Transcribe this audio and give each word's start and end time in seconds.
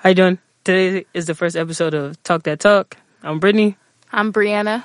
How 0.00 0.08
you 0.08 0.14
doing? 0.14 0.38
Today 0.64 1.04
is 1.12 1.26
the 1.26 1.34
first 1.34 1.56
episode 1.56 1.92
of 1.92 2.22
Talk 2.22 2.44
That 2.44 2.58
Talk. 2.58 2.96
I'm 3.22 3.38
Brittany. 3.38 3.76
I'm 4.10 4.32
Brianna. 4.32 4.84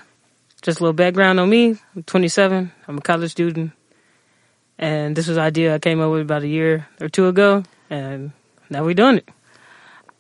Just 0.62 0.82
a 0.82 0.84
little 0.84 0.92
background 0.92 1.40
on 1.40 1.50
me. 1.50 1.78
I'm 1.96 2.04
27. 2.04 2.70
I'm 2.86 2.97
a 2.97 3.02
college 3.02 3.31
student. 3.31 3.71
And 4.78 5.15
this 5.15 5.29
was 5.29 5.38
an 5.38 5.43
idea 5.43 5.73
I 5.73 5.79
came 5.79 6.01
up 6.01 6.12
with 6.12 6.20
about 6.20 6.41
a 6.41 6.49
year 6.49 6.89
or 6.99 7.07
two 7.07 7.29
ago. 7.29 7.63
And 7.89 8.33
now 8.70 8.83
we're 8.83 8.93
doing 8.93 9.20
it. 9.20 9.29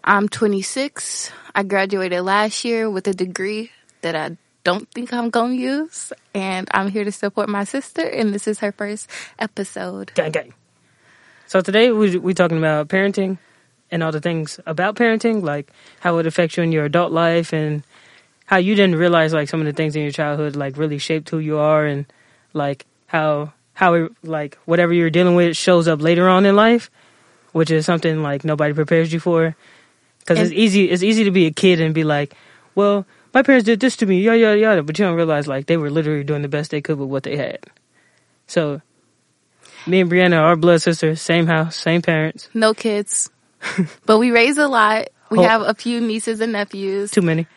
I'm 0.01 0.29
26. 0.29 1.29
I 1.53 1.63
graduated 1.63 2.23
last 2.23 2.63
year 2.63 2.89
with 2.89 3.05
a 3.09 3.13
degree 3.13 3.71
that 3.99 4.15
I 4.15 4.37
don't 4.63 4.89
think 4.91 5.11
I'm 5.11 5.29
going 5.29 5.57
to 5.57 5.61
use. 5.61 6.13
And 6.33 6.69
I'm 6.71 6.89
here 6.89 7.03
to 7.03 7.11
support 7.11 7.49
my 7.49 7.65
sister. 7.65 8.07
And 8.07 8.33
this 8.33 8.47
is 8.47 8.59
her 8.59 8.71
first 8.71 9.09
episode. 9.39 10.13
Gang, 10.15 10.31
gang. 10.31 10.53
So 11.47 11.59
today 11.59 11.91
we 11.91 12.15
we 12.17 12.33
talking 12.33 12.57
about 12.57 12.87
parenting 12.87 13.39
and 13.91 14.03
all 14.03 14.11
the 14.11 14.21
things 14.21 14.59
about 14.65 14.95
parenting, 14.95 15.43
like 15.43 15.71
how 15.99 16.17
it 16.17 16.25
affects 16.25 16.57
you 16.57 16.63
in 16.63 16.71
your 16.71 16.85
adult 16.85 17.11
life 17.11 17.53
and 17.53 17.83
how 18.45 18.57
you 18.57 18.75
didn't 18.75 18.95
realize 18.95 19.33
like 19.33 19.49
some 19.49 19.59
of 19.59 19.65
the 19.65 19.73
things 19.73 19.95
in 19.95 20.01
your 20.03 20.11
childhood 20.11 20.55
like 20.55 20.77
really 20.77 20.97
shaped 20.97 21.29
who 21.29 21.39
you 21.39 21.57
are 21.57 21.85
and 21.85 22.05
like 22.53 22.85
how 23.07 23.53
how 23.73 23.93
it, 23.93 24.11
like 24.23 24.57
whatever 24.65 24.93
you're 24.93 25.09
dealing 25.09 25.35
with 25.35 25.55
shows 25.57 25.87
up 25.87 26.01
later 26.01 26.29
on 26.29 26.45
in 26.45 26.55
life, 26.55 26.89
which 27.51 27.71
is 27.71 27.85
something 27.85 28.21
like 28.23 28.43
nobody 28.43 28.73
prepares 28.73 29.11
you 29.11 29.19
for. 29.19 29.55
Because 30.19 30.39
it's 30.39 30.51
easy 30.51 30.89
it's 30.89 31.03
easy 31.03 31.23
to 31.25 31.31
be 31.31 31.45
a 31.45 31.51
kid 31.51 31.79
and 31.79 31.93
be 31.93 32.03
like, 32.03 32.33
well, 32.73 33.05
my 33.33 33.43
parents 33.43 33.65
did 33.65 33.79
this 33.79 33.97
to 33.97 34.05
me, 34.05 34.21
yada 34.21 34.39
yada 34.39 34.59
yada, 34.59 34.83
but 34.83 34.97
you 34.97 35.05
don't 35.05 35.15
realize 35.15 35.47
like 35.47 35.67
they 35.67 35.77
were 35.77 35.91
literally 35.91 36.23
doing 36.23 36.41
the 36.41 36.47
best 36.47 36.71
they 36.71 36.81
could 36.81 36.97
with 36.97 37.09
what 37.09 37.23
they 37.23 37.37
had. 37.37 37.59
So, 38.47 38.81
me 39.85 40.01
and 40.01 40.09
Brianna 40.09 40.41
are 40.41 40.55
blood 40.55 40.81
sisters, 40.81 41.21
same 41.21 41.47
house, 41.47 41.75
same 41.75 42.01
parents. 42.01 42.49
No 42.53 42.73
kids. 42.73 43.29
but 44.05 44.17
we 44.19 44.31
raise 44.31 44.57
a 44.57 44.67
lot. 44.67 45.09
We 45.29 45.39
Oh. 45.39 45.43
have 45.43 45.61
a 45.61 45.73
few 45.73 46.01
nieces 46.01 46.39
and 46.41 46.51
nephews. 46.53 47.11
too 47.11 47.21
many. 47.21 47.47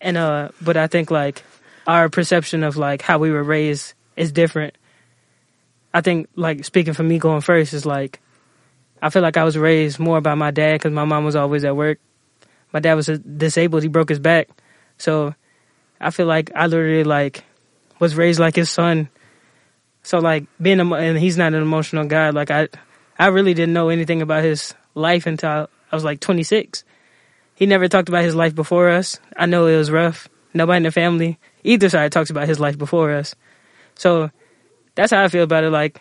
And 0.00 0.16
uh 0.16 0.48
but 0.60 0.76
I 0.76 0.86
think 0.86 1.10
like 1.10 1.42
our 1.86 2.08
perception 2.08 2.62
of 2.62 2.76
like 2.76 3.02
how 3.02 3.18
we 3.18 3.30
were 3.30 3.42
raised 3.42 3.94
is 4.16 4.32
different. 4.32 4.76
I 5.92 6.00
think 6.00 6.28
like 6.36 6.64
speaking 6.64 6.94
for 6.94 7.02
me 7.02 7.18
going 7.18 7.40
first 7.40 7.72
is 7.72 7.86
like 7.86 8.20
I 9.00 9.10
feel 9.10 9.22
like 9.22 9.36
I 9.36 9.44
was 9.44 9.56
raised 9.56 9.98
more 9.98 10.20
by 10.20 10.34
my 10.34 10.50
dad 10.50 10.80
cuz 10.80 10.92
my 10.92 11.04
mom 11.04 11.24
was 11.24 11.36
always 11.36 11.64
at 11.64 11.76
work. 11.76 11.98
My 12.72 12.80
dad 12.80 12.94
was 12.94 13.06
disabled, 13.06 13.82
he 13.82 13.88
broke 13.88 14.08
his 14.08 14.18
back. 14.18 14.48
So 14.98 15.34
I 16.00 16.10
feel 16.10 16.26
like 16.26 16.50
I 16.54 16.66
literally 16.66 17.04
like 17.04 17.44
was 18.00 18.16
raised 18.16 18.40
like 18.40 18.56
his 18.56 18.70
son. 18.70 19.08
So 20.02 20.18
like 20.18 20.44
being 20.60 20.80
emo- 20.80 20.96
and 20.96 21.18
he's 21.18 21.38
not 21.38 21.54
an 21.54 21.62
emotional 21.62 22.04
guy 22.06 22.30
like 22.30 22.50
I 22.50 22.68
I 23.18 23.28
really 23.28 23.54
didn't 23.54 23.72
know 23.72 23.88
anything 23.88 24.20
about 24.20 24.42
his 24.44 24.74
life 24.94 25.26
until 25.26 25.68
I 25.90 25.96
was 25.96 26.04
like 26.04 26.20
26 26.20 26.84
he 27.54 27.66
never 27.66 27.88
talked 27.88 28.08
about 28.08 28.24
his 28.24 28.34
life 28.34 28.54
before 28.54 28.90
us. 28.90 29.18
I 29.36 29.46
know 29.46 29.66
it 29.66 29.76
was 29.76 29.90
rough. 29.90 30.28
Nobody 30.52 30.78
in 30.78 30.82
the 30.82 30.90
family, 30.90 31.38
either 31.62 31.88
side, 31.88 32.12
talks 32.12 32.30
about 32.30 32.48
his 32.48 32.60
life 32.60 32.76
before 32.76 33.12
us. 33.12 33.34
So 33.94 34.30
that's 34.94 35.12
how 35.12 35.22
I 35.22 35.28
feel 35.28 35.44
about 35.44 35.64
it. 35.64 35.70
Like, 35.70 36.00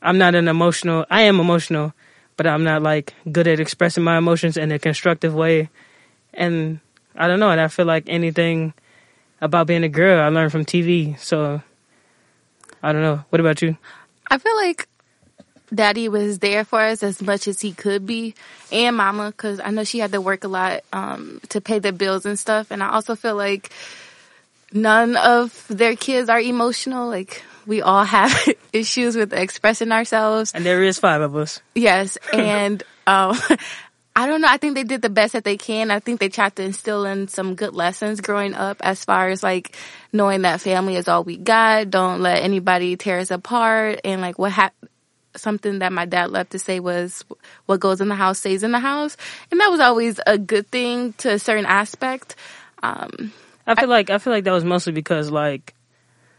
I'm 0.00 0.18
not 0.18 0.34
an 0.34 0.48
emotional, 0.48 1.04
I 1.10 1.22
am 1.22 1.40
emotional, 1.40 1.92
but 2.36 2.46
I'm 2.46 2.64
not 2.64 2.82
like 2.82 3.14
good 3.30 3.46
at 3.46 3.60
expressing 3.60 4.04
my 4.04 4.18
emotions 4.18 4.56
in 4.56 4.72
a 4.72 4.78
constructive 4.78 5.34
way. 5.34 5.68
And 6.32 6.80
I 7.14 7.26
don't 7.26 7.40
know. 7.40 7.50
And 7.50 7.60
I 7.60 7.68
feel 7.68 7.86
like 7.86 8.04
anything 8.06 8.72
about 9.40 9.66
being 9.66 9.84
a 9.84 9.88
girl, 9.88 10.22
I 10.22 10.28
learned 10.28 10.52
from 10.52 10.64
TV. 10.64 11.18
So 11.18 11.62
I 12.82 12.92
don't 12.92 13.02
know. 13.02 13.24
What 13.30 13.40
about 13.40 13.60
you? 13.60 13.76
I 14.30 14.38
feel 14.38 14.56
like 14.56 14.88
daddy 15.74 16.08
was 16.08 16.38
there 16.38 16.64
for 16.64 16.80
us 16.80 17.02
as 17.02 17.20
much 17.22 17.46
as 17.48 17.60
he 17.60 17.72
could 17.72 18.06
be 18.06 18.34
and 18.72 18.96
mama 18.96 19.26
because 19.30 19.60
i 19.60 19.70
know 19.70 19.84
she 19.84 19.98
had 19.98 20.12
to 20.12 20.20
work 20.20 20.44
a 20.44 20.48
lot 20.48 20.80
um, 20.92 21.40
to 21.50 21.60
pay 21.60 21.78
the 21.78 21.92
bills 21.92 22.24
and 22.26 22.38
stuff 22.38 22.70
and 22.70 22.82
i 22.82 22.88
also 22.90 23.14
feel 23.14 23.36
like 23.36 23.70
none 24.72 25.16
of 25.16 25.66
their 25.68 25.96
kids 25.96 26.28
are 26.28 26.40
emotional 26.40 27.08
like 27.08 27.42
we 27.66 27.82
all 27.82 28.04
have 28.04 28.32
issues 28.72 29.16
with 29.16 29.32
expressing 29.32 29.92
ourselves 29.92 30.52
And 30.54 30.64
there 30.64 30.82
is 30.82 30.98
five 30.98 31.20
of 31.20 31.36
us. 31.36 31.60
yes 31.74 32.16
and 32.32 32.82
um, 33.06 33.36
i 34.16 34.26
don't 34.26 34.40
know 34.40 34.48
i 34.50 34.56
think 34.56 34.74
they 34.74 34.84
did 34.84 35.00
the 35.02 35.10
best 35.10 35.32
that 35.34 35.44
they 35.44 35.56
can 35.56 35.90
i 35.90 36.00
think 36.00 36.18
they 36.20 36.28
tried 36.28 36.56
to 36.56 36.62
instill 36.62 37.04
in 37.04 37.28
some 37.28 37.54
good 37.54 37.74
lessons 37.74 38.20
growing 38.20 38.54
up 38.54 38.78
as 38.80 39.04
far 39.04 39.28
as 39.28 39.42
like 39.42 39.76
knowing 40.12 40.42
that 40.42 40.60
family 40.60 40.96
is 40.96 41.08
all 41.08 41.24
we 41.24 41.36
got 41.36 41.88
don't 41.90 42.20
let 42.20 42.42
anybody 42.42 42.96
tear 42.96 43.18
us 43.20 43.30
apart 43.30 44.00
and 44.04 44.20
like 44.20 44.38
what 44.38 44.50
happened 44.52 44.88
something 45.36 45.78
that 45.80 45.92
my 45.92 46.04
dad 46.06 46.30
loved 46.30 46.50
to 46.52 46.58
say 46.58 46.80
was 46.80 47.24
what 47.66 47.80
goes 47.80 48.00
in 48.00 48.08
the 48.08 48.14
house 48.14 48.38
stays 48.40 48.62
in 48.62 48.72
the 48.72 48.78
house 48.80 49.16
and 49.50 49.60
that 49.60 49.70
was 49.70 49.80
always 49.80 50.18
a 50.26 50.38
good 50.38 50.66
thing 50.68 51.12
to 51.14 51.30
a 51.32 51.38
certain 51.38 51.66
aspect 51.66 52.34
um 52.82 53.32
I 53.66 53.74
feel 53.74 53.88
like 53.88 54.08
I 54.10 54.18
feel 54.18 54.32
like 54.32 54.44
that 54.44 54.52
was 54.52 54.64
mostly 54.64 54.92
because 54.92 55.30
like 55.30 55.74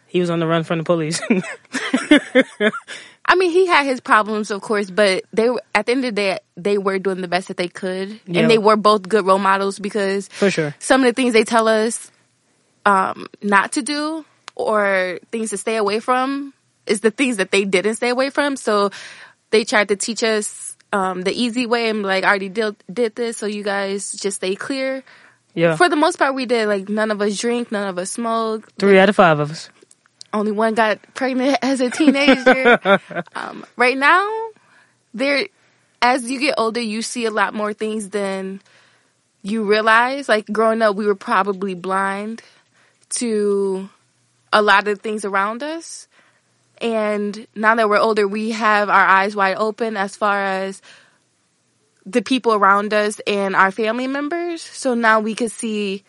he 0.08 0.20
was 0.20 0.30
on 0.32 0.40
the 0.40 0.48
run 0.48 0.64
from 0.64 0.80
the 0.80 0.84
police. 0.84 1.22
i 3.26 3.36
mean 3.36 3.52
he 3.52 3.68
had 3.68 3.86
his 3.86 4.00
problems 4.00 4.50
of 4.52 4.62
course 4.62 4.90
but 4.90 5.24
they 5.32 5.50
were 5.50 5.62
at 5.76 5.86
the 5.86 5.92
end 5.92 6.04
of 6.06 6.16
the 6.16 6.22
day 6.22 6.40
they 6.58 6.78
were 6.78 6.98
doing 7.00 7.22
the 7.22 7.28
best 7.28 7.48
that 7.50 7.58
they 7.58 7.68
could 7.68 8.20
Yeah. 8.26 8.42
and 8.42 8.50
they 8.50 8.58
were 8.58 8.76
both 8.76 9.04
good 9.08 9.26
role 9.26 9.40
models 9.40 9.78
because 9.80 10.28
For 10.30 10.50
sure. 10.50 10.76
some 10.80 11.02
of 11.02 11.06
the 11.08 11.14
things 11.14 11.34
they 11.34 11.44
tell 11.44 11.68
us 11.68 12.12
um 12.86 13.28
not 13.42 13.74
to 13.74 13.82
do 13.82 14.26
or 14.56 15.20
things 15.32 15.52
to 15.52 15.58
stay 15.58 15.76
away 15.76 16.00
from 16.00 16.54
is 16.90 17.02
the 17.02 17.12
things 17.12 17.38
that 17.38 17.52
they 17.52 17.64
didn't 17.66 17.96
stay 17.96 18.10
away 18.10 18.30
from 18.30 18.56
so 18.56 18.90
they 19.52 19.64
tried 19.64 19.88
to 19.90 19.96
teach 19.96 20.24
us 20.24 20.76
um 20.92 21.22
the 21.22 21.32
easy 21.32 21.66
way 21.66 21.90
and 21.90 22.04
like 22.04 22.24
I 22.24 22.30
already 22.30 22.50
did 22.50 22.76
did 22.92 23.16
this 23.16 23.38
so 23.38 23.46
you 23.46 23.64
guys 23.64 24.12
just 24.12 24.38
stay 24.38 24.56
clear 24.56 25.04
Yeah. 25.54 25.76
For 25.76 25.90
the 25.90 25.96
most 25.96 26.18
part, 26.20 26.36
we 26.36 26.46
did. 26.46 26.68
Like 26.68 26.90
none 26.90 27.12
of 27.12 27.22
us 27.22 27.38
drink, 27.38 27.72
none 27.72 27.88
of 27.90 27.98
us 27.98 28.12
smoke. 28.12 28.70
Three 28.78 29.00
out 29.00 29.10
of 29.10 29.16
five 29.16 29.40
of 29.40 29.52
us. 29.52 29.70
Only 30.32 30.52
one 30.52 30.76
got 30.76 31.00
pregnant 31.16 31.58
as 31.62 31.82
a 31.82 31.90
teenager. 31.90 32.80
um, 33.36 33.66
right 33.76 33.98
now, 33.98 34.30
there, 35.14 35.48
as 36.02 36.30
you 36.30 36.40
get 36.40 36.56
older, 36.58 36.80
you 36.80 37.02
see 37.02 37.26
a 37.26 37.32
lot 37.32 37.54
more 37.54 37.74
things 37.74 38.10
than 38.10 38.62
you 39.42 39.64
realize. 39.64 40.30
Like 40.30 40.46
growing 40.46 40.82
up, 40.82 40.96
we 40.96 41.08
were 41.08 41.16
probably 41.16 41.74
blind 41.74 42.42
to 43.18 43.90
a 44.54 44.62
lot 44.62 44.88
of 44.88 45.02
things 45.02 45.26
around 45.26 45.64
us. 45.64 46.08
And 46.82 47.48
now 47.56 47.76
that 47.76 47.90
we're 47.90 48.00
older, 48.00 48.28
we 48.28 48.52
have 48.52 48.90
our 48.90 49.06
eyes 49.06 49.36
wide 49.36 49.58
open 49.58 49.98
as 49.98 50.16
far 50.16 50.42
as 50.44 50.82
the 52.06 52.22
people 52.22 52.54
around 52.54 52.94
us 52.94 53.20
and 53.28 53.56
our 53.56 53.72
family 53.72 54.08
members. 54.08 54.62
So 54.62 54.94
now 54.94 55.20
we 55.20 55.36
can 55.36 55.50
see 55.50 56.04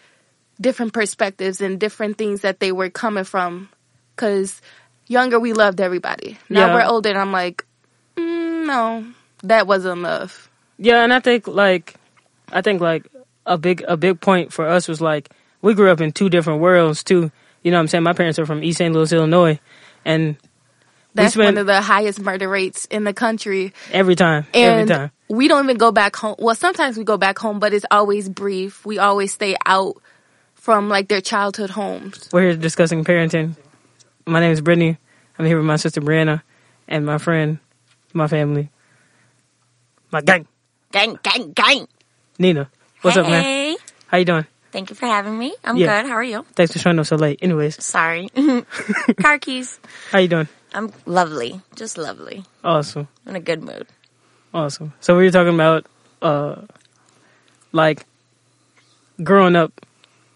different 0.61 0.93
perspectives 0.93 1.61
and 1.61 1.79
different 1.81 2.19
things 2.19 2.43
that 2.43 2.61
they 2.61 2.73
were 2.73 2.91
coming 2.91 3.25
from. 3.25 3.69
Cause 4.17 4.61
younger, 5.09 5.41
we 5.41 5.53
loved 5.53 5.81
everybody. 5.81 6.39
Now 6.49 6.69
Yeah. 6.69 6.75
we're 6.75 6.85
older 6.87 7.11
and 7.11 7.19
I'm 7.19 7.33
like, 7.33 7.65
mm, 8.17 8.67
no, 8.67 9.05
that 9.43 9.67
wasn't 9.67 10.03
love. 10.03 10.49
Yeah, 10.79 11.03
and 11.05 11.13
I 11.13 11.21
think 11.21 11.47
like 11.47 11.95
I 12.53 12.63
think 12.63 12.81
like 12.81 13.07
a 13.45 13.59
big 13.59 13.85
a 13.87 13.97
big 13.97 14.21
point 14.21 14.53
for 14.53 14.67
us 14.67 14.89
was 14.89 15.01
like 15.01 15.31
we 15.63 15.75
grew 15.75 15.91
up 15.91 16.01
in 16.01 16.13
two 16.13 16.31
different 16.31 16.61
worlds 16.61 17.05
too. 17.05 17.31
You 17.63 17.71
know 17.71 17.77
what 17.77 17.83
I'm 17.83 17.89
saying? 17.89 18.05
My 18.05 18.15
parents 18.15 18.39
are 18.39 18.47
from 18.47 18.65
East 18.65 18.79
St. 18.79 18.95
Louis, 18.95 19.13
Illinois, 19.13 19.59
and 20.05 20.37
That's 21.15 21.35
spent- 21.35 21.47
one 21.47 21.59
of 21.59 21.67
the 21.67 21.81
highest 21.81 22.21
murder 22.21 22.49
rates 22.49 22.85
in 22.87 23.05
the 23.05 23.13
country. 23.13 23.73
every 23.93 24.15
time, 24.17 24.47
And 24.55 24.81
every 24.81 24.95
time. 24.95 25.11
we 25.29 25.49
don't 25.49 25.65
even 25.65 25.77
go 25.77 25.91
back 25.93 26.15
home. 26.17 26.37
Well, 26.39 26.55
sometimes 26.55 26.97
we 26.97 27.05
go 27.05 27.17
back 27.17 27.39
home, 27.39 27.59
but 27.59 27.73
it's 27.75 27.87
always 27.91 28.29
brief. 28.29 28.85
We 28.87 28.99
always 28.99 29.33
stay 29.33 29.57
out 29.67 29.97
from 30.55 30.89
like 30.89 31.09
their 31.09 31.21
childhood 31.21 31.71
homes. 31.71 32.29
We're 32.33 32.43
here 32.43 32.57
discussing 32.57 33.03
parenting. 33.05 33.57
My 34.27 34.39
name 34.41 34.53
is 34.53 34.61
Brittany. 34.61 34.99
I'm 35.39 35.47
here 35.47 35.57
with 35.57 35.67
my 35.67 35.77
sister 35.77 36.01
Brianna 36.01 36.43
and 36.87 37.05
my 37.07 37.19
friend, 37.19 37.59
my 38.13 38.27
family, 38.29 38.71
my 40.13 40.21
gang, 40.21 40.47
Gang, 40.93 41.19
gang, 41.23 41.53
gang. 41.53 41.87
Nina. 42.39 42.69
What's 43.03 43.17
up, 43.17 43.27
man? 43.29 43.77
How 44.09 44.19
you 44.19 44.25
doing? 44.25 44.47
Thank 44.73 44.91
you 44.91 44.97
for 44.97 45.07
having 45.07 45.37
me. 45.39 45.55
I'm 45.65 45.77
Yeah. 45.77 46.03
good. 46.03 46.09
How 46.09 46.17
are 46.17 46.23
you? 46.23 46.45
Thanks 46.55 46.73
for 46.73 46.79
showing 46.79 46.99
up 46.99 47.07
so 47.07 47.17
late. 47.17 47.39
Anyways, 47.43 47.83
Sorry. 47.83 48.29
Car 49.21 49.39
keys. 49.39 49.81
how 50.13 50.19
you 50.19 50.29
doing? 50.29 50.49
I'm 50.73 50.93
lovely. 51.07 51.61
Just 51.75 51.99
lovely. 51.99 52.45
Awesome. 52.63 53.09
In 53.27 53.35
a 53.37 53.41
good 53.41 53.63
mood. 53.63 53.87
Awesome. 54.55 54.93
So 55.01 55.17
we 55.17 55.25
were 55.25 55.31
talking 55.31 55.55
about 55.55 55.87
uh 56.23 56.63
like 57.73 58.05
growing 59.23 59.57
up, 59.57 59.73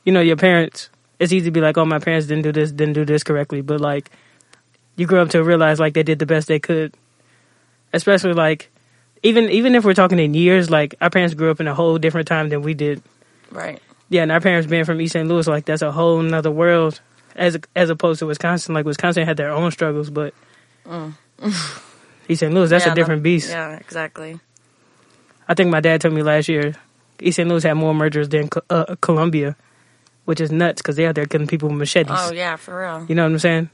you 0.04 0.12
know, 0.12 0.20
your 0.20 0.36
parents 0.36 0.90
it's 1.20 1.32
easy 1.32 1.44
to 1.46 1.50
be 1.52 1.60
like, 1.60 1.78
Oh, 1.78 1.84
my 1.84 1.98
parents 2.00 2.26
didn't 2.26 2.42
do 2.42 2.52
this, 2.52 2.72
didn't 2.72 2.94
do 2.94 3.04
this 3.04 3.22
correctly 3.22 3.60
but 3.60 3.80
like 3.80 4.10
you 4.96 5.06
grow 5.06 5.22
up 5.22 5.30
to 5.30 5.42
realize 5.42 5.78
like 5.80 5.94
they 5.94 6.02
did 6.02 6.18
the 6.18 6.26
best 6.26 6.48
they 6.48 6.58
could. 6.58 6.94
Especially 7.92 8.32
like 8.32 8.70
even 9.22 9.48
even 9.50 9.74
if 9.76 9.84
we're 9.84 9.94
talking 9.94 10.18
in 10.18 10.34
years, 10.34 10.68
like 10.70 10.96
our 11.00 11.10
parents 11.10 11.34
grew 11.34 11.50
up 11.50 11.60
in 11.60 11.68
a 11.68 11.74
whole 11.74 11.96
different 11.98 12.26
time 12.26 12.48
than 12.48 12.62
we 12.62 12.74
did. 12.74 13.02
Right. 13.50 13.80
Yeah, 14.10 14.22
and 14.22 14.30
our 14.32 14.40
parents 14.40 14.66
being 14.68 14.84
from 14.84 15.00
East 15.00 15.12
St. 15.14 15.28
Louis, 15.28 15.46
like 15.46 15.64
that's 15.64 15.82
a 15.82 15.90
whole 15.92 16.20
nother 16.22 16.50
world 16.50 17.00
as 17.34 17.58
as 17.74 17.90
opposed 17.90 18.18
to 18.20 18.26
Wisconsin. 18.26 18.74
Like 18.74 18.84
Wisconsin 18.86 19.24
had 19.26 19.36
their 19.36 19.50
own 19.50 19.70
struggles, 19.70 20.10
but 20.10 20.34
East 22.28 22.40
St. 22.40 22.52
Louis, 22.54 22.68
that's 22.70 22.86
Yeah, 22.86 22.92
a 22.92 22.94
different 22.94 23.22
the- 23.22 23.30
beast. 23.36 23.50
Yeah, 23.50 23.76
exactly. 23.76 24.38
I 25.48 25.54
think 25.54 25.70
my 25.70 25.80
dad 25.80 26.00
told 26.00 26.14
me 26.14 26.22
last 26.22 26.48
year 26.48 26.74
East 27.20 27.36
St. 27.36 27.48
Louis 27.48 27.62
had 27.62 27.74
more 27.74 27.94
murders 27.94 28.28
than 28.28 28.48
uh, 28.70 28.94
Colombia, 29.00 29.56
which 30.26 30.40
is 30.40 30.50
nuts 30.52 30.80
because 30.82 30.96
they 30.96 31.06
out 31.06 31.14
there 31.16 31.26
killing 31.26 31.46
people 31.46 31.68
with 31.68 31.78
machetes. 31.78 32.10
Oh 32.16 32.32
yeah, 32.32 32.56
for 32.56 32.80
real. 32.80 33.06
You 33.08 33.14
know 33.14 33.24
what 33.24 33.32
I'm 33.32 33.38
saying? 33.38 33.70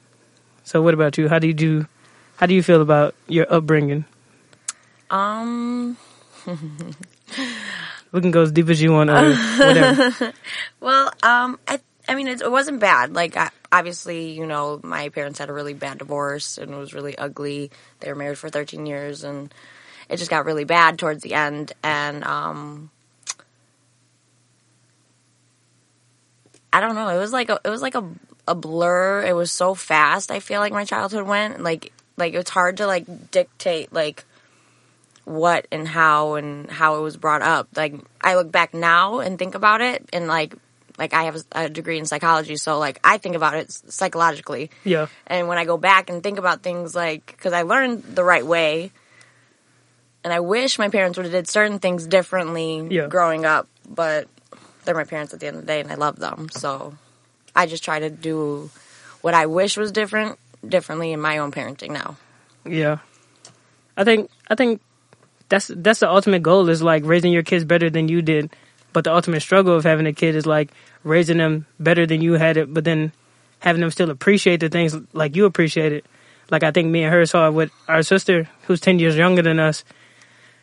So 0.65 0.81
what 0.83 0.94
about 0.94 1.19
you? 1.19 1.29
How 1.29 1.38
do 1.38 1.47
you 1.47 1.55
do? 1.55 1.87
How 2.37 2.47
do 2.47 2.55
you 2.55 2.62
feel 2.62 2.81
about 2.83 3.15
your 3.29 3.47
upbringing? 3.53 4.05
Um. 5.11 5.97
We 8.12 8.21
can 8.21 8.31
go 8.31 8.43
as 8.43 8.53
deep 8.53 8.69
as 8.69 8.83
you 8.83 8.93
want. 8.93 9.11
Or 9.11 9.35
whatever. 9.59 10.33
Well, 10.81 11.12
um, 11.23 11.59
I 11.69 11.81
I 12.09 12.15
mean 12.15 12.27
it, 12.27 12.41
it 12.41 12.51
wasn't 12.51 12.81
bad. 12.81 13.15
Like 13.15 13.37
I, 13.37 13.51
obviously, 13.71 14.33
you 14.33 14.47
know, 14.47 14.81
my 14.83 15.09
parents 15.11 15.39
had 15.39 15.49
a 15.49 15.53
really 15.53 15.75
bad 15.75 15.99
divorce 15.99 16.59
and 16.59 16.73
it 16.73 16.77
was 16.77 16.95
really 16.95 17.17
ugly. 17.17 17.71
They 18.01 18.09
were 18.09 18.17
married 18.17 18.39
for 18.39 18.49
13 18.49 18.87
years 18.87 19.23
and 19.25 19.53
it 20.09 20.17
just 20.17 20.31
got 20.31 20.45
really 20.45 20.65
bad 20.65 20.99
towards 20.99 21.23
the 21.23 21.35
end. 21.35 21.73
And 21.85 22.25
um, 22.25 22.91
I 26.73 26.81
don't 26.81 26.97
know. 26.97 27.09
It 27.09 27.19
was 27.19 27.33
like 27.33 27.49
a, 27.49 27.61
it 27.65 27.71
was 27.71 27.83
like 27.83 27.95
a 27.95 28.05
a 28.49 28.55
blur. 28.55 29.23
It 29.25 29.35
was 29.35 29.53
so 29.53 29.75
fast. 29.75 30.31
I 30.31 30.41
feel 30.41 30.61
like 30.61 30.73
my 30.73 30.85
childhood 30.85 31.27
went 31.27 31.62
like 31.62 31.93
like 32.17 32.35
it's 32.35 32.51
hard 32.51 32.79
to 32.79 32.87
like 32.87 33.31
dictate 33.31 33.93
like 33.93 34.25
what 35.31 35.67
and 35.71 35.87
how 35.87 36.35
and 36.35 36.71
how 36.71 36.97
it 36.99 37.00
was 37.03 37.17
brought 37.17 37.43
up. 37.43 37.69
Like 37.77 37.94
I 38.21 38.35
look 38.35 38.50
back 38.50 38.75
now 38.75 39.21
and 39.21 39.38
think 39.38 39.55
about 39.55 39.81
it 39.81 40.09
and 40.12 40.27
like 40.27 40.55
like 40.99 41.15
I 41.15 41.23
have 41.25 41.37
a 41.53 41.69
degree 41.71 41.99
in 41.99 42.05
psychology, 42.05 42.56
so 42.56 42.79
like 42.79 43.00
I 43.03 43.17
think 43.19 43.35
about 43.37 43.55
it 43.55 43.71
psychologically. 43.73 44.71
yeah, 44.85 45.06
And 45.27 45.49
when 45.49 45.56
I 45.56 45.65
go 45.65 45.79
back 45.79 46.11
and 46.11 46.23
think 46.23 46.38
about 46.38 46.62
things 46.62 46.94
like 46.94 47.27
because 47.27 47.53
I 47.55 47.62
learned 47.62 48.03
the 48.05 48.25
right 48.25 48.44
way, 48.44 48.93
and 50.25 50.32
I 50.32 50.41
wish 50.41 50.79
my 50.79 50.88
parents 50.91 51.17
would 51.17 51.25
have 51.25 51.33
did 51.33 51.49
certain 51.49 51.79
things 51.79 52.06
differently 52.06 52.87
Yeah. 52.91 53.06
growing 53.06 53.47
up, 53.47 53.67
but 53.88 54.29
they're 54.85 54.94
my 54.94 55.05
parents 55.05 55.33
at 55.33 55.41
the 55.41 55.47
end 55.47 55.56
of 55.56 55.62
the 55.62 55.67
day, 55.67 55.81
and 55.81 55.91
I 55.91 55.94
love 55.94 56.17
them. 56.19 56.49
So 56.50 56.94
I 57.56 57.65
just 57.67 57.83
try 57.85 57.99
to 58.00 58.11
do 58.11 58.71
what 59.23 59.33
I 59.33 59.47
wish 59.47 59.76
was 59.79 59.93
different 59.93 60.38
differently 60.67 61.12
in 61.12 61.21
my 61.21 61.38
own 61.38 61.50
parenting 61.53 61.91
now. 61.93 62.17
yeah. 62.67 62.99
I 63.97 64.05
think 64.05 64.31
I 64.49 64.55
think 64.55 64.81
that's 65.50 65.70
that's 65.76 66.00
the 66.00 66.08
ultimate 66.08 66.43
goal 66.43 66.69
is 66.70 66.82
like 66.82 67.05
raising 67.05 67.32
your 67.32 67.43
kids 67.43 67.64
better 67.64 67.91
than 67.91 68.08
you 68.08 68.23
did. 68.23 68.50
But 68.93 69.05
the 69.05 69.14
ultimate 69.14 69.41
struggle 69.41 69.76
of 69.76 69.85
having 69.85 70.06
a 70.06 70.12
kid 70.12 70.35
is 70.35 70.47
like 70.47 70.70
raising 71.05 71.37
them 71.38 71.67
better 71.79 72.06
than 72.06 72.23
you 72.23 72.32
had 72.35 72.56
it, 72.56 72.73
but 72.73 72.85
then 72.85 73.12
having 73.58 73.81
them 73.81 73.91
still 73.91 74.11
appreciate 74.11 74.61
the 74.61 74.69
things 74.69 74.97
like 75.12 75.37
you 75.37 75.44
appreciate 75.44 75.93
it. 75.93 76.06
Like 76.50 76.62
I 76.62 76.70
think 76.70 76.88
me 76.88 77.05
and 77.05 77.12
her 77.12 77.26
saw 77.26 77.49
it 77.49 77.52
with 77.52 77.70
our 77.87 78.02
sister, 78.02 78.49
who's 78.62 78.81
ten 78.81 78.99
years 78.99 79.17
younger 79.17 79.43
than 79.43 79.61
us. 79.61 79.85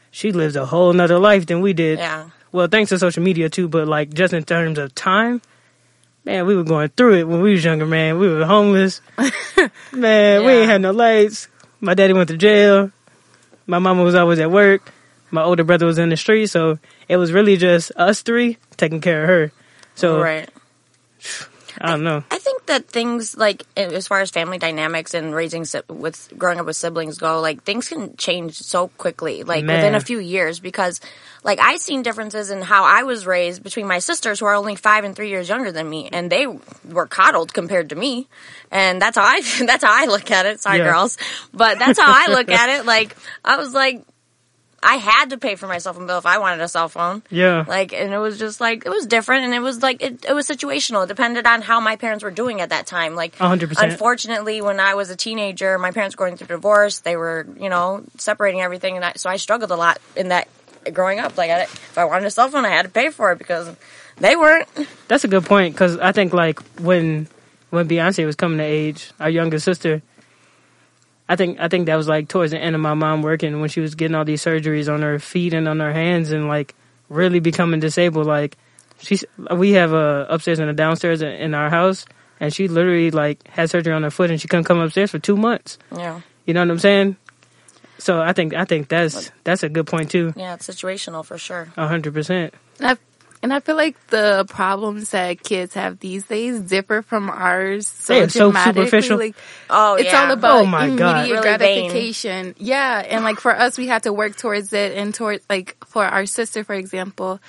She 0.10 0.32
lives 0.32 0.56
a 0.56 0.66
whole 0.66 0.94
nother 0.94 1.20
life 1.20 1.46
than 1.46 1.62
we 1.62 1.74
did. 1.74 2.00
Yeah. 2.00 2.30
Well, 2.52 2.68
thanks 2.68 2.90
to 2.90 3.00
social 3.00 3.24
media 3.24 3.50
too, 3.50 3.68
but 3.68 3.88
like 3.88 4.14
just 4.14 4.34
in 4.34 4.44
terms 4.44 4.80
of 4.80 4.96
time, 4.96 5.42
man, 6.26 6.46
we 6.46 6.56
were 6.56 6.64
going 6.64 6.90
through 6.90 7.16
it 7.16 7.28
when 7.28 7.42
we 7.42 7.52
was 7.52 7.64
younger, 7.64 7.86
man. 7.86 8.20
We 8.20 8.30
were 8.30 8.46
homeless. 8.46 9.02
man, 9.92 10.46
we 10.46 10.52
ain't 10.54 10.70
had 10.70 10.82
no 10.82 10.92
lights. 10.92 11.50
My 11.80 11.94
daddy 11.94 12.14
went 12.14 12.30
to 12.30 12.38
jail. 12.38 12.92
My 13.68 13.80
mama 13.80 14.04
was 14.04 14.16
always 14.16 14.40
at 14.40 14.50
work. 14.50 14.92
My 15.30 15.44
older 15.44 15.64
brother 15.64 15.86
was 15.86 15.98
in 15.98 16.10
the 16.10 16.18
street, 16.18 16.48
so 16.48 16.80
it 17.10 17.18
was 17.18 17.34
really 17.34 17.58
just 17.58 17.92
us 17.98 18.22
three 18.22 18.58
taking 18.78 19.02
care 19.02 19.24
of 19.24 19.30
her. 19.30 19.52
So 19.96 20.22
right. 20.22 20.50
I 21.80 21.90
don't 21.92 22.04
know. 22.04 22.24
I 22.32 22.38
think 22.40 22.66
that 22.68 22.88
things 22.88 23.38
like 23.38 23.64
as 23.76 24.08
far 24.08 24.22
as 24.22 24.32
family 24.32 24.58
dynamics 24.58 25.14
and 25.14 25.34
raising 25.34 25.66
si- 25.66 25.82
with 25.88 26.32
growing 26.38 26.60
up 26.60 26.66
with 26.66 26.76
siblings 26.76 27.18
go, 27.18 27.40
like 27.42 27.64
things 27.64 27.88
can 27.90 28.16
change 28.18 28.56
so 28.58 28.88
quickly, 28.98 29.44
like 29.44 29.64
Man. 29.64 29.76
within 29.78 29.96
a 29.96 30.00
few 30.00 30.20
years. 30.20 30.60
Because 30.60 31.00
like 31.44 31.60
I 31.60 31.78
seen 31.78 32.02
differences 32.04 32.50
in 32.50 32.62
how 32.62 32.84
I 32.84 33.04
was 33.04 33.26
raised 33.26 33.64
between 33.64 33.88
my 33.88 34.00
sisters, 34.00 34.40
who 34.40 34.46
are 34.48 34.56
only 34.56 34.76
five 34.76 35.04
and 35.04 35.16
three 35.16 35.30
years 35.30 35.48
younger 35.50 35.72
than 35.72 35.90
me, 35.90 36.10
and 36.12 36.32
they 36.32 36.48
were 36.86 37.08
coddled 37.08 37.54
compared 37.54 37.90
to 37.90 37.96
me, 37.96 38.28
and 38.72 39.02
that's 39.02 39.18
how 39.18 39.24
I 39.24 39.42
that's 39.66 39.84
how 39.84 39.94
I 39.94 40.06
look 40.06 40.30
at 40.32 40.46
it. 40.46 40.60
Sorry, 40.60 40.80
Yeah. 40.80 40.92
girls, 40.92 41.18
but 41.54 41.80
that's 41.80 42.00
how 42.00 42.08
I 42.12 42.32
look 42.34 42.50
at 42.50 42.80
it. 42.80 42.86
Like 42.86 43.16
I 43.46 43.58
was 43.58 43.74
like. 43.74 44.04
I 44.88 44.96
had 44.96 45.32
to 45.32 45.38
pay 45.38 45.56
for 45.56 45.68
my 45.68 45.80
cell 45.80 45.92
phone 45.92 46.08
bill 46.08 46.18
if 46.18 46.26
I 46.26 46.38
wanted 46.38 46.62
a 46.62 46.68
cell 46.70 46.88
phone. 46.88 47.22
Yeah. 47.30 47.66
Like, 47.68 47.92
and 47.92 48.14
it 48.14 48.18
was 48.20 48.40
just 48.40 48.62
like, 48.62 48.86
it 48.86 48.90
was 48.90 49.06
different 49.06 49.44
and 49.44 49.54
it 49.54 49.60
was 49.60 49.84
like, 49.84 50.02
it, 50.02 50.24
it 50.24 50.34
was 50.34 50.48
situational. 50.48 51.04
It 51.04 51.08
depended 51.08 51.46
on 51.46 51.62
how 51.62 51.82
my 51.82 51.98
parents 51.98 52.24
were 52.24 52.32
doing 52.32 52.62
at 52.62 52.70
that 52.70 52.88
time. 52.88 53.14
Like, 53.14 53.36
hundred 53.36 53.68
percent. 53.68 53.92
unfortunately, 53.92 54.62
when 54.62 54.80
I 54.80 54.96
was 54.96 55.10
a 55.10 55.18
teenager, 55.18 55.78
my 55.78 55.92
parents 55.92 56.16
were 56.16 56.26
going 56.26 56.38
through 56.38 56.48
divorce. 56.48 57.00
They 57.00 57.18
were, 57.18 57.46
you 57.60 57.68
know, 57.68 58.06
separating 58.18 58.62
everything. 58.62 58.96
And 58.96 59.04
I, 59.04 59.14
so 59.18 59.30
I 59.30 59.36
struggled 59.36 59.72
a 59.72 59.76
lot 59.76 60.00
in 60.16 60.30
that 60.30 60.48
growing 60.94 61.20
up. 61.20 61.38
Like, 61.38 61.52
I, 61.52 61.64
if 61.64 61.98
I 61.98 62.06
wanted 62.06 62.26
a 62.26 62.32
cell 62.32 62.48
phone, 62.48 62.64
I 62.64 62.70
had 62.70 62.84
to 62.84 62.90
pay 62.90 63.10
for 63.10 63.34
it 63.34 63.40
because 63.40 63.70
they 64.20 64.38
weren't. 64.38 64.70
That's 65.10 65.26
a 65.26 65.28
good 65.28 65.44
point 65.46 65.74
because 65.76 65.98
I 65.98 66.14
think 66.14 66.34
like 66.34 66.62
when 66.80 67.28
when 67.72 67.90
Beyonce 67.90 68.26
was 68.26 68.38
coming 68.38 68.60
to 68.60 68.64
age, 68.64 69.12
our 69.20 69.30
younger 69.30 69.60
sister, 69.60 70.02
I 71.30 71.36
think 71.36 71.60
I 71.60 71.68
think 71.68 71.88
that 71.88 71.96
was 71.96 72.08
like 72.08 72.28
towards 72.30 72.52
the 72.52 72.60
end 72.60 72.76
of 72.76 72.82
my 72.82 72.94
mom 72.94 73.22
working 73.22 73.60
when 73.60 73.70
she 73.70 73.82
was 73.82 73.96
getting 73.96 74.16
all 74.16 74.26
these 74.26 74.44
surgeries 74.44 74.92
on 74.92 75.02
her 75.02 75.20
feet 75.20 75.54
and 75.54 75.68
on 75.68 75.80
her 75.80 75.92
hands 75.94 76.32
and 76.32 76.48
like 76.48 76.74
really 77.10 77.40
becoming 77.40 77.80
disabled. 77.80 78.28
Like 78.28 78.58
she's 79.00 79.26
we 79.52 79.72
have 79.74 79.94
a 79.94 80.26
upstairs 80.30 80.60
and 80.60 80.70
a 80.70 80.74
downstairs 80.74 81.22
in- 81.22 81.28
in 81.34 81.54
our 81.54 81.70
house, 81.70 82.06
and 82.40 82.54
she 82.54 82.68
literally 82.70 83.12
like 83.12 83.46
had 83.50 83.70
surgery 83.70 83.94
on 83.94 84.04
her 84.04 84.12
foot 84.12 84.32
and 84.32 84.40
she 84.40 84.48
couldn't 84.48 84.66
come 84.66 84.80
upstairs 84.80 85.12
for 85.12 85.20
two 85.20 85.36
months. 85.36 85.78
Yeah. 85.96 86.22
You 86.46 86.54
know 86.54 86.62
what 86.62 86.72
I'm 86.72 86.80
saying? 86.80 87.18
So 88.00 88.22
I 88.22 88.32
think 88.32 88.54
I 88.54 88.64
think 88.66 88.88
that's 88.90 89.32
that's 89.44 89.64
a 89.64 89.70
good 89.70 89.88
point 89.88 90.12
too. 90.12 90.32
Yeah, 90.36 90.54
it's 90.54 90.68
situational 90.68 91.26
for 91.26 91.38
sure. 91.38 91.68
A 91.76 91.88
hundred 91.88 92.14
percent. 92.14 92.54
And 92.80 92.88
I, 92.92 92.98
and 93.44 93.54
I 93.54 93.60
feel 93.60 93.76
like 93.76 93.96
the 94.08 94.46
problems 94.50 95.12
that 95.12 95.42
kids 95.44 95.74
have 95.76 96.00
these 96.00 96.26
days 96.26 96.60
differ 96.60 97.02
from 97.02 97.30
ours 97.30 97.88
so 97.88 98.14
They 98.14 98.22
are 98.22 98.30
so 98.30 98.40
dramatically. 98.52 98.86
superficial. 98.86 99.18
Like, 99.18 99.36
Oh, 99.70 99.96
it's 99.96 100.12
yeah. 100.12 100.26
all 100.26 100.32
about 100.32 100.62
Oh 100.62 100.66
my 100.66 100.90
God. 100.90 101.18
immediate 101.28 101.42
Really 101.44 101.58
vain. 101.58 101.90
gratification. 101.90 102.56
Yeah, 102.58 103.00
and 103.08 103.24
like 103.24 103.40
for 103.40 103.56
us, 103.58 103.78
we 103.78 103.88
have 103.88 104.04
to 104.04 104.14
work 104.14 104.36
towards 104.36 104.74
it, 104.74 104.98
and 104.98 105.14
towards 105.14 105.46
like 105.50 105.78
for 105.86 106.04
our 106.06 106.26
sister, 106.26 106.64
for 106.64 106.74
example, 106.74 107.40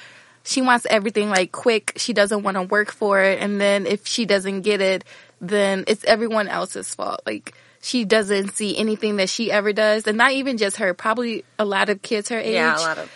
she 0.44 0.62
wants 0.62 0.86
everything 0.88 1.30
like 1.30 1.52
quick. 1.52 1.92
She 1.96 2.12
doesn't 2.12 2.42
want 2.42 2.56
to 2.56 2.62
work 2.62 2.90
for 2.92 3.20
it, 3.20 3.40
and 3.40 3.60
then 3.60 3.86
if 3.86 4.06
she 4.06 4.24
doesn't 4.26 4.62
get 4.62 4.80
it, 4.80 5.04
then 5.40 5.84
it's 5.86 6.04
everyone 6.04 6.48
else's 6.48 6.94
fault. 6.94 7.20
Like 7.26 7.54
she 7.80 8.04
doesn't 8.04 8.56
see 8.56 8.76
anything 8.76 9.16
that 9.16 9.28
she 9.28 9.52
ever 9.52 9.72
does, 9.72 10.06
and 10.06 10.16
not 10.18 10.32
even 10.32 10.56
just 10.58 10.76
her. 10.78 10.94
Probably 10.94 11.44
a 11.58 11.64
lot 11.64 11.88
of 11.90 12.02
kids 12.02 12.28
her 12.30 12.38
age. 12.38 12.54
Yeah, 12.54 12.76
a 12.76 12.80
lot 12.80 12.98
of. 12.98 13.10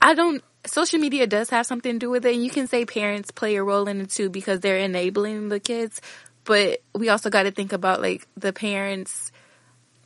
I 0.00 0.14
don't. 0.14 0.42
Social 0.66 0.98
media 0.98 1.26
does 1.26 1.50
have 1.50 1.66
something 1.66 1.94
to 1.94 1.98
do 1.98 2.10
with 2.10 2.26
it, 2.26 2.34
and 2.34 2.44
you 2.44 2.50
can 2.50 2.66
say 2.66 2.84
parents 2.84 3.30
play 3.30 3.56
a 3.56 3.62
role 3.62 3.88
in 3.88 4.00
it 4.00 4.10
too 4.10 4.28
because 4.28 4.60
they're 4.60 4.78
enabling 4.78 5.48
the 5.48 5.60
kids. 5.60 6.00
But 6.44 6.82
we 6.94 7.08
also 7.08 7.30
got 7.30 7.44
to 7.44 7.50
think 7.50 7.72
about 7.72 8.00
like 8.00 8.26
the 8.36 8.52
parents. 8.52 9.32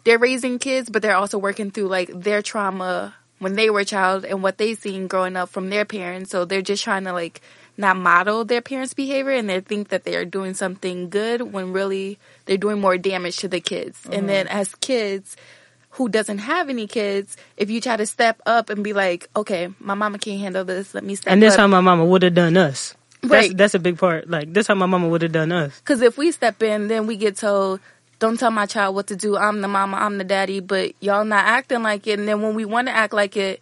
They're 0.05 0.19
raising 0.19 0.59
kids, 0.59 0.89
but 0.89 1.03
they're 1.03 1.17
also 1.17 1.39
working 1.39 1.71
through 1.71 1.89
like 1.89 2.11
their 2.13 2.41
trauma 2.41 3.15
when 3.39 3.55
they 3.55 3.71
were 3.71 3.81
a 3.81 3.85
child 3.85 4.25
and 4.25 4.43
what 4.43 4.59
they 4.59 4.75
seen 4.75 5.07
growing 5.07 5.37
up 5.37 5.49
from 5.49 5.71
their 5.71 5.85
parents. 5.85 6.31
So 6.31 6.45
they're 6.45 6.63
just 6.63 6.85
trying 6.85 7.05
to 7.05 7.13
like 7.13 7.41
not 7.77 7.97
model 7.97 8.45
their 8.45 8.61
parents' 8.61 8.95
behavior, 8.95 9.33
and 9.33 9.49
they 9.49 9.61
think 9.61 9.89
that 9.89 10.05
they 10.05 10.17
are 10.17 10.25
doing 10.25 10.55
something 10.55 11.11
good 11.11 11.41
when 11.53 11.73
really 11.73 12.19
they're 12.45 12.57
doing 12.57 12.81
more 12.81 12.99
damage 12.99 13.39
to 13.39 13.49
the 13.49 13.61
kids. 13.61 13.99
And 14.11 14.29
then 14.29 14.47
mm-hmm. 14.47 14.59
as 14.59 14.75
kids, 14.77 15.37
who 15.91 16.09
doesn't 16.09 16.39
have 16.39 16.69
any 16.69 16.87
kids, 16.87 17.37
if 17.57 17.71
you 17.71 17.81
try 17.81 17.97
to 17.97 18.07
step 18.07 18.41
up 18.47 18.71
and 18.71 18.85
be 18.85 18.93
like, 18.93 19.29
okay, 19.35 19.69
my 19.81 19.95
mama 19.95 20.19
can't 20.19 20.41
handle 20.41 20.65
this, 20.65 20.95
let 20.95 21.05
me 21.05 21.15
step 21.17 21.33
And 21.33 21.43
this 21.43 21.55
up. 21.55 21.61
how 21.61 21.67
my 21.67 21.81
mama 21.81 22.05
would 22.05 22.23
have 22.23 22.35
done 22.35 22.57
us. 22.57 22.95
That's, 23.23 23.33
Right. 23.33 23.57
that's 23.57 23.75
a 23.75 23.79
big 23.79 23.99
part. 23.99 24.31
Like 24.31 24.53
this 24.53 24.67
how 24.67 24.75
my 24.75 24.87
mama 24.87 25.09
would 25.09 25.23
have 25.23 25.33
done 25.33 25.53
us. 25.53 25.79
Because 25.81 26.01
if 26.01 26.17
we 26.17 26.31
step 26.33 26.63
in, 26.63 26.89
then 26.89 27.07
we 27.07 27.17
get 27.17 27.37
told, 27.37 27.81
don't 28.19 28.39
tell 28.39 28.51
my 28.51 28.67
child 28.67 28.95
what 28.95 29.09
to 29.09 29.17
do. 29.17 29.37
I'm 29.37 29.61
the 29.61 29.69
mama, 29.69 29.97
I'm 29.99 30.17
the 30.19 30.25
daddy, 30.25 30.61
but 30.61 30.93
y'all 31.01 31.25
not 31.25 31.45
acting 31.45 31.83
like 31.83 32.07
it. 32.07 32.19
And 32.19 32.27
then 32.29 32.41
when 32.41 32.55
we 32.55 32.65
want 32.65 32.87
to 32.89 32.93
act 32.95 33.13
like 33.13 33.37
it, 33.37 33.61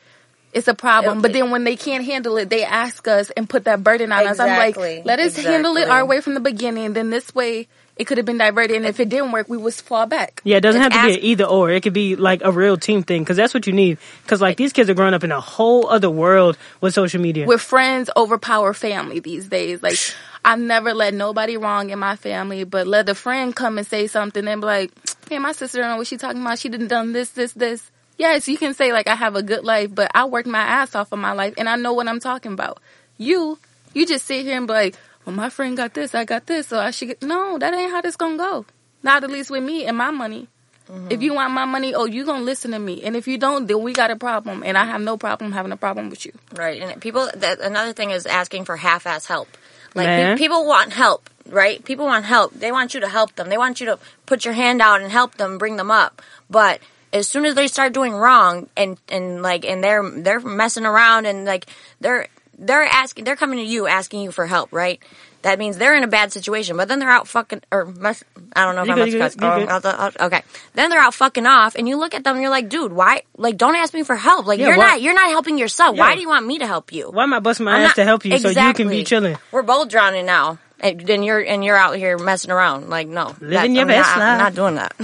it's 0.52 0.68
a 0.68 0.74
problem. 0.74 1.20
But 1.22 1.32
then 1.32 1.50
when 1.50 1.64
they 1.64 1.76
can't 1.76 2.04
handle 2.04 2.36
it, 2.38 2.48
they 2.50 2.64
ask 2.64 3.06
us 3.08 3.30
and 3.30 3.48
put 3.48 3.64
that 3.64 3.82
burden 3.84 4.12
on 4.12 4.26
us. 4.26 4.38
I'm 4.38 4.48
like, 4.58 4.76
let 5.04 5.18
us 5.18 5.36
handle 5.36 5.76
it 5.76 5.88
our 5.88 6.04
way 6.06 6.20
from 6.20 6.34
the 6.34 6.40
beginning. 6.40 6.92
Then 6.94 7.10
this 7.10 7.34
way, 7.34 7.68
it 7.98 8.06
could 8.06 8.16
have 8.16 8.26
been 8.26 8.38
diverted. 8.38 8.76
And 8.76 8.86
if 8.86 9.00
it 9.00 9.08
didn't 9.08 9.32
work, 9.32 9.48
we 9.48 9.56
would 9.56 9.74
fall 9.74 10.06
back. 10.06 10.40
Yeah, 10.44 10.58
it 10.58 10.60
doesn't 10.60 10.80
have 10.80 10.92
to 10.92 10.98
be 10.98 11.08
ask- 11.12 11.18
an 11.18 11.24
either 11.24 11.44
or. 11.44 11.70
It 11.70 11.82
could 11.82 11.92
be 11.92 12.16
like 12.16 12.42
a 12.44 12.52
real 12.52 12.76
team 12.76 13.02
thing 13.02 13.22
because 13.22 13.36
that's 13.36 13.52
what 13.52 13.66
you 13.66 13.72
need. 13.72 13.98
Because 14.22 14.40
like 14.40 14.56
these 14.56 14.72
kids 14.72 14.88
are 14.88 14.94
growing 14.94 15.14
up 15.14 15.24
in 15.24 15.32
a 15.32 15.40
whole 15.40 15.88
other 15.88 16.08
world 16.08 16.56
with 16.80 16.94
social 16.94 17.20
media. 17.20 17.46
with 17.46 17.60
friends 17.60 18.08
overpower 18.16 18.72
family 18.72 19.18
these 19.20 19.48
days. 19.48 19.82
Like 19.82 19.98
I 20.44 20.54
never 20.56 20.94
let 20.94 21.12
nobody 21.12 21.56
wrong 21.56 21.90
in 21.90 21.98
my 21.98 22.14
family, 22.16 22.64
but 22.64 22.86
let 22.86 23.08
a 23.08 23.14
friend 23.14 23.54
come 23.54 23.76
and 23.78 23.86
say 23.86 24.06
something 24.06 24.46
and 24.46 24.60
be 24.60 24.66
like, 24.66 24.92
"Hey, 25.28 25.38
my 25.38 25.52
sister 25.52 25.78
don't 25.78 25.90
know 25.90 25.96
what 25.96 26.06
she 26.06 26.16
talking 26.16 26.40
about. 26.40 26.58
She 26.60 26.68
didn't 26.68 26.88
done 26.88 27.12
this, 27.12 27.30
this, 27.30 27.52
this." 27.52 27.90
Yes, 28.16 28.48
you 28.48 28.56
can 28.58 28.74
say 28.74 28.92
like 28.92 29.08
I 29.08 29.14
have 29.16 29.36
a 29.36 29.42
good 29.42 29.64
life, 29.64 29.94
but 29.94 30.10
I 30.14 30.24
worked 30.24 30.48
my 30.48 30.58
ass 30.60 30.94
off 30.94 31.12
of 31.12 31.18
my 31.18 31.32
life 31.32 31.54
and 31.56 31.68
I 31.68 31.76
know 31.76 31.92
what 31.92 32.08
I'm 32.08 32.20
talking 32.20 32.52
about. 32.52 32.78
You, 33.16 33.58
you 33.94 34.06
just 34.06 34.26
sit 34.26 34.44
here 34.44 34.56
and 34.56 34.66
be 34.66 34.72
like, 34.72 34.94
"Well, 35.28 35.36
my 35.36 35.50
friend 35.50 35.76
got 35.76 35.92
this, 35.92 36.14
I 36.14 36.24
got 36.24 36.46
this, 36.46 36.68
so 36.68 36.78
I 36.78 36.90
should 36.90 37.08
get." 37.08 37.22
No, 37.22 37.58
that 37.58 37.74
ain't 37.74 37.90
how 37.90 38.00
this 38.00 38.16
gonna 38.16 38.38
go. 38.38 38.64
Not 39.02 39.24
at 39.24 39.30
least 39.30 39.50
with 39.50 39.62
me 39.62 39.84
and 39.84 39.94
my 39.94 40.10
money. 40.10 40.48
Mm-hmm. 40.90 41.08
If 41.10 41.22
you 41.22 41.34
want 41.34 41.52
my 41.52 41.66
money, 41.66 41.94
oh, 41.94 42.06
you 42.06 42.24
gonna 42.24 42.44
listen 42.44 42.70
to 42.70 42.78
me. 42.78 43.02
And 43.02 43.14
if 43.14 43.28
you 43.28 43.36
don't, 43.36 43.66
then 43.66 43.82
we 43.82 43.92
got 43.92 44.10
a 44.10 44.16
problem. 44.16 44.62
And 44.64 44.78
I 44.78 44.86
have 44.86 45.02
no 45.02 45.18
problem 45.18 45.52
having 45.52 45.70
a 45.72 45.76
problem 45.76 46.08
with 46.08 46.24
you. 46.24 46.32
Right, 46.54 46.80
and 46.80 46.98
people. 47.00 47.28
That, 47.34 47.60
another 47.60 47.92
thing 47.92 48.10
is 48.10 48.24
asking 48.24 48.64
for 48.64 48.76
half-ass 48.76 49.26
help. 49.26 49.48
Like 49.94 50.06
pe- 50.06 50.36
people 50.38 50.66
want 50.66 50.94
help, 50.94 51.28
right? 51.46 51.84
People 51.84 52.06
want 52.06 52.24
help. 52.24 52.54
They 52.54 52.72
want 52.72 52.94
you 52.94 53.00
to 53.00 53.08
help 53.08 53.34
them. 53.36 53.50
They 53.50 53.58
want 53.58 53.80
you 53.80 53.86
to 53.86 53.98
put 54.24 54.46
your 54.46 54.54
hand 54.54 54.80
out 54.80 55.02
and 55.02 55.12
help 55.12 55.34
them, 55.34 55.58
bring 55.58 55.76
them 55.76 55.90
up. 55.90 56.22
But 56.48 56.80
as 57.12 57.28
soon 57.28 57.44
as 57.44 57.54
they 57.54 57.68
start 57.68 57.92
doing 57.92 58.12
wrong 58.12 58.68
and 58.76 58.98
and 59.08 59.42
like 59.42 59.64
and 59.64 59.84
they're 59.84 60.08
they're 60.08 60.40
messing 60.40 60.86
around 60.86 61.26
and 61.26 61.44
like 61.44 61.66
they're 62.00 62.28
they're 62.58 62.82
asking 62.84 63.24
they're 63.24 63.36
coming 63.36 63.58
to 63.58 63.64
you 63.64 63.86
asking 63.86 64.22
you 64.22 64.32
for 64.32 64.46
help, 64.46 64.72
right? 64.72 65.00
That 65.42 65.58
means 65.60 65.78
they're 65.78 65.94
in 65.94 66.02
a 66.02 66.08
bad 66.08 66.32
situation, 66.32 66.76
but 66.76 66.88
then 66.88 66.98
they're 66.98 67.08
out 67.08 67.28
fucking 67.28 67.62
or 67.70 67.86
mess, 67.86 68.24
I 68.56 68.64
don't 68.64 68.74
know 68.74 68.82
if 68.82 68.88
You 68.88 68.92
I'm 68.94 68.98
good, 68.98 69.12
you 69.12 69.18
not 69.20 69.36
good, 69.36 69.42
you 69.44 69.48
oh, 69.48 69.58
good. 69.60 69.68
I'll- 69.68 69.80
I'll- 70.02 70.12
I'll- 70.18 70.26
okay. 70.26 70.42
Then 70.74 70.90
they're 70.90 70.98
out 70.98 71.14
fucking 71.14 71.46
off, 71.46 71.76
and 71.76 71.88
you 71.88 71.96
look 71.96 72.14
at 72.14 72.24
them 72.24 72.34
and 72.34 72.42
you're 72.42 72.50
like, 72.50 72.68
dude, 72.68 72.92
why? 72.92 73.22
Like, 73.36 73.56
don't 73.56 73.76
ask 73.76 73.94
me 73.94 74.02
for 74.02 74.16
help. 74.16 74.46
Like, 74.46 74.58
Yeah, 74.58 74.68
you're 74.68 74.78
why- 74.78 74.86
not 74.88 75.02
you're 75.02 75.14
not 75.14 75.30
helping 75.30 75.56
yourself. 75.56 75.96
Why 75.96 76.16
do 76.16 76.20
you 76.20 76.28
want 76.28 76.44
me 76.46 76.58
to 76.58 76.66
help 76.66 76.92
you? 76.92 77.08
Why 77.12 77.22
am 77.22 77.32
I 77.34 77.38
busting 77.38 77.64
my 77.64 77.74
I'm 77.76 77.80
ass 77.82 77.88
not- 77.90 77.96
to 77.96 78.04
help 78.04 78.24
you 78.24 78.36
so 78.38 78.48
you 78.48 78.54
can 78.54 78.88
be 78.88 79.00
Exactly. 79.00 79.04
chilling? 79.04 79.36
We're 79.52 79.62
both 79.62 79.88
drowning 79.88 80.26
now, 80.26 80.58
and 80.80 81.00
then 81.00 81.22
you're 81.22 81.38
and 81.40 81.64
you're 81.64 81.76
out 81.76 81.96
here 81.96 82.18
messing 82.18 82.50
around. 82.50 82.90
Like, 82.90 83.06
no, 83.06 83.36
Living 83.40 83.50
That- 83.50 83.70
your 83.70 83.82
I'm 83.82 83.86
best 83.88 84.10
not, 84.10 84.18
life. 84.18 84.28
I'm 84.32 84.38
not 84.38 84.54
doing 84.56 84.74
that. 84.74 84.94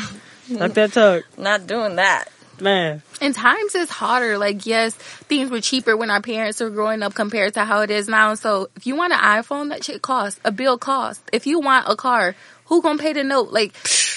Like 0.50 0.75
that 0.75 0.92
talk, 0.92 1.23
not 1.38 1.66
doing 1.68 1.94
that. 1.96 2.25
Man. 2.61 3.02
And 3.20 3.34
times 3.34 3.75
is 3.75 3.90
harder. 3.90 4.38
Like, 4.38 4.66
yes, 4.66 4.94
things 4.94 5.50
were 5.50 5.61
cheaper 5.61 5.96
when 5.96 6.11
our 6.11 6.20
parents 6.20 6.61
were 6.61 6.70
growing 6.70 7.02
up 7.02 7.14
compared 7.14 7.54
to 7.54 7.64
how 7.64 7.80
it 7.82 7.90
is 7.90 8.08
now. 8.08 8.34
So 8.34 8.68
if 8.76 8.87
you 8.87 8.96
want 8.96 9.12
an 9.12 9.18
iPhone, 9.20 9.70
that 9.70 9.84
shit 9.84 10.02
costs. 10.02 10.40
A 10.44 10.50
bill 10.52 10.78
costs. 10.78 11.23
If 11.32 11.46
you 11.46 11.61
want 11.61 11.87
a 11.88 11.96
car, 11.96 12.34
who 12.66 12.80
gonna 12.82 12.99
pay 12.99 13.12
the 13.12 13.25
note? 13.25 13.50
Like, 13.52 13.75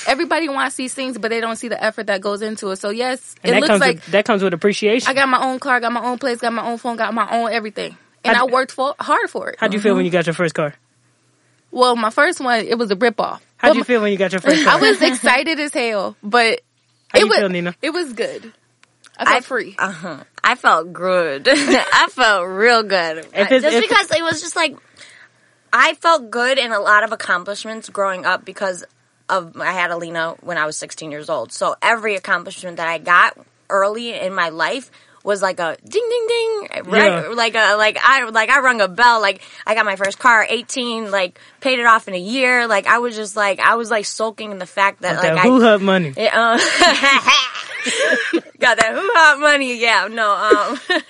everybody 0.08 0.48
wants 0.50 0.76
these 0.76 0.94
things, 0.94 1.18
but 1.18 1.30
they 1.30 1.42
don't 1.42 1.56
see 1.58 1.68
the 1.68 1.82
effort 1.84 2.08
that 2.08 2.22
goes 2.22 2.42
into 2.42 2.70
it. 2.72 2.78
So 2.78 2.90
yes, 2.90 3.36
And 3.44 3.56
it 3.56 3.60
looks 3.62 3.80
like 3.80 3.96
with, 3.98 4.06
that 4.08 4.26
comes 4.26 4.42
with 4.44 4.54
appreciation. 4.54 5.10
I 5.10 5.14
got 5.14 5.28
my 5.28 5.44
own 5.44 5.60
car, 5.60 5.80
got 5.80 5.92
my 5.92 6.04
own 6.04 6.18
place, 6.18 6.40
got 6.40 6.54
my 6.54 6.66
own 6.66 6.78
phone, 6.78 6.96
got 6.96 7.14
my 7.14 7.30
own 7.30 7.52
everything. 7.52 7.98
And 8.24 8.36
I 8.36 8.40
How'd- 8.40 8.52
worked 8.52 8.72
for, 8.72 8.96
hard 9.00 9.30
for 9.30 9.50
it. 9.50 9.58
How'd 9.60 9.74
you 9.74 9.80
feel 9.80 9.96
when 9.96 10.06
you 10.06 10.12
got 10.12 10.26
your 10.26 10.34
first 10.34 10.54
car? 10.56 10.74
Well, 11.72 11.96
my 11.96 12.10
first 12.10 12.40
one, 12.40 12.62
it 12.66 12.78
was 12.78 12.90
a 12.92 12.96
rip 12.96 13.20
off. 13.20 13.46
How'd 13.58 13.72
But 13.72 13.78
you 13.78 13.84
feel 13.84 14.02
when 14.02 14.12
you 14.12 14.18
got 14.18 14.32
your 14.32 14.42
first 14.42 14.64
car? 14.66 14.76
I 14.78 14.80
was 14.82 15.02
excited 15.02 15.60
as 15.60 15.74
hell, 15.74 16.16
but 16.24 16.62
How 17.10 17.20
it 17.20 17.22
you 17.24 17.28
was 17.28 17.38
feel, 17.40 17.50
Nina? 17.50 17.76
it 17.82 17.90
was 17.92 18.14
good. 18.14 18.54
I 19.20 19.26
felt 19.34 19.46
free. 19.46 19.76
Uh-huh. 19.80 20.24
I 20.44 20.56
felt 20.56 20.94
good. 20.94 21.48
I 21.52 22.08
felt 22.12 22.48
real 22.48 22.84
good. 22.84 23.18
If 23.20 23.34
it's- 23.34 23.62
just 23.64 23.76
if- 23.78 23.82
because 23.90 24.12
it 24.12 24.22
was 24.24 24.42
just 24.42 24.56
like 24.56 24.76
I 25.74 25.96
felt 25.96 26.30
good 26.30 26.58
in 26.58 26.72
a 26.72 26.80
lot 26.80 27.04
of 27.04 27.12
accomplishments 27.12 27.90
growing 27.90 28.26
up 28.26 28.46
because 28.46 28.84
of 29.30 29.58
I 29.58 29.72
had 29.74 29.92
Alina 29.92 30.36
when 30.42 30.58
I 30.58 30.66
was 30.66 30.78
16 30.78 31.12
years 31.12 31.30
old. 31.30 31.52
So 31.52 31.76
every 31.82 32.16
accomplishment 32.16 32.78
that 32.78 32.88
I 32.88 32.98
got 33.00 33.38
early 33.70 34.14
in 34.14 34.34
my 34.34 34.50
life 34.50 34.90
was 35.28 35.42
like 35.42 35.60
a 35.60 35.76
ding 35.84 36.10
ding 36.10 36.28
ding 36.28 36.68
right 36.86 37.12
Yeah. 37.12 37.28
like 37.36 37.54
a 37.54 37.76
like 37.76 37.98
I 38.02 38.30
like 38.30 38.50
I 38.50 38.62
rung 38.62 38.80
a 38.80 38.88
bell 38.88 39.20
like 39.22 39.42
I 39.66 39.76
got 39.76 39.84
my 39.86 39.98
first 39.98 40.18
car 40.18 40.46
18 40.48 41.12
like 41.12 41.38
paid 41.60 41.80
it 41.80 41.86
off 41.86 42.08
in 42.08 42.14
a 42.14 42.18
year 42.20 42.66
like 42.66 42.88
I 42.88 43.00
was 43.00 43.14
just 43.16 43.36
like 43.36 43.60
I 43.60 43.76
was 43.76 43.92
like 43.92 44.06
sulking 44.06 44.52
in 44.52 44.58
the 44.58 44.66
fact 44.66 45.02
that 45.02 45.22
that 45.22 45.36
like 45.36 45.44
who 45.44 45.58
I 45.58 45.72
hut 45.72 45.82
money. 45.82 46.14
yeah, 46.16 46.32
uh, 46.34 46.58
got 48.60 48.78
that 48.78 48.94
who 48.94 49.10
hot 49.14 49.40
money. 49.40 49.80
Yeah, 49.80 50.08
no, 50.10 50.32
um, 50.32 50.80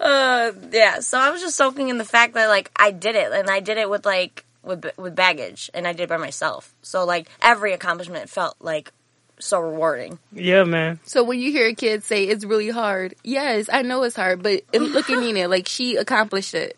uh, 0.00 0.52
yeah. 0.72 1.00
So 1.00 1.18
I 1.18 1.30
was 1.30 1.40
just 1.40 1.56
soaking 1.56 1.88
in 1.88 1.98
the 1.98 2.04
fact 2.04 2.34
that 2.34 2.48
like 2.48 2.70
I 2.76 2.90
did 2.90 3.14
it, 3.14 3.32
and 3.32 3.48
I 3.50 3.60
did 3.60 3.78
it 3.78 3.88
with 3.90 4.04
like 4.06 4.44
with 4.62 4.86
with 4.96 5.14
baggage, 5.14 5.70
and 5.74 5.86
I 5.86 5.92
did 5.92 6.04
it 6.04 6.08
by 6.08 6.16
myself. 6.16 6.74
So 6.82 7.04
like 7.04 7.28
every 7.42 7.72
accomplishment 7.72 8.28
felt 8.28 8.56
like 8.60 8.92
so 9.38 9.60
rewarding. 9.60 10.18
Yeah, 10.32 10.64
man. 10.64 11.00
So 11.04 11.24
when 11.24 11.38
you 11.40 11.52
hear 11.52 11.66
a 11.66 11.74
kid 11.74 12.04
say 12.04 12.24
it's 12.24 12.44
really 12.44 12.70
hard, 12.70 13.14
yes, 13.22 13.68
I 13.72 13.82
know 13.82 14.02
it's 14.02 14.16
hard, 14.16 14.42
but 14.42 14.62
look 14.72 15.10
at 15.10 15.18
Nina, 15.18 15.48
like 15.48 15.68
she 15.68 15.96
accomplished 15.96 16.54
it. 16.54 16.76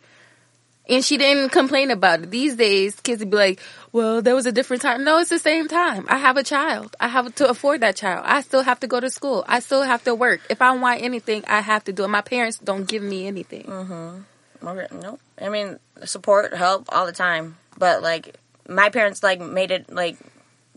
And 0.90 1.04
she 1.04 1.18
didn't 1.18 1.50
complain 1.50 1.90
about 1.90 2.22
it. 2.22 2.30
These 2.30 2.56
days, 2.56 2.98
kids 3.00 3.20
would 3.20 3.30
be 3.30 3.36
like, 3.36 3.60
well, 3.92 4.22
there 4.22 4.34
was 4.34 4.46
a 4.46 4.52
different 4.52 4.80
time. 4.80 5.04
No, 5.04 5.18
it's 5.18 5.28
the 5.28 5.38
same 5.38 5.68
time. 5.68 6.06
I 6.08 6.16
have 6.16 6.38
a 6.38 6.42
child. 6.42 6.96
I 6.98 7.08
have 7.08 7.34
to 7.34 7.48
afford 7.48 7.82
that 7.82 7.94
child. 7.94 8.24
I 8.26 8.40
still 8.40 8.62
have 8.62 8.80
to 8.80 8.86
go 8.86 8.98
to 8.98 9.10
school. 9.10 9.44
I 9.46 9.60
still 9.60 9.82
have 9.82 10.02
to 10.04 10.14
work. 10.14 10.40
If 10.48 10.62
I 10.62 10.74
want 10.74 11.02
anything, 11.02 11.44
I 11.46 11.60
have 11.60 11.84
to 11.84 11.92
do 11.92 12.04
it. 12.04 12.08
My 12.08 12.22
parents 12.22 12.56
don't 12.56 12.88
give 12.88 13.02
me 13.02 13.26
anything. 13.26 13.64
Mm-hmm. 13.64 14.66
Okay, 14.66 14.86
No, 15.00 15.18
I 15.40 15.50
mean 15.50 15.78
support, 16.04 16.54
help 16.54 16.86
all 16.88 17.06
the 17.06 17.12
time, 17.12 17.56
but 17.76 18.02
like 18.02 18.36
my 18.68 18.88
parents 18.88 19.22
like 19.22 19.40
made 19.40 19.70
it 19.70 19.92
like. 19.92 20.16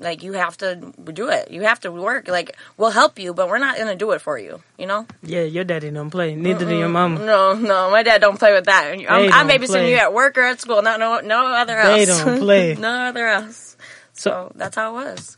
Like 0.02 0.24
you 0.24 0.34
have 0.34 0.58
to 0.58 0.76
do 1.14 1.30
it. 1.30 1.52
You 1.52 1.62
have 1.62 1.80
to 1.82 1.92
work. 1.92 2.28
Like 2.28 2.58
we'll 2.76 2.90
help 2.90 3.20
you, 3.20 3.34
but 3.34 3.48
we're 3.48 3.60
not 3.60 3.78
gonna 3.78 3.96
do 3.96 4.12
it 4.12 4.20
for 4.22 4.38
you. 4.38 4.62
You 4.78 4.88
know. 4.88 5.06
Yeah, 5.22 5.44
your 5.44 5.64
daddy 5.64 5.92
don't 5.92 6.10
play. 6.10 6.36
Neither 6.36 6.66
do 6.66 6.76
your 6.76 6.90
mama. 6.90 7.24
No, 7.24 7.54
no, 7.54 7.90
my 7.92 8.02
dad 8.04 8.20
don't 8.20 8.40
play 8.40 8.52
with 8.54 8.66
that. 8.66 8.92
I'm, 8.92 8.98
They 8.98 9.06
I'm 9.08 9.48
don't 9.48 9.62
babysitting 9.62 9.68
play. 9.68 9.92
you 9.92 9.98
at 9.98 10.12
work 10.14 10.38
or 10.38 10.42
at 10.42 10.60
school. 10.60 10.82
No, 10.82 10.98
no, 10.98 11.20
no 11.22 11.46
other 11.46 11.78
else. 11.78 11.98
They 11.98 12.06
don't 12.06 12.40
play. 12.48 12.76
no 12.76 12.90
other 12.90 13.28
else. 13.28 13.78
So 14.14 14.52
that's 14.56 14.76
how 14.76 14.92
it 14.98 15.06
was, 15.06 15.38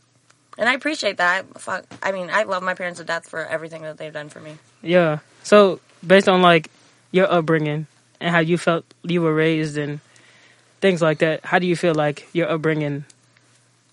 and 0.58 0.68
I 0.68 0.74
appreciate 0.74 1.18
that. 1.18 1.44
I, 1.44 1.58
fuck, 1.58 1.84
I 2.02 2.12
mean, 2.12 2.28
I 2.32 2.42
love 2.44 2.62
my 2.62 2.74
parents 2.74 2.98
to 3.00 3.04
death 3.04 3.28
for 3.28 3.44
everything 3.46 3.82
that 3.82 3.96
they've 3.98 4.12
done 4.12 4.28
for 4.30 4.40
me. 4.40 4.56
Yeah. 4.82 5.18
So 5.42 5.80
based 6.06 6.28
on 6.28 6.42
like 6.42 6.70
your 7.12 7.30
upbringing 7.30 7.86
and 8.20 8.30
how 8.30 8.40
you 8.40 8.56
felt 8.58 8.84
you 9.02 9.20
were 9.22 9.34
raised 9.34 9.76
and 9.78 10.00
things 10.80 11.00
like 11.00 11.18
that, 11.18 11.44
how 11.44 11.58
do 11.58 11.66
you 11.66 11.76
feel 11.76 11.94
like 11.94 12.26
your 12.32 12.50
upbringing 12.50 13.04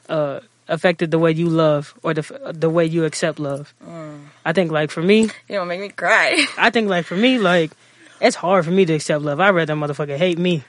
uh, 0.09 0.39
affected 0.71 1.11
the 1.11 1.19
way 1.19 1.31
you 1.31 1.49
love 1.49 1.93
or 2.01 2.13
the 2.15 2.23
the 2.55 2.69
way 2.69 2.85
you 2.85 3.05
accept 3.05 3.37
love? 3.39 3.73
Mm. 3.85 4.25
I 4.45 4.53
think 4.53 4.71
like 4.71 4.89
for 4.89 5.03
me, 5.03 5.29
You 5.47 5.55
don't 5.59 5.67
make 5.67 5.81
me 5.81 5.89
cry. 5.89 6.45
I 6.57 6.69
think 6.71 6.89
like 6.89 7.05
for 7.05 7.15
me, 7.15 7.37
like 7.37 7.71
it's 8.19 8.35
hard 8.35 8.65
for 8.65 8.71
me 8.71 8.85
to 8.85 8.93
accept 8.93 9.21
love. 9.21 9.39
I'd 9.39 9.51
rather 9.51 9.75
motherfucker 9.75 10.17
hate 10.17 10.39
me. 10.39 10.63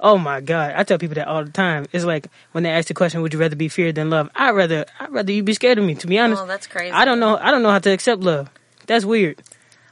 Oh 0.00 0.18
my 0.18 0.40
god, 0.40 0.74
I 0.76 0.82
tell 0.82 0.98
people 0.98 1.14
that 1.14 1.28
all 1.28 1.44
the 1.44 1.52
time. 1.52 1.86
It's 1.92 2.04
like 2.04 2.26
when 2.52 2.64
they 2.64 2.70
ask 2.70 2.88
the 2.88 2.94
question, 2.94 3.22
"Would 3.22 3.32
you 3.32 3.38
rather 3.38 3.56
be 3.56 3.68
feared 3.68 3.94
than 3.94 4.10
love?" 4.10 4.28
I'd 4.34 4.50
rather 4.50 4.86
I'd 4.98 5.12
rather 5.12 5.32
you 5.32 5.42
be 5.42 5.54
scared 5.54 5.78
of 5.78 5.84
me. 5.84 5.94
To 5.94 6.06
be 6.06 6.18
honest, 6.18 6.42
oh, 6.42 6.46
that's 6.46 6.66
crazy. 6.66 6.90
I 6.90 7.04
don't 7.04 7.20
know. 7.20 7.36
I 7.38 7.50
don't 7.52 7.62
know 7.62 7.70
how 7.70 7.78
to 7.78 7.90
accept 7.92 8.20
love. 8.22 8.50
That's 8.86 9.04
weird. 9.04 9.40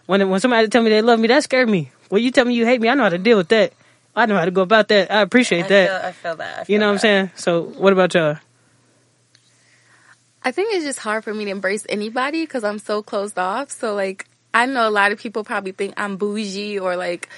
When 0.06 0.28
when 0.28 0.40
somebody 0.40 0.68
tell 0.68 0.82
me 0.82 0.90
they 0.90 1.02
love 1.02 1.20
me, 1.20 1.28
that 1.28 1.44
scared 1.44 1.68
me. 1.68 1.92
When 2.08 2.22
you 2.22 2.30
tell 2.30 2.44
me 2.44 2.54
you 2.54 2.66
hate 2.66 2.80
me, 2.80 2.88
I 2.88 2.94
know 2.94 3.04
how 3.04 3.08
to 3.10 3.18
deal 3.18 3.38
with 3.38 3.48
that. 3.48 3.72
I 4.14 4.26
know 4.26 4.36
how 4.36 4.44
to 4.44 4.50
go 4.50 4.60
about 4.60 4.88
that. 4.88 5.10
I 5.10 5.22
appreciate 5.22 5.64
I 5.66 5.68
that. 5.68 5.88
Feel, 5.88 6.08
I 6.08 6.12
feel 6.12 6.36
that. 6.36 6.56
I 6.56 6.60
you 6.60 6.64
feel 6.66 6.80
know 6.80 6.86
what 6.88 6.92
I'm 6.92 6.98
saying? 6.98 7.30
So, 7.36 7.62
what 7.62 7.94
about 7.94 8.12
y'all? 8.12 8.36
I 10.44 10.50
think 10.52 10.74
it's 10.74 10.84
just 10.84 10.98
hard 10.98 11.24
for 11.24 11.32
me 11.32 11.44
to 11.46 11.50
embrace 11.50 11.86
anybody 11.88 12.42
because 12.42 12.64
I'm 12.64 12.78
so 12.78 13.02
closed 13.02 13.38
off. 13.38 13.70
So 13.70 13.94
like, 13.94 14.26
I 14.52 14.66
know 14.66 14.88
a 14.88 14.90
lot 14.90 15.12
of 15.12 15.18
people 15.18 15.44
probably 15.44 15.72
think 15.72 15.94
I'm 15.96 16.16
bougie 16.16 16.78
or 16.78 16.96
like 16.96 17.28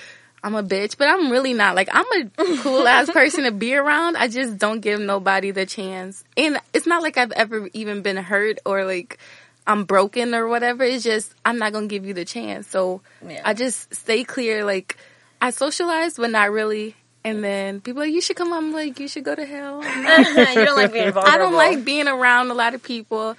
I'm 0.45 0.55
a 0.55 0.63
bitch, 0.63 0.99
but 0.99 1.09
I'm 1.09 1.31
really 1.31 1.55
not. 1.55 1.75
Like, 1.75 1.89
I'm 1.91 2.05
a 2.05 2.57
cool 2.59 2.87
ass 2.87 3.11
person 3.11 3.45
to 3.45 3.51
be 3.51 3.75
around. 3.75 4.19
I 4.19 4.29
just 4.29 4.59
don't 4.59 4.81
give 4.81 5.01
nobody 5.01 5.53
the 5.53 5.65
chance. 5.65 6.23
And 6.37 6.61
it's 6.75 6.87
not 6.87 7.03
like 7.03 7.17
I've 7.17 7.33
ever 7.33 7.71
even 7.73 8.03
been 8.03 8.19
hurt 8.19 8.59
or 8.67 8.85
like 8.85 9.19
I'm 9.67 9.85
broken 9.85 10.35
or 10.35 10.47
whatever. 10.47 10.85
It's 10.85 11.03
just 11.03 11.35
I'm 11.47 11.59
not 11.59 11.73
gonna 11.73 11.87
give 11.87 12.05
you 12.05 12.13
the 12.13 12.27
chance. 12.27 12.67
So 12.67 13.01
Yeah. 13.27 13.41
I 13.43 13.55
just 13.55 13.95
stay 13.95 14.23
clear. 14.23 14.65
Like, 14.65 14.99
I 15.41 15.49
socialize, 15.51 16.17
but 16.17 16.31
not 16.31 16.51
really. 16.51 16.95
And 17.25 17.43
then 17.43 17.81
people 17.81 18.03
are 18.03 18.07
like, 18.07 18.15
you 18.15 18.21
should 18.21 18.37
come. 18.37 18.53
I'm 18.53 18.73
like, 18.73 19.01
you 19.01 19.09
should 19.09 19.25
go 19.25 19.35
to 19.35 19.45
hell. 19.47 19.81
I'm 19.83 20.37
you 20.59 20.65
don't 20.65 20.77
like 20.77 20.93
being 20.93 21.11
vulnerable. 21.13 21.23
I 21.35 21.39
don't 21.39 21.55
like 21.55 21.85
being 21.85 22.07
around 22.07 22.51
a 22.51 22.55
lot 22.55 22.75
of 22.75 22.83
people. 22.83 23.37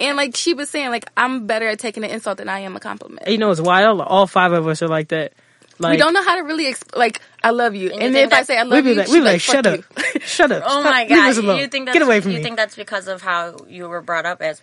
And 0.00 0.16
like 0.16 0.34
she 0.36 0.54
was 0.54 0.68
saying, 0.68 0.90
like 0.90 1.08
I'm 1.16 1.46
better 1.46 1.68
at 1.68 1.78
taking 1.78 2.02
an 2.02 2.10
insult 2.10 2.38
than 2.38 2.48
I 2.48 2.60
am 2.60 2.74
a 2.74 2.80
compliment. 2.80 3.28
You 3.28 3.38
know, 3.38 3.50
it's 3.52 3.60
wild. 3.60 4.00
All 4.00 4.26
five 4.26 4.52
of 4.52 4.66
us 4.66 4.82
are 4.82 4.88
like 4.88 5.08
that. 5.08 5.32
Like 5.78 5.92
we 5.92 5.96
don't 5.98 6.12
know 6.12 6.22
how 6.22 6.36
to 6.36 6.42
really 6.42 6.64
exp- 6.64 6.96
like 6.96 7.20
I 7.42 7.50
love 7.50 7.74
you, 7.74 7.90
And 7.92 8.02
and, 8.02 8.14
then 8.14 8.26
if 8.26 8.32
I 8.32 8.42
say 8.42 8.58
I 8.58 8.62
love 8.62 8.84
be 8.84 8.90
you, 8.90 8.96
like, 8.96 9.08
we 9.08 9.14
be 9.14 9.20
like, 9.20 9.32
like, 9.34 9.40
shut 9.40 9.66
up, 9.66 9.80
shut 10.20 10.52
up. 10.52 10.62
Oh 10.66 10.80
Stop. 10.80 10.84
my 10.84 11.00
Leave 11.02 11.08
god! 11.10 11.30
us 11.30 11.38
alone. 11.38 11.58
You 11.58 11.66
think 11.68 11.86
that's 11.86 11.94
Get 11.98 12.02
away 12.02 12.20
from 12.20 12.32
you 12.32 12.38
me. 12.38 12.42
think 12.42 12.56
that's 12.56 12.76
because 12.76 13.08
of 13.08 13.22
how 13.22 13.56
you 13.68 13.88
were 13.88 14.00
brought 14.02 14.26
up 14.26 14.42
as 14.42 14.60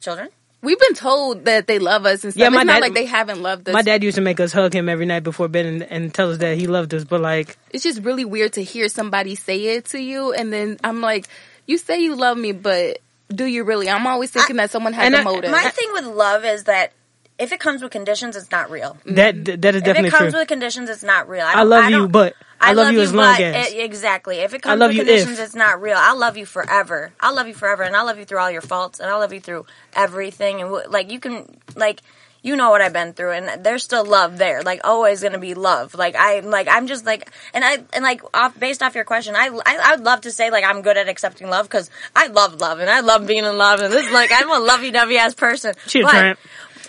children? 0.00 0.28
We've 0.62 0.78
been 0.78 0.94
told 0.94 1.44
that 1.46 1.66
they 1.66 1.80
love 1.80 2.06
us 2.06 2.22
and 2.22 2.32
stuff. 2.32 2.40
Yeah, 2.40 2.48
my 2.50 2.60
it's 2.60 2.66
not 2.68 2.80
like 2.80 2.94
they 2.94 3.04
haven't 3.04 3.42
loved 3.42 3.68
us. 3.68 3.72
My 3.72 3.82
dad 3.82 4.04
used 4.04 4.14
to 4.14 4.20
make 4.20 4.38
us 4.38 4.52
hug 4.52 4.72
him 4.72 4.88
every 4.88 5.06
night 5.06 5.24
before 5.24 5.48
bed 5.48 5.66
and, 5.66 5.82
and 5.82 6.14
tell 6.14 6.30
us 6.30 6.38
that 6.38 6.56
he 6.56 6.68
loved 6.68 6.94
us. 6.94 7.02
But 7.04 7.20
like, 7.20 7.58
It's 7.70 7.82
just 7.82 8.02
really 8.02 8.24
weird 8.24 8.52
to 8.54 8.62
hear 8.62 8.88
somebody 8.88 9.34
say 9.34 9.76
it 9.76 9.86
to 9.86 9.98
you, 10.00 10.32
and 10.32 10.52
then 10.52 10.78
I'm 10.84 11.00
like, 11.00 11.26
you 11.66 11.78
say 11.78 12.00
you 12.00 12.14
love 12.14 12.38
me, 12.38 12.52
but 12.52 12.98
do 13.28 13.44
you 13.44 13.64
really? 13.64 13.90
I'm 13.90 14.06
always 14.06 14.30
thinking 14.30 14.56
that 14.56 14.70
someone 14.70 14.92
has 14.92 15.06
and 15.06 15.14
a 15.16 15.18
I- 15.18 15.24
motive. 15.24 15.50
My 15.50 15.68
thing 15.70 15.88
with 15.94 16.04
love 16.06 16.44
is 16.44 16.64
that 16.64 16.92
if 17.38 17.50
it 17.50 17.58
comes 17.58 17.82
with 17.82 17.90
conditions, 17.90 18.36
it's 18.36 18.50
not 18.52 18.70
real. 18.70 18.96
that 19.06 19.44
that 19.44 19.74
is 19.74 19.82
definitely 19.82 19.82
true. 19.82 19.90
If 19.90 20.04
it 20.06 20.10
comes 20.16 20.32
true. 20.32 20.40
with 20.42 20.48
conditions, 20.48 20.90
it's 20.90 21.02
not 21.02 21.28
real. 21.28 21.44
I 21.44 21.54
don't- 21.56 21.68
love 21.70 21.84
you, 21.90 21.98
don't- 22.00 22.12
but 22.12 22.34
I, 22.62 22.72
love, 22.72 22.92
you 22.92 23.00
as 23.00 23.12
long 23.12 23.34
as. 23.40 23.72
it- 23.72 23.84
exactly. 23.84 24.36
If 24.38 24.54
it 24.54 24.62
comes 24.62 24.80
you 24.92 25.00
conditions, 25.04 25.38
if. 25.38 25.44
it's 25.46 25.54
not 25.54 25.80
real. 25.82 25.96
I'll 25.98 26.18
love 26.18 26.36
you 26.36 26.46
forever. 26.46 27.12
I'll 27.20 27.34
love 27.34 27.48
you 27.48 27.54
forever, 27.54 27.82
and 27.82 27.94
I'll 27.96 28.06
love 28.06 28.18
you 28.18 28.24
through 28.24 28.38
all 28.38 28.50
your 28.50 28.62
faults, 28.62 29.00
and 29.00 29.10
I'll 29.10 29.18
love 29.18 29.32
you 29.32 29.40
through 29.40 29.66
everything. 29.94 30.60
And 30.62 30.70
like 30.90 31.10
you 31.10 31.20
can, 31.20 31.46
like 31.76 32.00
you 32.44 32.56
know 32.56 32.70
what 32.70 32.80
I've 32.82 32.92
been 32.92 33.12
through, 33.12 33.32
and 33.32 33.64
there's 33.64 33.84
still 33.84 34.04
love 34.04 34.36
there. 34.38 34.62
Like 34.62 34.80
always 34.84 35.22
gonna 35.22 35.38
be 35.38 35.54
love. 35.54 35.94
Like 35.94 36.16
I 36.16 36.40
like 36.40 36.68
I'm 36.70 36.86
just 36.86 37.06
like 37.06 37.30
and 37.54 37.64
I 37.64 37.84
and 37.92 38.02
like 38.02 38.22
off 38.34 38.58
based 38.58 38.82
off 38.82 38.94
your 38.94 39.04
question, 39.04 39.34
I 39.36 39.48
I, 39.64 39.78
I 39.84 39.96
would 39.96 40.04
love 40.04 40.22
to 40.22 40.32
say 40.32 40.50
like 40.50 40.64
I'm 40.64 40.82
good 40.82 40.96
at 40.96 41.08
accepting 41.08 41.48
love 41.48 41.66
because 41.66 41.90
I 42.16 42.26
love 42.28 42.60
love 42.60 42.80
and 42.80 42.90
I 42.90 43.00
love 43.00 43.26
being 43.26 43.44
in 43.44 43.56
love 43.58 43.80
and 43.80 43.92
this 43.92 44.06
is 44.06 44.12
like 44.12 44.30
I'm 44.32 44.50
a 44.50 44.58
lovey 44.58 44.90
dovey 44.90 45.18
ass 45.18 45.34
person. 45.34 45.74
She 45.86 46.02
But- 46.02 46.38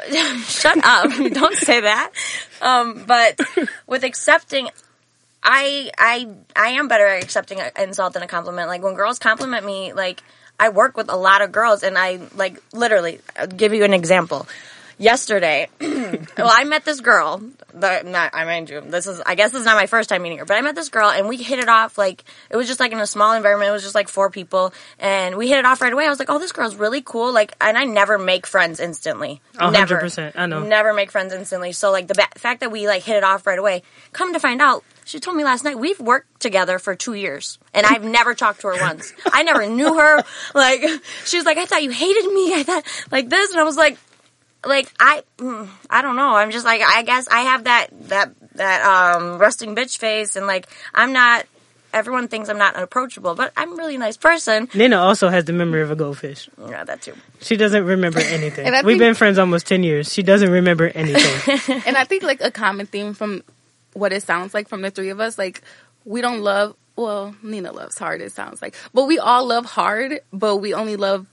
Shut 0.47 0.83
up! 0.83 1.09
Don't 1.33 1.55
say 1.55 1.81
that. 1.81 2.11
Um, 2.61 3.03
but 3.05 3.39
with 3.87 4.03
accepting, 4.03 4.69
I 5.43 5.91
I 5.97 6.27
I 6.55 6.69
am 6.69 6.87
better 6.87 7.05
at 7.05 7.23
accepting 7.23 7.59
an 7.59 7.71
insult 7.77 8.13
than 8.13 8.23
a 8.23 8.27
compliment. 8.27 8.67
Like 8.67 8.81
when 8.81 8.95
girls 8.95 9.19
compliment 9.19 9.65
me, 9.65 9.93
like 9.93 10.23
I 10.59 10.69
work 10.69 10.95
with 10.95 11.09
a 11.09 11.17
lot 11.17 11.41
of 11.41 11.51
girls, 11.51 11.83
and 11.83 11.97
I 11.97 12.19
like 12.35 12.61
literally. 12.73 13.19
I'll 13.37 13.47
give 13.47 13.73
you 13.73 13.83
an 13.83 13.93
example. 13.93 14.47
Yesterday, 14.99 15.67
well, 15.81 16.51
I 16.51 16.63
met 16.65 16.85
this 16.85 17.01
girl. 17.01 17.41
The, 17.73 18.03
not, 18.03 18.29
I 18.35 18.45
mind 18.45 18.69
you, 18.69 18.79
this 18.79 19.07
is. 19.07 19.19
I 19.25 19.33
guess 19.33 19.51
this 19.51 19.61
is 19.61 19.65
not 19.65 19.75
my 19.75 19.87
first 19.87 20.07
time 20.07 20.21
meeting 20.21 20.37
her, 20.37 20.45
but 20.45 20.55
I 20.55 20.61
met 20.61 20.75
this 20.75 20.89
girl, 20.89 21.09
and 21.09 21.27
we 21.27 21.37
hit 21.37 21.57
it 21.57 21.67
off. 21.67 21.97
Like 21.97 22.23
it 22.51 22.55
was 22.55 22.67
just 22.67 22.79
like 22.79 22.91
in 22.91 22.99
a 22.99 23.07
small 23.07 23.33
environment. 23.33 23.69
It 23.69 23.73
was 23.73 23.81
just 23.81 23.95
like 23.95 24.07
four 24.07 24.29
people, 24.29 24.71
and 24.99 25.35
we 25.35 25.49
hit 25.49 25.57
it 25.57 25.65
off 25.65 25.81
right 25.81 25.91
away. 25.91 26.05
I 26.05 26.09
was 26.09 26.19
like, 26.19 26.29
"Oh, 26.29 26.37
this 26.37 26.51
girl's 26.51 26.75
really 26.75 27.01
cool." 27.01 27.33
Like, 27.33 27.55
and 27.59 27.75
I 27.75 27.85
never 27.85 28.19
make 28.19 28.45
friends 28.45 28.79
instantly. 28.79 29.41
Hundred 29.57 29.99
percent, 29.99 30.35
I 30.37 30.45
know. 30.45 30.63
Never 30.63 30.93
make 30.93 31.11
friends 31.11 31.33
instantly. 31.33 31.71
So 31.71 31.91
like 31.91 32.07
the 32.07 32.13
ba- 32.13 32.39
fact 32.39 32.59
that 32.59 32.71
we 32.71 32.87
like 32.87 33.01
hit 33.01 33.17
it 33.17 33.23
off 33.23 33.47
right 33.47 33.59
away. 33.59 33.81
Come 34.13 34.31
to 34.33 34.39
find 34.39 34.61
out, 34.61 34.83
she 35.05 35.19
told 35.19 35.37
me 35.37 35.43
last 35.43 35.63
night 35.63 35.77
we've 35.77 35.99
worked 35.99 36.39
together 36.39 36.79
for 36.79 36.95
two 36.95 37.13
years, 37.13 37.59
and 37.73 37.85
I've 37.85 38.03
never 38.03 38.33
talked 38.33 38.61
to 38.61 38.67
her 38.67 38.79
once. 38.79 39.13
I 39.25 39.43
never 39.43 39.65
knew 39.67 39.93
her. 39.95 40.23
Like 40.53 40.81
she 41.25 41.37
was 41.37 41.45
like, 41.45 41.57
I 41.57 41.65
thought 41.65 41.83
you 41.83 41.89
hated 41.91 42.25
me. 42.31 42.53
I 42.53 42.63
thought 42.63 42.83
like 43.11 43.29
this, 43.29 43.51
and 43.51 43.59
I 43.59 43.63
was 43.63 43.77
like, 43.77 43.97
like 44.65 44.91
I, 44.99 45.23
mm, 45.37 45.67
I 45.89 46.01
don't 46.01 46.15
know. 46.15 46.35
I'm 46.35 46.51
just 46.51 46.65
like 46.65 46.81
I 46.81 47.03
guess 47.03 47.27
I 47.27 47.41
have 47.41 47.63
that 47.65 47.87
that 48.09 48.31
that 48.55 48.83
um 48.83 49.37
resting 49.39 49.75
bitch 49.75 49.97
face, 49.97 50.35
and 50.35 50.47
like 50.47 50.67
I'm 50.93 51.13
not. 51.13 51.45
Everyone 51.93 52.27
thinks 52.27 52.49
I'm 52.49 52.57
not 52.57 52.75
approachable, 52.75 53.35
but 53.35 53.53
I'm 53.55 53.73
a 53.73 53.75
really 53.75 53.97
nice 53.99 54.17
person. 54.17 54.67
Nina 54.73 54.97
also 54.97 55.29
has 55.29 55.45
the 55.45 55.53
memory 55.53 55.83
of 55.83 55.91
a 55.91 55.95
goldfish. 55.95 56.49
Yeah, 56.67 56.83
that 56.83 57.03
too. 57.03 57.13
She 57.39 57.55
doesn't 57.55 57.85
remember 57.85 58.17
anything. 58.19 58.65
We've 58.71 58.83
think- 58.83 58.99
been 58.99 59.13
friends 59.13 59.37
almost 59.37 59.67
ten 59.67 59.83
years. 59.83 60.11
She 60.11 60.23
doesn't 60.23 60.49
remember 60.49 60.87
anything. 60.87 61.81
and 61.85 61.95
I 61.95 62.03
think 62.05 62.23
like 62.23 62.41
a 62.41 62.49
common 62.49 62.87
theme 62.87 63.13
from 63.13 63.43
what 63.93 64.13
it 64.13 64.23
sounds 64.23 64.53
like 64.53 64.67
from 64.67 64.81
the 64.81 64.91
three 64.91 65.09
of 65.09 65.19
us, 65.19 65.37
like 65.37 65.61
we 66.05 66.21
don't 66.21 66.41
love. 66.41 66.75
Well, 66.95 67.35
Nina 67.41 67.71
loves 67.71 67.97
hard. 67.97 68.21
It 68.21 68.31
sounds 68.33 68.61
like, 68.61 68.75
but 68.93 69.05
we 69.05 69.17
all 69.17 69.47
love 69.47 69.65
hard, 69.65 70.19
but 70.31 70.57
we 70.57 70.75
only 70.75 70.95
love 70.95 71.25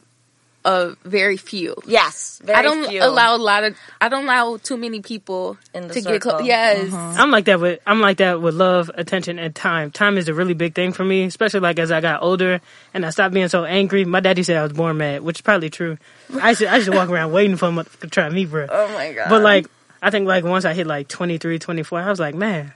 a 0.64 0.94
very 1.04 1.36
few. 1.36 1.74
Yes, 1.86 2.40
very 2.44 2.58
I 2.58 2.62
don't 2.62 2.86
few. 2.88 3.02
allow 3.02 3.36
a 3.36 3.38
lot 3.38 3.64
of. 3.64 3.76
I 4.00 4.08
don't 4.08 4.24
allow 4.24 4.56
too 4.58 4.76
many 4.76 5.00
people 5.00 5.56
In 5.74 5.88
the 5.88 5.94
to 5.94 6.00
get 6.00 6.20
close. 6.20 6.32
circle. 6.34 6.46
Yes, 6.46 6.88
mm-hmm. 6.88 7.20
I'm 7.20 7.30
like 7.30 7.46
that 7.46 7.60
with 7.60 7.80
I'm 7.86 8.00
like 8.00 8.18
that 8.18 8.40
with 8.40 8.54
love, 8.54 8.90
attention, 8.94 9.38
and 9.38 9.54
time. 9.54 9.90
Time 9.90 10.18
is 10.18 10.28
a 10.28 10.34
really 10.34 10.54
big 10.54 10.74
thing 10.74 10.92
for 10.92 11.04
me, 11.04 11.24
especially 11.24 11.60
like 11.60 11.78
as 11.78 11.90
I 11.90 12.00
got 12.00 12.22
older 12.22 12.60
and 12.92 13.06
I 13.06 13.10
stopped 13.10 13.34
being 13.34 13.48
so 13.48 13.64
angry. 13.64 14.04
My 14.04 14.20
daddy 14.20 14.42
said 14.42 14.56
I 14.56 14.62
was 14.62 14.72
born 14.72 14.98
mad, 14.98 15.22
which 15.22 15.38
is 15.38 15.42
probably 15.42 15.70
true. 15.70 15.98
I 16.40 16.52
should 16.54 16.68
I 16.68 16.80
should 16.80 16.94
walk 16.94 17.08
around 17.08 17.32
waiting 17.32 17.56
for 17.56 17.70
him 17.70 17.84
to 18.00 18.08
try 18.08 18.28
me, 18.28 18.44
bro. 18.44 18.66
Oh 18.68 18.88
my 18.92 19.12
god! 19.12 19.28
But 19.30 19.42
like, 19.42 19.66
I 20.02 20.10
think 20.10 20.26
like 20.26 20.44
once 20.44 20.64
I 20.64 20.72
hit 20.74 20.86
like 20.86 21.08
23, 21.08 21.58
24, 21.58 22.00
I 22.00 22.08
was 22.10 22.20
like, 22.20 22.34
man. 22.34 22.72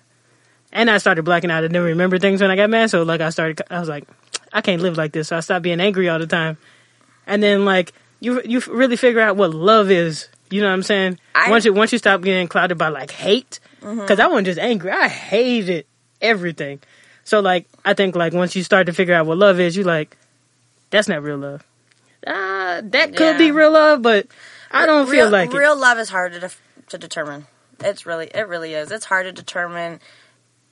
And 0.72 0.90
I 0.90 0.98
started 0.98 1.22
blacking 1.24 1.50
out. 1.50 1.58
I 1.64 1.68
didn't 1.68 1.82
remember 1.82 2.18
things 2.18 2.40
when 2.40 2.50
I 2.50 2.56
got 2.56 2.68
mad. 2.68 2.90
So 2.90 3.02
like 3.02 3.20
I 3.20 3.30
started, 3.30 3.62
I 3.70 3.80
was 3.80 3.88
like, 3.88 4.04
I 4.52 4.60
can't 4.60 4.82
live 4.82 4.96
like 4.96 5.12
this. 5.12 5.28
So 5.28 5.36
I 5.36 5.40
stopped 5.40 5.62
being 5.62 5.80
angry 5.80 6.08
all 6.08 6.18
the 6.18 6.26
time. 6.26 6.58
And 7.26 7.42
then 7.42 7.64
like 7.64 7.92
you, 8.20 8.42
you 8.44 8.60
really 8.68 8.96
figure 8.96 9.20
out 9.20 9.36
what 9.36 9.54
love 9.54 9.90
is. 9.90 10.28
You 10.50 10.60
know 10.60 10.68
what 10.68 10.74
I'm 10.74 10.82
saying? 10.82 11.18
I- 11.34 11.50
once 11.50 11.64
you 11.64 11.72
once 11.72 11.92
you 11.92 11.98
stop 11.98 12.20
getting 12.22 12.48
clouded 12.48 12.76
by 12.78 12.88
like 12.88 13.10
hate, 13.10 13.60
because 13.80 14.20
I 14.20 14.26
wasn't 14.26 14.46
just 14.46 14.58
angry. 14.58 14.90
I 14.90 15.08
hated 15.08 15.86
everything. 16.20 16.80
So 17.24 17.40
like 17.40 17.66
I 17.84 17.94
think 17.94 18.14
like 18.14 18.32
once 18.32 18.54
you 18.54 18.62
start 18.62 18.86
to 18.86 18.92
figure 18.92 19.14
out 19.14 19.26
what 19.26 19.38
love 19.38 19.58
is, 19.58 19.76
you 19.76 19.84
like, 19.84 20.16
that's 20.90 21.08
not 21.08 21.22
real 21.22 21.38
love. 21.38 21.64
Ah, 22.26 22.80
that 22.82 23.16
could 23.16 23.38
be 23.38 23.50
real 23.50 23.70
love, 23.72 24.02
but 24.02 24.26
I 24.70 24.86
don't 24.86 25.06
feel 25.06 25.24
real, 25.24 25.30
like 25.30 25.52
it. 25.54 25.56
real 25.58 25.78
love 25.78 25.98
is 25.98 26.08
hard 26.08 26.32
to 26.32 26.50
to 26.88 26.98
determine. 26.98 27.46
It's 27.80 28.06
really 28.06 28.26
it 28.34 28.48
really 28.48 28.74
is. 28.74 28.90
It's 28.90 29.04
hard 29.04 29.26
to 29.26 29.32
determine. 29.32 30.00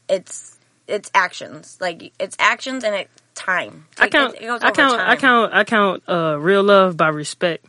It's 0.08 0.58
it's 0.88 1.10
actions 1.14 1.78
like 1.80 2.12
it's 2.18 2.36
actions 2.38 2.84
and 2.84 2.94
it 2.94 3.08
time. 3.34 3.86
I 3.98 4.08
count. 4.08 4.34
it 4.36 4.42
goes 4.42 4.62
I 4.62 4.70
count. 4.72 5.00
I 5.00 5.16
count. 5.16 5.54
I 5.54 5.64
count. 5.64 6.02
Uh, 6.08 6.36
real 6.38 6.62
love 6.62 6.96
by 6.96 7.08
respect, 7.08 7.64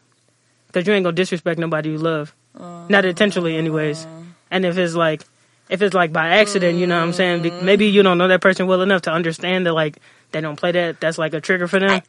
because 0.68 0.86
you 0.88 0.94
ain't 0.94 1.04
gonna 1.04 1.16
disrespect 1.16 1.60
nobody 1.60 1.92
you 1.92 1.98
love, 1.98 2.34
not 2.58 3.06
intentionally, 3.06 3.56
anyways. 3.56 4.06
And 4.52 4.66
if 4.66 4.78
it's 4.78 4.94
like, 4.94 5.24
if 5.70 5.82
it's 5.82 5.96
like 5.96 6.12
by 6.14 6.28
accident, 6.30 6.78
you 6.78 6.86
know 6.86 6.98
what 6.98 7.06
I'm 7.06 7.14
saying? 7.14 7.42
Be- 7.44 7.52
Maybe 7.52 7.88
you 7.88 8.04
don't 8.04 8.18
know 8.18 8.28
that 8.28 8.42
person 8.42 8.68
well 8.68 8.82
enough 8.82 9.04
to 9.04 9.12
understand 9.12 9.66
that 9.66 9.74
like 9.74 9.98
they 10.32 10.42
don't 10.42 10.58
play 10.58 10.72
that. 10.74 11.00
That's 11.00 11.18
like 11.18 11.34
a 11.34 11.42
trigger 11.42 11.68
for 11.68 11.80
them. 11.80 11.90
I- 11.90 12.04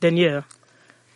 then 0.00 0.16
yeah, 0.16 0.42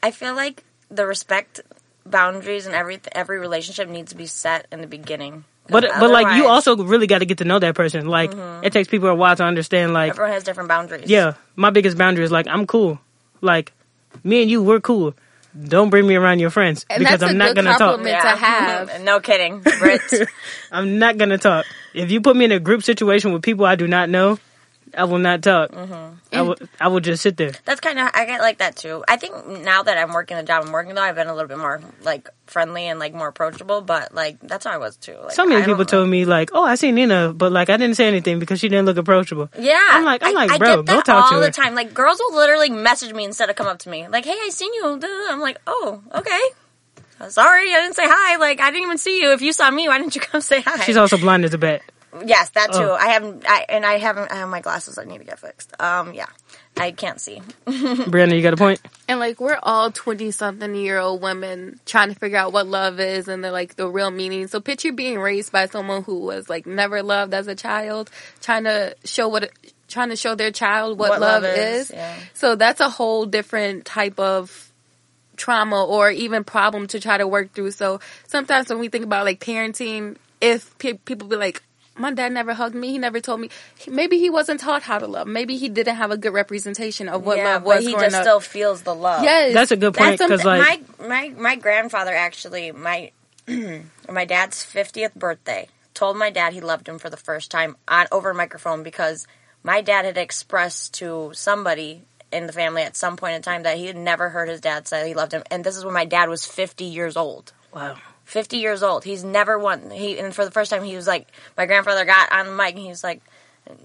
I 0.02 0.10
feel 0.12 0.34
like 0.34 0.64
the 0.90 1.06
respect 1.06 1.60
boundaries 2.06 2.66
and 2.66 2.74
every 2.74 3.00
every 3.12 3.38
relationship 3.38 3.88
needs 3.88 4.10
to 4.10 4.16
be 4.16 4.26
set 4.26 4.66
in 4.72 4.80
the 4.80 4.86
beginning. 4.86 5.44
but 5.68 5.84
but 5.98 6.10
like 6.10 6.36
you 6.36 6.46
also 6.48 6.76
really 6.76 7.06
got 7.06 7.18
to 7.18 7.26
get 7.26 7.38
to 7.38 7.44
know 7.44 7.58
that 7.58 7.74
person. 7.74 8.06
Like 8.06 8.30
mm-hmm. 8.30 8.64
it 8.64 8.72
takes 8.72 8.88
people 8.88 9.08
a 9.08 9.14
while 9.14 9.36
to 9.36 9.44
understand. 9.44 9.92
Like 9.92 10.10
everyone 10.10 10.32
has 10.32 10.44
different 10.44 10.68
boundaries. 10.68 11.08
yeah, 11.08 11.34
my 11.56 11.70
biggest 11.70 11.96
boundary 11.96 12.24
is 12.24 12.32
like 12.32 12.46
I'm 12.48 12.66
cool. 12.66 12.98
Like 13.40 13.72
me 14.24 14.42
and 14.42 14.50
you, 14.50 14.62
we're 14.62 14.80
cool. 14.80 15.14
Don't 15.68 15.90
bring 15.90 16.06
me 16.06 16.14
around 16.14 16.38
your 16.38 16.48
friends 16.48 16.86
And 16.88 17.00
because 17.00 17.20
that's 17.20 17.28
a 17.28 17.32
I'm 17.32 17.36
not 17.38 17.54
good 17.54 17.64
gonna 17.64 17.76
talk. 17.76 17.96
compliment. 17.96 18.22
to 18.22 18.28
have. 18.28 19.02
no 19.02 19.20
kidding, 19.20 19.60
Brit. 19.60 20.00
I'm 20.72 20.98
not 20.98 21.18
gonna 21.18 21.36
talk. 21.36 21.66
If 21.92 22.10
you 22.10 22.22
put 22.22 22.36
me 22.36 22.46
in 22.46 22.52
a 22.52 22.60
group 22.60 22.82
situation 22.82 23.32
with 23.32 23.42
people 23.42 23.66
I 23.66 23.74
do 23.76 23.86
not 23.86 24.08
know, 24.08 24.38
I 24.96 25.04
will 25.04 25.18
not 25.18 25.42
talk. 25.42 25.70
Mm-hmm. 25.70 26.36
I 26.36 26.42
will. 26.42 26.56
I 26.80 26.88
will 26.88 27.00
just 27.00 27.22
sit 27.22 27.36
there. 27.36 27.52
That's 27.64 27.80
kind 27.80 27.98
of 27.98 28.10
I 28.14 28.24
get 28.26 28.40
like 28.40 28.58
that 28.58 28.76
too. 28.76 29.04
I 29.08 29.16
think 29.16 29.34
now 29.46 29.82
that 29.82 29.96
I'm 29.98 30.12
working 30.12 30.36
the 30.36 30.42
job 30.42 30.64
I'm 30.64 30.72
working 30.72 30.94
though, 30.94 31.02
I've 31.02 31.14
been 31.14 31.28
a 31.28 31.34
little 31.34 31.48
bit 31.48 31.58
more 31.58 31.80
like 32.02 32.28
friendly 32.46 32.86
and 32.88 32.98
like 32.98 33.14
more 33.14 33.28
approachable. 33.28 33.80
But 33.80 34.14
like 34.14 34.38
that's 34.40 34.64
how 34.64 34.72
I 34.72 34.76
was 34.78 34.96
too. 34.96 35.16
Like, 35.22 35.32
So 35.32 35.44
many 35.44 35.62
I 35.62 35.64
people 35.66 35.84
told 35.84 36.08
me 36.08 36.24
like, 36.24 36.50
"Oh, 36.52 36.64
I 36.64 36.74
see 36.76 36.92
Nina," 36.92 37.32
but 37.32 37.52
like 37.52 37.70
I 37.70 37.76
didn't 37.76 37.96
say 37.96 38.06
anything 38.06 38.38
because 38.38 38.60
she 38.60 38.68
didn't 38.68 38.86
look 38.86 38.96
approachable. 38.98 39.48
Yeah, 39.58 39.78
I'm 39.90 40.04
like- 40.04 40.22
I'm 40.22 40.36
I- 40.36 40.46
like, 40.46 40.58
bro, 40.58 40.82
get 40.82 40.86
go 40.86 41.00
talk 41.02 41.30
to 41.30 41.34
all 41.36 41.40
her. 41.40 41.46
the 41.46 41.50
time. 41.52 41.74
Like 41.74 41.94
girls 41.94 42.18
will 42.18 42.36
literally 42.36 42.70
message 42.70 43.12
me 43.12 43.24
instead 43.24 43.48
of 43.50 43.56
come 43.56 43.66
up 43.66 43.78
to 43.80 43.88
me. 43.90 44.08
Like, 44.08 44.24
hey, 44.24 44.36
I 44.40 44.48
seen 44.50 44.72
you. 44.74 44.98
I'm 45.30 45.40
like, 45.40 45.58
oh, 45.66 46.02
okay. 46.14 46.40
Sorry, 47.28 47.72
I 47.72 47.82
didn't 47.82 47.94
say 47.94 48.02
hi. 48.04 48.36
Like, 48.36 48.60
I 48.60 48.70
didn't 48.72 48.82
even 48.84 48.98
see 48.98 49.20
you. 49.22 49.30
If 49.32 49.42
you 49.42 49.52
saw 49.52 49.70
me, 49.70 49.86
why 49.86 49.98
didn't 49.98 50.16
you 50.16 50.20
come 50.20 50.40
say 50.40 50.60
hi? 50.60 50.82
She's 50.84 50.96
also 50.96 51.16
blind 51.16 51.44
as 51.44 51.54
a 51.54 51.58
bat. 51.58 51.82
Yes, 52.24 52.50
that 52.50 52.72
too. 52.72 52.78
Oh. 52.80 52.94
I 52.94 53.08
haven't, 53.08 53.44
I, 53.48 53.66
and 53.68 53.84
I 53.86 53.98
haven't. 53.98 54.30
I 54.32 54.36
have 54.36 54.48
my 54.48 54.60
glasses. 54.60 54.98
I 54.98 55.04
need 55.04 55.18
to 55.18 55.24
get 55.24 55.38
fixed. 55.38 55.72
Um, 55.80 56.14
yeah, 56.14 56.26
I 56.76 56.92
can't 56.92 57.20
see. 57.20 57.40
Brianna, 57.66 58.34
you 58.36 58.42
got 58.42 58.54
a 58.54 58.56
point. 58.56 58.80
and 59.08 59.18
like 59.20 59.40
we're 59.40 59.58
all 59.62 59.90
twenty 59.90 60.30
something 60.30 60.74
year 60.74 60.98
old 60.98 61.22
women 61.22 61.80
trying 61.86 62.08
to 62.12 62.14
figure 62.18 62.38
out 62.38 62.52
what 62.52 62.66
love 62.66 63.00
is 63.00 63.28
and 63.28 63.42
the 63.42 63.50
like 63.50 63.76
the 63.76 63.88
real 63.88 64.10
meaning. 64.10 64.46
So 64.48 64.60
picture 64.60 64.92
being 64.92 65.18
raised 65.18 65.52
by 65.52 65.66
someone 65.66 66.02
who 66.02 66.20
was 66.20 66.48
like 66.48 66.66
never 66.66 67.02
loved 67.02 67.34
as 67.34 67.46
a 67.48 67.54
child, 67.54 68.10
trying 68.40 68.64
to 68.64 68.94
show 69.04 69.28
what 69.28 69.50
trying 69.88 70.08
to 70.08 70.16
show 70.16 70.34
their 70.34 70.50
child 70.50 70.98
what, 70.98 71.10
What 71.10 71.20
love, 71.20 71.42
love 71.42 71.56
is. 71.56 71.90
is, 71.90 71.96
yeah. 71.96 72.16
So 72.34 72.54
that's 72.56 72.80
a 72.80 72.88
whole 72.88 73.26
different 73.26 73.84
type 73.84 74.18
of 74.18 74.70
trauma 75.36 75.84
or 75.84 76.10
even 76.10 76.44
problem 76.44 76.86
to 76.88 77.00
try 77.00 77.18
to 77.18 77.26
work 77.26 77.52
through. 77.52 77.72
So 77.72 78.00
sometimes 78.26 78.68
when 78.70 78.78
we 78.78 78.88
think 78.88 79.04
about 79.04 79.24
like 79.26 79.40
parenting, 79.40 80.16
if 80.40 80.76
pe- 80.78 80.94
people 80.94 81.28
be 81.28 81.36
like, 81.36 81.62
my 81.96 82.12
dad 82.12 82.32
never 82.32 82.54
hugged 82.54 82.74
me. 82.74 82.90
He 82.90 82.98
never 82.98 83.20
told 83.20 83.40
me. 83.40 83.50
He- 83.78 83.90
Maybe 83.90 84.18
he 84.18 84.30
wasn't 84.30 84.60
taught 84.60 84.82
how 84.82 84.98
to 84.98 85.06
love. 85.06 85.26
Maybe 85.26 85.56
he 85.56 85.68
didn't 85.68 85.96
have 85.96 86.10
a 86.10 86.16
good 86.16 86.32
representation 86.32 87.08
of 87.08 87.24
what 87.26 87.36
yeah, 87.38 87.54
love 87.54 87.62
was 87.64 87.76
but 87.76 87.82
he 87.82 87.92
growing 87.92 88.04
just 88.10 88.16
up. 88.16 88.22
still 88.22 88.40
feels 88.40 88.82
the 88.82 88.94
love. 88.94 89.22
yes, 89.24 89.54
That's 89.54 89.70
a 89.72 89.76
good 89.76 89.94
point 89.94 90.18
because 90.18 90.44
like 90.44 90.60
my 90.98 91.06
my 91.06 91.28
my 91.36 91.56
grandfather 91.56 92.12
actually 92.14 92.72
my 92.72 93.10
my 94.10 94.24
dad's 94.24 94.64
50th 94.64 95.14
birthday 95.14 95.68
told 95.94 96.16
my 96.16 96.30
dad 96.30 96.52
he 96.52 96.60
loved 96.60 96.88
him 96.88 96.98
for 96.98 97.10
the 97.10 97.16
first 97.16 97.50
time 97.50 97.76
on 97.88 98.06
over 98.12 98.30
a 98.30 98.34
microphone 98.34 98.82
because 98.82 99.26
my 99.62 99.80
dad 99.80 100.04
had 100.04 100.16
expressed 100.16 100.94
to 100.94 101.30
somebody 101.34 102.02
in 102.32 102.46
the 102.46 102.52
family 102.52 102.82
at 102.82 102.96
some 102.96 103.16
point 103.16 103.34
in 103.34 103.42
time 103.42 103.64
that 103.64 103.76
he 103.76 103.86
had 103.86 103.96
never 103.96 104.30
heard 104.30 104.48
his 104.48 104.60
dad 104.60 104.88
say 104.88 105.06
he 105.08 105.14
loved 105.14 105.32
him 105.32 105.42
and 105.50 105.64
this 105.64 105.76
is 105.76 105.84
when 105.84 105.92
my 105.92 106.04
dad 106.06 106.28
was 106.30 106.46
50 106.46 106.84
years 106.84 107.16
old 107.16 107.52
wow. 107.74 107.96
50 108.32 108.56
years 108.56 108.82
old. 108.82 109.04
He's 109.04 109.22
never 109.22 109.58
won. 109.58 109.90
He 109.90 110.18
and 110.18 110.34
for 110.34 110.46
the 110.46 110.50
first 110.50 110.70
time 110.70 110.82
he 110.82 110.96
was 110.96 111.06
like 111.06 111.28
my 111.54 111.66
grandfather 111.66 112.06
got 112.06 112.32
on 112.32 112.46
the 112.46 112.52
mic 112.52 112.70
and 112.70 112.78
he 112.78 112.88
was 112.88 113.04
like 113.04 113.20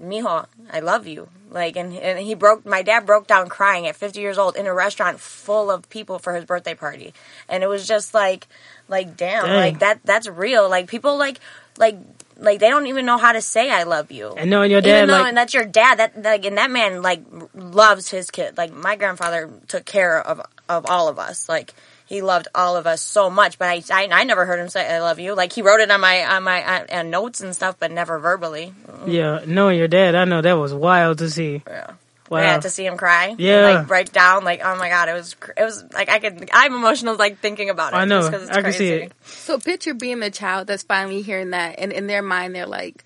mijo 0.01 0.45
i 0.71 0.79
love 0.79 1.05
you. 1.05 1.27
Like 1.51 1.75
and, 1.75 1.93
and 1.93 2.17
he 2.19 2.33
broke 2.33 2.65
my 2.65 2.81
dad 2.81 3.05
broke 3.05 3.27
down 3.27 3.49
crying 3.49 3.87
at 3.87 3.97
50 3.97 4.21
years 4.21 4.37
old 4.37 4.55
in 4.55 4.65
a 4.65 4.73
restaurant 4.73 5.19
full 5.19 5.69
of 5.69 5.89
people 5.89 6.17
for 6.17 6.33
his 6.33 6.45
birthday 6.45 6.75
party. 6.75 7.13
And 7.49 7.61
it 7.61 7.67
was 7.67 7.85
just 7.85 8.13
like 8.13 8.47
like 8.87 9.17
damn, 9.17 9.45
Dang. 9.45 9.55
like 9.57 9.79
that 9.79 9.99
that's 10.05 10.29
real. 10.29 10.69
Like 10.69 10.87
people 10.87 11.17
like 11.17 11.41
like 11.77 11.97
like 12.37 12.59
they 12.61 12.69
don't 12.69 12.87
even 12.87 13.05
know 13.05 13.17
how 13.17 13.33
to 13.33 13.41
say 13.41 13.69
i 13.69 13.83
love 13.83 14.13
you. 14.13 14.29
And 14.29 14.49
knowing 14.49 14.71
your 14.71 14.79
even 14.79 14.91
dad, 14.91 15.09
though 15.09 15.13
like 15.13 15.27
and 15.27 15.37
that's 15.37 15.53
your 15.53 15.65
dad 15.65 15.99
that 15.99 16.23
like 16.23 16.45
and 16.45 16.57
that 16.57 16.71
man 16.71 17.01
like 17.01 17.21
loves 17.53 18.09
his 18.09 18.31
kid. 18.31 18.57
Like 18.57 18.73
my 18.73 18.95
grandfather 18.95 19.49
took 19.67 19.83
care 19.83 20.21
of 20.21 20.41
of 20.69 20.85
all 20.87 21.09
of 21.09 21.19
us. 21.19 21.49
Like 21.49 21.73
he 22.07 22.21
loved 22.21 22.47
all 22.55 22.75
of 22.77 22.87
us 22.87 23.01
so 23.01 23.29
much. 23.29 23.59
But 23.59 23.67
I, 23.67 23.83
I, 23.91 24.07
I 24.11 24.23
never 24.23 24.45
heard 24.45 24.59
him 24.59 24.69
say 24.69 24.87
"I 24.91 24.99
love 24.99 25.19
you." 25.19 25.35
Like 25.35 25.53
he 25.53 25.61
wrote 25.61 25.79
it 25.81 25.91
on 25.91 26.01
my 26.01 26.25
on 26.25 26.43
my 26.43 26.79
on, 26.81 26.85
on 26.91 27.09
notes 27.09 27.41
and 27.41 27.53
stuff, 27.55 27.75
but 27.79 27.91
never 27.91 28.17
verbally. 28.19 28.73
Mm. 28.87 29.11
Yeah, 29.13 29.41
knowing 29.45 29.77
your 29.77 29.87
dad, 29.87 30.15
I 30.15 30.25
know 30.25 30.41
that 30.41 30.53
was 30.53 30.73
wild 30.73 31.19
to 31.19 31.29
see. 31.29 31.61
Yeah. 31.67 31.91
Wow. 32.29 32.41
Yeah, 32.41 32.59
to 32.59 32.69
see 32.69 32.85
him 32.85 32.97
cry. 32.97 33.27
and, 33.27 33.39
Yeah. 33.39 33.61
like 33.61 33.87
break 33.87 34.11
down. 34.11 34.43
Like, 34.43 34.59
oh 34.61 34.75
my 34.77 34.89
god, 34.89 35.07
it 35.07 35.13
was, 35.13 35.37
it 35.55 35.63
was 35.63 35.85
like 35.93 36.09
I 36.09 36.19
could. 36.19 36.49
I'm 36.53 36.73
emotional, 36.73 37.15
like 37.15 37.39
thinking 37.39 37.69
about 37.69 37.93
it. 37.93 37.95
I 37.95 38.03
know. 38.03 38.19
just 38.19 38.31
'cause 38.31 38.41
it's 38.49 38.51
I 38.51 38.61
can 38.61 38.73
see 38.73 38.89
crazy. 38.89 39.03
it. 39.05 39.13
So 39.25 39.57
picture 39.59 39.93
being 39.93 40.19
the 40.19 40.29
child 40.29 40.67
that's 40.67 40.83
finally 40.83 41.21
hearing 41.21 41.51
that, 41.51 41.75
and 41.77 41.93
in 41.93 42.07
their 42.07 42.21
mind, 42.21 42.53
they're 42.53 42.65
like, 42.67 43.05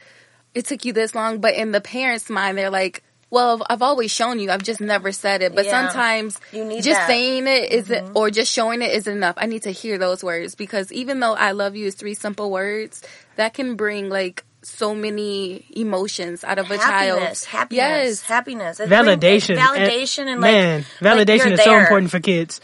"It 0.56 0.66
took 0.66 0.86
you 0.86 0.94
this 0.94 1.14
long," 1.14 1.38
but 1.38 1.54
in 1.54 1.72
the 1.72 1.82
parents' 1.82 2.32
mind, 2.32 2.58
they're 2.58 2.72
like, 2.72 3.04
"Well, 3.32 3.66
I've 3.68 3.82
always 3.82 4.12
shown 4.12 4.40
you. 4.40 4.52
I've 4.52 4.62
just 4.62 4.80
never 4.82 5.12
said 5.12 5.42
it." 5.42 5.56
But 5.56 5.66
Yeah. 5.66 5.72
sometimes 5.90 6.38
You 6.52 6.64
need 6.66 6.84
just 6.84 7.00
that. 7.00 7.08
saying 7.08 7.48
it 7.48 7.72
isn't, 7.72 8.06
mm-hmm. 8.06 8.18
or 8.18 8.30
just 8.30 8.52
showing 8.52 8.84
it 8.84 8.92
isn't 8.92 9.12
enough. 9.18 9.36
I 9.38 9.48
need 9.48 9.64
to 9.64 9.72
hear 9.72 9.98
those 9.98 10.24
words 10.24 10.54
because 10.54 10.92
even 10.92 11.20
though 11.20 11.34
"I 11.34 11.52
love 11.52 11.76
you" 11.76 11.88
is 11.88 11.96
three 11.96 12.14
simple 12.14 12.52
words, 12.52 13.02
that 13.38 13.54
can 13.56 13.76
bring 13.76 14.10
like 14.10 14.44
so 14.64 14.94
many 14.94 15.66
emotions 15.76 16.44
out 16.44 16.60
of 16.60 16.70
a 16.70 16.78
Happiness, 16.78 17.46
child. 17.46 17.52
happiness, 17.52 17.78
Yes. 17.80 18.22
happiness, 18.22 18.80
It 18.80 18.90
Validation. 18.90 19.56
brings- 19.56 19.60
validation, 19.90 20.28
and, 20.28 20.40
like, 20.40 20.52
man, 20.52 20.86
like, 21.02 21.18
validation 21.18 21.46
you're 21.46 21.54
is 21.54 21.64
so 21.64 21.76
important 21.80 22.12
for 22.12 22.20
kids. 22.20 22.62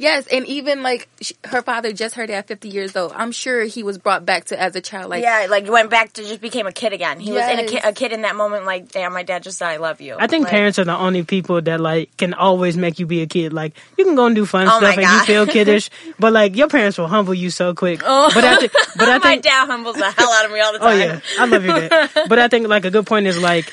Yes, 0.00 0.28
and 0.28 0.46
even 0.46 0.84
like 0.84 1.08
sh- 1.20 1.32
her 1.44 1.60
father 1.60 1.92
just 1.92 2.14
heard 2.14 2.30
it 2.30 2.34
at 2.34 2.46
50 2.46 2.68
years 2.68 2.94
old. 2.94 3.12
I'm 3.16 3.32
sure 3.32 3.64
he 3.64 3.82
was 3.82 3.98
brought 3.98 4.24
back 4.24 4.44
to 4.46 4.60
as 4.60 4.76
a 4.76 4.80
child. 4.80 5.10
Like, 5.10 5.24
yeah, 5.24 5.48
like 5.50 5.66
you 5.66 5.72
went 5.72 5.90
back 5.90 6.12
to 6.12 6.22
just 6.22 6.40
became 6.40 6.68
a 6.68 6.72
kid 6.72 6.92
again. 6.92 7.18
He 7.18 7.32
was 7.32 7.42
in 7.42 7.58
a 7.58 7.62
Yes. 7.62 7.70
kid, 7.70 7.80
a 7.84 7.92
kid 7.92 8.12
in 8.12 8.22
that 8.22 8.36
moment. 8.36 8.64
Like, 8.64 8.92
damn, 8.92 9.12
my 9.12 9.24
dad 9.24 9.42
just 9.42 9.58
said 9.58 9.66
I 9.66 9.78
love 9.78 10.00
you. 10.00 10.14
I 10.16 10.28
think 10.28 10.44
Like, 10.44 10.52
parents 10.52 10.78
are 10.78 10.84
the 10.84 10.96
only 10.96 11.24
people 11.24 11.60
that 11.62 11.80
like 11.80 12.16
can 12.16 12.32
always 12.32 12.76
make 12.76 13.00
you 13.00 13.06
be 13.06 13.22
a 13.22 13.26
kid. 13.26 13.52
Like 13.52 13.74
you 13.98 14.04
can 14.04 14.14
go 14.14 14.26
and 14.26 14.36
do 14.36 14.46
fun 14.46 14.68
Oh 14.68 14.78
stuff 14.78 14.96
and 14.96 15.02
you 15.06 15.20
feel 15.24 15.46
kiddish, 15.58 15.90
but 16.16 16.32
like 16.32 16.54
your 16.54 16.68
parents 16.68 16.96
will 16.96 17.08
humble 17.08 17.34
you 17.34 17.50
so 17.50 17.74
quick. 17.74 18.00
Oh. 18.04 18.30
But 18.32 18.44
I 18.44 18.56
think, 18.56 18.72
but 18.96 19.08
I 19.08 19.18
my 19.18 19.36
dad 19.38 19.66
humbles 19.66 19.96
the 19.96 20.08
hell 20.12 20.30
out 20.30 20.44
of 20.44 20.52
me 20.52 20.60
all 20.60 20.72
the 20.74 20.78
time. 20.78 20.88
oh 20.92 20.96
yeah, 20.96 21.20
I 21.40 21.44
love 21.46 21.64
you, 21.64 21.72
dad. 21.88 22.10
But 22.28 22.38
I 22.38 22.46
think 22.46 22.68
like 22.68 22.84
a 22.84 22.90
good 22.92 23.04
point 23.06 23.26
is 23.26 23.36
like, 23.42 23.72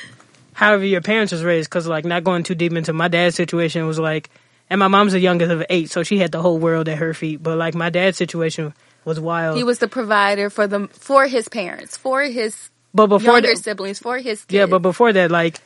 however 0.53 0.85
your 0.85 1.01
parents 1.01 1.31
was 1.33 1.43
raised, 1.43 1.69
because 1.69 1.85
like 1.85 2.03
not 2.03 2.23
going 2.23 2.41
too 2.41 2.55
deep 2.55 2.73
into 2.73 2.93
my 2.93 3.09
dad's 3.09 3.35
situation 3.35 3.85
was 3.85 3.99
like, 3.99 4.31
and 4.69 4.79
my 4.79 4.87
mom's 4.87 5.13
the 5.13 5.19
youngest 5.19 5.51
of 5.51 5.63
eight, 5.69 5.89
so 5.89 6.03
she 6.03 6.17
had 6.17 6.31
the 6.31 6.41
whole 6.41 6.57
world 6.57 6.89
at 6.89 6.97
her 6.97 7.13
feet. 7.13 7.41
But 7.41 7.57
like 7.57 7.75
my 7.75 7.89
dad's 7.89 8.17
situation 8.17 8.73
was 9.03 9.19
wild. 9.19 9.57
he 9.57 9.63
was 9.63 9.79
the 9.79 9.87
provider 9.87 10.49
for 10.49 10.67
them 10.67 10.87
for 10.89 11.27
his 11.27 11.47
parents, 11.47 11.97
for 11.97 12.23
his 12.23 12.69
but 12.93 13.07
before 13.07 13.33
younger 13.33 13.49
that, 13.49 13.63
siblings, 13.63 13.99
for 13.99 14.17
his 14.17 14.45
kids. 14.45 14.53
Yeah, 14.53 14.65
but 14.65 14.79
before 14.79 15.11
that, 15.13 15.29
like, 15.29 15.59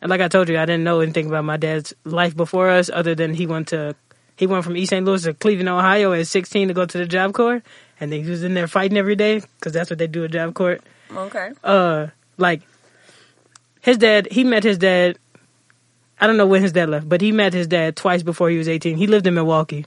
and 0.00 0.10
like 0.10 0.20
I 0.20 0.28
told 0.28 0.48
you, 0.48 0.58
I 0.58 0.66
didn't 0.66 0.84
know 0.84 1.00
anything 1.00 1.26
about 1.26 1.44
my 1.44 1.56
dad's 1.56 1.94
life 2.04 2.36
before 2.36 2.68
us, 2.70 2.90
other 2.92 3.14
than 3.14 3.34
he 3.34 3.46
went 3.46 3.68
to 3.68 3.96
he 4.36 4.46
went 4.46 4.64
from 4.64 4.76
East 4.76 4.90
St. 4.90 5.04
Louis 5.04 5.22
to 5.22 5.34
Cleveland, 5.34 5.68
Ohio, 5.68 6.12
at 6.12 6.26
16 6.26 6.68
to 6.68 6.74
go 6.74 6.84
to 6.84 6.98
the 6.98 7.06
Job 7.06 7.32
Corps, 7.34 7.62
and 8.00 8.12
then 8.12 8.24
he 8.24 8.30
was 8.30 8.42
in 8.42 8.54
there 8.54 8.66
fighting 8.66 8.98
every 8.98 9.16
day 9.16 9.40
because 9.58 9.72
that's 9.72 9.90
what 9.90 9.98
they 9.98 10.06
do 10.06 10.24
at 10.24 10.32
Job 10.32 10.54
Corps. 10.54 10.78
Okay. 11.10 11.50
Uh, 11.62 12.08
like 12.36 12.62
his 13.80 13.98
dad, 13.98 14.28
he 14.30 14.44
met 14.44 14.64
his 14.64 14.78
dad. 14.78 15.18
I 16.20 16.26
don't 16.26 16.36
know 16.36 16.46
when 16.46 16.62
his 16.62 16.72
dad 16.72 16.88
left, 16.88 17.08
but 17.08 17.20
he 17.20 17.32
met 17.32 17.52
his 17.52 17.66
dad 17.66 17.96
twice 17.96 18.22
before 18.22 18.48
he 18.50 18.56
was 18.58 18.68
18. 18.68 18.96
He 18.96 19.06
lived 19.06 19.26
in 19.26 19.34
Milwaukee, 19.34 19.84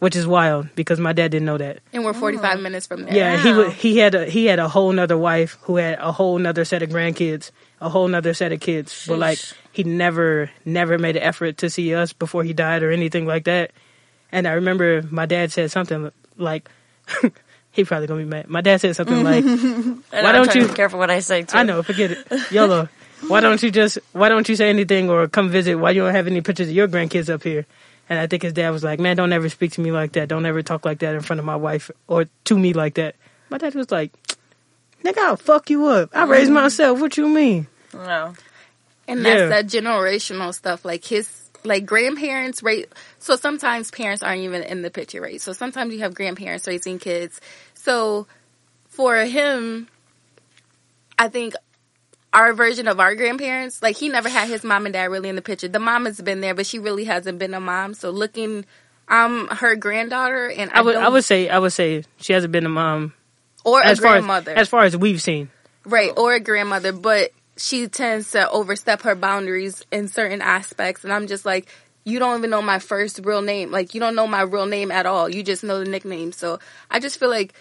which 0.00 0.16
is 0.16 0.26
wild 0.26 0.68
because 0.74 0.98
my 1.00 1.12
dad 1.12 1.30
didn't 1.30 1.46
know 1.46 1.58
that. 1.58 1.78
and 1.92 2.04
we're 2.04 2.12
45 2.12 2.60
minutes 2.60 2.86
from 2.86 3.04
there. 3.04 3.14
Yeah, 3.14 3.36
he 3.42 3.52
Wow. 3.52 3.64
wa 3.64 3.70
he 3.70 3.98
had 3.98 4.14
a 4.14 4.26
he 4.26 4.46
had 4.46 4.58
a 4.58 4.68
whole 4.68 4.92
nother 4.92 5.16
wife 5.16 5.56
who 5.62 5.76
had 5.76 5.98
a 6.00 6.12
whole 6.12 6.38
nother 6.38 6.64
set 6.64 6.82
of 6.82 6.90
grandkids, 6.90 7.50
a 7.80 7.88
whole 7.88 8.08
nother 8.08 8.34
set 8.34 8.52
of 8.52 8.60
kids. 8.60 9.04
But 9.06 9.18
like 9.18 9.38
he 9.72 9.84
never 9.84 10.50
never 10.64 10.98
made 10.98 11.16
an 11.16 11.22
effort 11.22 11.58
to 11.58 11.70
see 11.70 11.94
us 11.94 12.12
before 12.12 12.42
he 12.44 12.52
died 12.52 12.82
or 12.82 12.90
anything 12.90 13.26
like 13.26 13.44
that. 13.44 13.70
And 14.32 14.46
I 14.46 14.52
remember 14.54 15.02
my 15.10 15.26
dad 15.26 15.52
said 15.52 15.70
something 15.70 16.10
like 16.36 16.68
he 17.72 17.84
probably 17.84 18.06
gonna 18.08 18.20
be 18.24 18.28
mad. 18.28 18.48
My 18.48 18.60
dad 18.60 18.80
said 18.80 18.94
something 18.96 19.22
like 19.24 19.44
Why 20.10 20.32
don't 20.32 20.54
you- 20.54 20.66
be 20.68 20.74
careful 20.74 20.98
what 20.98 21.10
I 21.10 21.20
say 21.20 21.42
too? 21.42 21.56
I 21.56 21.62
know, 21.62 21.82
forget 21.82 22.10
it. 22.10 22.26
YOLO. 22.52 22.88
Why 23.26 23.40
don't 23.40 23.62
you 23.62 23.70
just 23.70 23.98
why 24.12 24.28
don't 24.28 24.48
you 24.48 24.56
say 24.56 24.70
anything 24.70 25.10
or 25.10 25.26
come 25.28 25.48
visit? 25.50 25.74
Why 25.76 25.90
you 25.90 26.02
don't 26.02 26.14
have 26.14 26.26
any 26.26 26.40
pictures 26.40 26.68
of 26.68 26.74
your 26.74 26.88
grandkids 26.88 27.32
up 27.32 27.42
here? 27.42 27.66
And 28.08 28.18
I 28.18 28.26
think 28.26 28.42
his 28.42 28.52
dad 28.52 28.70
was 28.70 28.84
like, 28.84 29.00
Man, 29.00 29.16
don't 29.16 29.32
ever 29.32 29.48
speak 29.48 29.72
to 29.72 29.80
me 29.80 29.92
like 29.92 30.12
that. 30.12 30.28
Don't 30.28 30.46
ever 30.46 30.62
talk 30.62 30.84
like 30.84 31.00
that 31.00 31.14
in 31.14 31.20
front 31.20 31.40
of 31.40 31.46
my 31.46 31.56
wife 31.56 31.90
or 32.06 32.26
to 32.44 32.58
me 32.58 32.72
like 32.72 32.94
that. 32.94 33.16
My 33.50 33.58
dad 33.58 33.74
was 33.74 33.90
like, 33.90 34.12
Nigga, 35.04 35.18
I'll 35.18 35.36
fuck 35.36 35.70
you 35.70 35.86
up. 35.86 36.10
I 36.14 36.24
raised 36.24 36.46
mm-hmm. 36.46 36.54
myself. 36.54 37.00
What 37.00 37.16
you 37.16 37.28
mean? 37.28 37.66
No. 37.92 38.34
And 39.06 39.24
that's 39.24 39.40
Yeah. 39.40 39.48
that 39.48 39.66
generational 39.66 40.54
stuff. 40.54 40.84
Like 40.84 41.04
his, 41.04 41.50
like 41.64 41.86
grandparents, 41.86 42.62
right? 42.62 42.88
So 43.18 43.36
sometimes 43.36 43.90
parents 43.90 44.22
aren't 44.22 44.42
even 44.42 44.62
in 44.62 44.82
the 44.82 44.90
picture, 44.90 45.20
right? 45.20 45.40
So 45.40 45.52
sometimes 45.52 45.92
you 45.92 46.00
have 46.00 46.14
grandparents 46.14 46.66
raising 46.66 46.98
kids. 46.98 47.40
So 47.74 48.26
for 48.88 49.16
him, 49.16 49.88
I 51.18 51.28
think 51.28 51.54
our 52.32 52.52
version 52.52 52.88
of 52.88 53.00
our 53.00 53.14
grandparents, 53.14 53.82
like 53.82 53.96
he 53.96 54.08
never 54.08 54.28
had 54.28 54.48
his 54.48 54.64
mom 54.64 54.86
and 54.86 54.92
dad 54.92 55.10
really 55.10 55.28
in 55.28 55.36
the 55.36 55.42
picture. 55.42 55.68
The 55.68 55.78
mom 55.78 56.04
has 56.04 56.20
been 56.20 56.40
there, 56.40 56.54
but 56.54 56.66
she 56.66 56.78
really 56.78 57.04
hasn't 57.04 57.38
been 57.38 57.54
a 57.54 57.60
mom. 57.60 57.94
So 57.94 58.10
looking, 58.10 58.64
I'm 59.08 59.48
her 59.48 59.76
granddaughter, 59.76 60.50
and 60.50 60.70
I, 60.72 60.78
I 60.78 60.80
would 60.82 60.96
I 60.96 61.08
would 61.08 61.24
say 61.24 61.48
I 61.48 61.58
would 61.58 61.72
say 61.72 62.04
she 62.18 62.32
hasn't 62.32 62.52
been 62.52 62.66
a 62.66 62.70
mom 62.70 63.14
or 63.64 63.80
a 63.80 63.86
as 63.86 63.98
far 63.98 64.12
grandmother, 64.12 64.52
as 64.52 64.62
as 64.62 64.68
far 64.68 64.84
as 64.84 64.96
we've 64.96 65.22
seen. 65.22 65.50
Right, 65.84 66.12
or 66.16 66.34
a 66.34 66.40
grandmother, 66.40 66.92
but 66.92 67.32
she 67.56 67.88
tends 67.88 68.32
to 68.32 68.48
overstep 68.50 69.02
her 69.02 69.14
boundaries 69.14 69.84
in 69.90 70.08
certain 70.08 70.42
aspects. 70.42 71.04
And 71.04 71.12
I'm 71.12 71.26
just 71.26 71.44
like, 71.44 71.68
you 72.04 72.18
don't 72.18 72.38
even 72.38 72.50
know 72.50 72.62
my 72.62 72.78
first 72.78 73.20
real 73.24 73.42
name. 73.42 73.70
Like, 73.70 73.94
you 73.94 74.00
don't 74.00 74.14
know 74.14 74.26
my 74.26 74.42
real 74.42 74.66
name 74.66 74.90
at 74.90 75.06
all. 75.06 75.28
You 75.28 75.42
just 75.42 75.64
know 75.64 75.82
the 75.82 75.90
nickname. 75.90 76.32
So 76.32 76.60
I 76.90 77.00
just 77.00 77.18
feel 77.18 77.30
like 77.30 77.54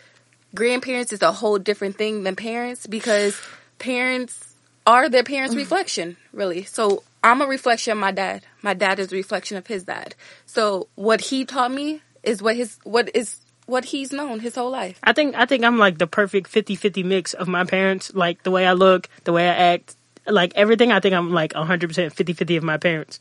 grandparents 0.54 1.14
is 1.14 1.22
a 1.22 1.32
whole 1.32 1.58
different 1.58 1.98
thing 1.98 2.24
than 2.24 2.36
parents 2.36 2.86
because 2.86 3.40
parents 3.80 4.47
are 4.88 5.10
their 5.10 5.24
parents' 5.24 5.54
reflection, 5.56 6.18
really. 6.32 6.64
So 6.64 7.04
I'm 7.24 7.42
a 7.42 7.46
reflection 7.46 7.92
of 7.92 7.98
my 8.00 8.12
dad. 8.12 8.44
My 8.64 8.74
dad 8.74 9.00
is 9.00 9.12
a 9.12 9.16
reflection 9.16 9.58
of 9.58 9.68
his 9.68 9.84
dad. 9.84 10.16
So 10.46 10.88
what 10.96 11.22
he 11.22 11.46
taught 11.46 11.72
me 11.72 12.02
is 12.24 12.42
what 12.42 12.56
his, 12.56 12.78
what 12.84 13.14
is, 13.14 13.38
what 13.66 13.86
he's 13.86 14.14
known 14.14 14.40
his 14.40 14.56
whole 14.56 14.72
life. 14.72 14.98
I 15.04 15.12
think 15.12 15.36
I 15.36 15.46
think 15.46 15.66
I'm 15.66 15.78
like 15.78 15.98
the 15.98 16.08
perfect 16.08 16.50
50-50 16.50 17.04
mix 17.04 17.34
of 17.34 17.48
my 17.50 17.66
parents, 17.66 18.14
like 18.16 18.44
the 18.44 18.52
way 18.52 18.66
I 18.66 18.74
look, 18.74 19.10
the 19.26 19.34
way 19.34 19.48
I 19.48 19.54
act, 19.74 19.96
like 20.26 20.54
everything. 20.56 20.92
I 20.94 21.02
think 21.02 21.14
I'm 21.14 21.34
like 21.34 21.54
100% 21.54 21.90
50-50 21.90 22.58
of 22.58 22.64
my 22.64 22.78
parents. 22.78 23.20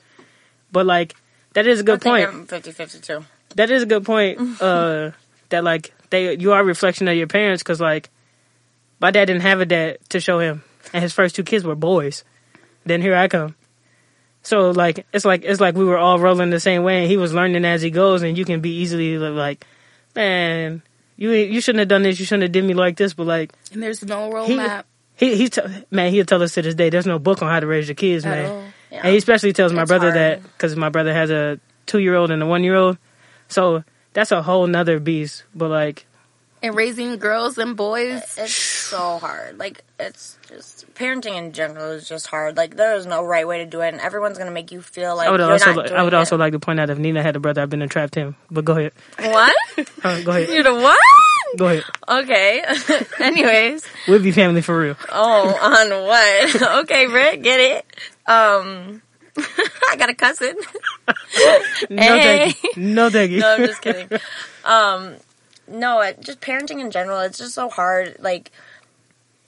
But 0.70 0.86
like 0.86 1.16
that 1.54 1.66
is 1.66 1.80
a 1.80 1.82
good 1.82 1.96
I 1.96 1.98
think 1.98 2.28
point. 2.28 2.28
I'm 2.28 2.46
50 2.46 2.70
50 2.70 3.00
too. 3.00 3.24
That 3.56 3.70
is 3.70 3.82
a 3.82 3.86
good 3.86 4.04
point. 4.04 4.40
Uh, 4.60 5.10
that 5.48 5.64
like 5.64 5.92
they 6.10 6.36
you 6.36 6.52
are 6.52 6.60
a 6.60 6.64
reflection 6.64 7.08
of 7.08 7.16
your 7.16 7.26
parents 7.26 7.62
because 7.62 7.80
like 7.80 8.10
my 9.00 9.10
dad 9.10 9.26
didn't 9.26 9.42
have 9.42 9.60
a 9.60 9.66
dad 9.66 9.98
to 10.10 10.20
show 10.20 10.38
him, 10.38 10.62
and 10.92 11.02
his 11.02 11.12
first 11.12 11.34
two 11.36 11.42
kids 11.44 11.64
were 11.64 11.74
boys. 11.74 12.24
Then 12.84 13.02
here 13.02 13.14
I 13.16 13.28
come. 13.28 13.54
So 14.42 14.70
like 14.70 15.06
it's 15.12 15.24
like 15.24 15.44
it's 15.44 15.60
like 15.60 15.74
we 15.74 15.84
were 15.84 15.98
all 15.98 16.18
rolling 16.20 16.50
the 16.50 16.60
same 16.60 16.82
way, 16.84 17.00
and 17.02 17.10
he 17.10 17.16
was 17.16 17.34
learning 17.34 17.64
as 17.64 17.82
he 17.82 17.90
goes, 17.90 18.22
and 18.22 18.38
you 18.38 18.44
can 18.44 18.60
be 18.60 18.76
easily 18.76 19.18
like, 19.18 19.66
man, 20.14 20.82
you 21.16 21.32
you 21.32 21.60
shouldn't 21.60 21.80
have 21.80 21.88
done 21.88 22.02
this, 22.02 22.18
you 22.20 22.24
shouldn't 22.26 22.42
have 22.44 22.52
did 22.52 22.64
me 22.64 22.74
like 22.74 22.96
this, 22.96 23.12
but 23.14 23.26
like 23.26 23.52
And 23.72 23.82
there's 23.82 24.04
no 24.04 24.26
he 24.44 24.54
roadmap 24.56 24.84
he 25.16 25.34
he 25.36 25.48
t- 25.48 25.62
man 25.90 26.12
he'll 26.12 26.26
tell 26.26 26.42
us 26.42 26.52
to 26.54 26.62
this 26.62 26.74
day 26.74 26.90
there's 26.90 27.06
no 27.06 27.18
book 27.18 27.42
on 27.42 27.48
how 27.50 27.58
to 27.58 27.66
raise 27.66 27.88
your 27.88 27.94
kids, 27.96 28.24
at 28.24 28.30
man. 28.30 28.72
Yeah. 28.92 28.98
And 29.02 29.08
he 29.08 29.16
especially 29.16 29.52
tells 29.52 29.72
my 29.72 29.82
It's 29.82 29.90
brother 29.90 30.10
hard. 30.12 30.16
that 30.20 30.42
because 30.42 30.76
my 30.76 30.90
brother 30.90 31.12
has 31.12 31.30
a 31.30 31.58
two 31.86 31.98
year 31.98 32.14
old 32.14 32.30
and 32.30 32.40
a 32.42 32.46
one 32.46 32.62
year 32.62 32.76
old, 32.76 32.98
so 33.48 33.82
that's 34.12 34.30
a 34.30 34.42
whole 34.42 34.66
nother 34.68 35.00
beast. 35.00 35.42
But 35.56 35.70
like, 35.70 36.05
And 36.66 36.76
raising 36.76 37.18
girls 37.18 37.58
and 37.58 37.76
boys. 37.76 38.22
It's 38.38 38.52
so 38.54 39.18
hard. 39.18 39.58
Like 39.58 39.82
it's 40.00 40.36
just 40.48 40.92
parenting 40.94 41.36
in 41.36 41.52
general 41.52 41.92
is 41.92 42.08
just 42.08 42.26
hard. 42.26 42.56
Like 42.56 42.76
there 42.76 42.94
is 42.96 43.06
no 43.06 43.24
right 43.24 43.46
way 43.46 43.58
to 43.58 43.66
do 43.66 43.80
it, 43.82 43.88
and 43.94 44.00
everyone's 44.00 44.36
gonna 44.38 44.50
make 44.50 44.72
you 44.72 44.80
feel 44.82 45.14
like 45.16 45.28
I 45.28 45.30
would 45.30 45.40
you're 45.40 45.52
also 45.52 45.66
not 45.66 45.76
li- 45.76 45.88
doing 45.88 46.00
I 46.00 46.02
would 46.02 46.12
it. 46.12 46.16
also 46.16 46.36
like 46.36 46.52
to 46.52 46.58
point 46.58 46.80
out 46.80 46.90
if 46.90 46.98
Nina 46.98 47.22
had 47.22 47.36
a 47.36 47.40
brother, 47.40 47.62
I've 47.62 47.70
been 47.70 47.82
entrapped 47.82 48.14
him. 48.14 48.36
But 48.50 48.64
go 48.64 48.76
ahead, 48.76 48.92
what? 49.18 49.54
Uh, 50.04 50.20
go 50.22 50.30
ahead, 50.32 50.48
You're 50.48 50.62
the 50.62 50.74
what? 50.74 50.98
go 51.58 51.66
ahead. 51.66 51.84
Okay. 52.08 52.64
Anyways, 53.20 53.84
We'll 54.08 54.22
be 54.22 54.32
family 54.32 54.62
for 54.62 54.78
real. 54.78 54.96
oh, 55.10 55.48
on 55.54 56.06
what? 56.06 56.62
okay, 56.84 57.06
Rick, 57.06 57.42
get 57.42 57.60
it. 57.60 57.86
Um, 58.26 59.02
I 59.38 59.96
got 59.98 60.08
a 60.10 60.14
cousin. 60.14 60.56
No 61.90 62.02
Hey. 62.02 62.50
thank 62.52 62.76
you. 62.76 62.82
No 62.82 63.10
thank 63.10 63.30
you. 63.32 63.40
no, 63.40 63.54
I'm 63.54 63.66
just 63.66 63.82
kidding. 63.82 64.08
Um, 64.64 65.14
no, 65.68 66.00
it, 66.00 66.20
just 66.20 66.40
parenting 66.40 66.80
in 66.80 66.90
general, 66.90 67.20
it's 67.20 67.38
just 67.38 67.54
so 67.54 67.68
hard. 67.68 68.16
Like 68.20 68.50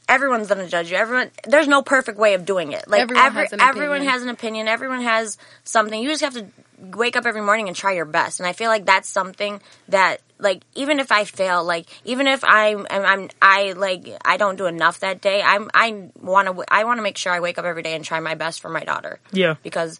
everyone's 0.08 0.48
gonna 0.48 0.68
judge 0.68 0.90
you. 0.90 0.96
Everyone, 0.96 1.30
there's 1.46 1.68
no 1.68 1.82
perfect 1.82 2.18
way 2.18 2.34
of 2.34 2.44
doing 2.44 2.72
it. 2.72 2.88
Like 2.88 3.02
Everyone 3.02 3.24
every, 3.26 3.42
has 3.42 3.52
an 3.52 3.60
everyone 3.60 3.96
opinion. 3.96 4.12
has 4.12 4.22
an 4.22 4.28
opinion. 4.30 4.68
Everyone 4.68 5.02
has 5.02 5.38
something. 5.64 6.00
You 6.02 6.08
just 6.08 6.22
have 6.22 6.34
to 6.34 6.46
wake 6.78 7.16
up 7.16 7.26
every 7.26 7.42
morning 7.42 7.68
and 7.68 7.76
try 7.76 7.92
your 7.92 8.04
best. 8.04 8.40
And 8.40 8.46
I 8.46 8.52
feel 8.52 8.68
like 8.68 8.86
that's 8.86 9.08
something 9.08 9.60
that, 9.88 10.20
like, 10.38 10.62
even 10.76 11.00
if 11.00 11.10
I 11.10 11.24
fail, 11.24 11.64
like, 11.64 11.86
even 12.04 12.28
if 12.28 12.44
I'm, 12.44 12.86
I'm, 12.88 13.04
I'm 13.04 13.28
I 13.42 13.72
like, 13.72 14.06
I 14.24 14.36
don't 14.36 14.56
do 14.56 14.66
enough 14.66 15.00
that 15.00 15.20
day. 15.20 15.42
I'm, 15.42 15.70
I 15.74 16.10
want 16.20 16.46
to, 16.48 16.64
I 16.68 16.84
want 16.84 16.98
to 16.98 17.02
make 17.02 17.16
sure 17.16 17.32
I 17.32 17.40
wake 17.40 17.58
up 17.58 17.64
every 17.64 17.82
day 17.82 17.94
and 17.94 18.04
try 18.04 18.20
my 18.20 18.36
best 18.36 18.60
for 18.60 18.68
my 18.68 18.84
daughter 18.84 19.18
Yeah, 19.32 19.56
because 19.64 19.98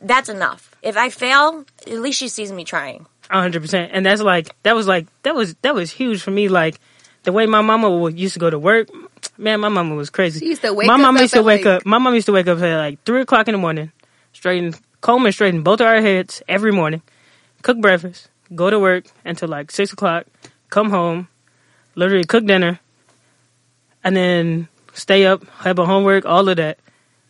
that's 0.00 0.28
enough. 0.30 0.74
If 0.82 0.96
I 0.96 1.10
fail, 1.10 1.66
at 1.86 1.98
least 2.00 2.18
she 2.18 2.28
sees 2.28 2.50
me 2.50 2.64
trying. 2.64 3.06
Hundred 3.38 3.62
percent. 3.62 3.90
And 3.92 4.04
that's 4.04 4.20
like 4.22 4.54
that 4.62 4.74
was 4.74 4.86
like 4.86 5.06
that 5.22 5.34
was 5.34 5.54
that 5.62 5.74
was 5.74 5.90
huge 5.90 6.20
for 6.22 6.30
me. 6.30 6.48
Like 6.48 6.80
the 7.22 7.32
way 7.32 7.46
my 7.46 7.60
mama 7.60 8.10
used 8.10 8.34
to 8.34 8.40
go 8.40 8.50
to 8.50 8.58
work. 8.58 8.88
Man, 9.36 9.60
my 9.60 9.68
mama 9.68 9.94
was 9.94 10.10
crazy. 10.10 10.40
She 10.40 10.46
used 10.46 10.62
to 10.62 10.72
wake 10.74 10.86
my 10.86 10.94
us 10.94 11.00
mama 11.00 11.18
up 11.18 11.22
used 11.22 11.34
to 11.34 11.42
wake 11.42 11.64
like- 11.64 11.80
up. 11.80 11.86
My 11.86 11.98
mama 11.98 12.14
used 12.16 12.26
to 12.26 12.32
wake 12.32 12.48
up 12.48 12.58
at 12.60 12.76
like 12.76 13.02
three 13.04 13.22
o'clock 13.22 13.48
in 13.48 13.52
the 13.52 13.58
morning, 13.58 13.92
straighten, 14.32 14.74
comb 15.00 15.24
and 15.24 15.34
straighten 15.34 15.62
both 15.62 15.80
of 15.80 15.86
our 15.86 16.00
heads 16.00 16.42
every 16.48 16.72
morning, 16.72 17.02
cook 17.62 17.78
breakfast, 17.80 18.28
go 18.54 18.68
to 18.70 18.78
work 18.78 19.04
until 19.24 19.48
like 19.48 19.70
six 19.70 19.92
o'clock, 19.92 20.26
come 20.68 20.90
home, 20.90 21.28
literally 21.94 22.24
cook 22.24 22.44
dinner, 22.46 22.80
and 24.04 24.16
then 24.16 24.68
stay 24.92 25.26
up, 25.26 25.44
have 25.60 25.78
a 25.78 25.86
homework, 25.86 26.24
all 26.26 26.48
of 26.48 26.56
that. 26.56 26.78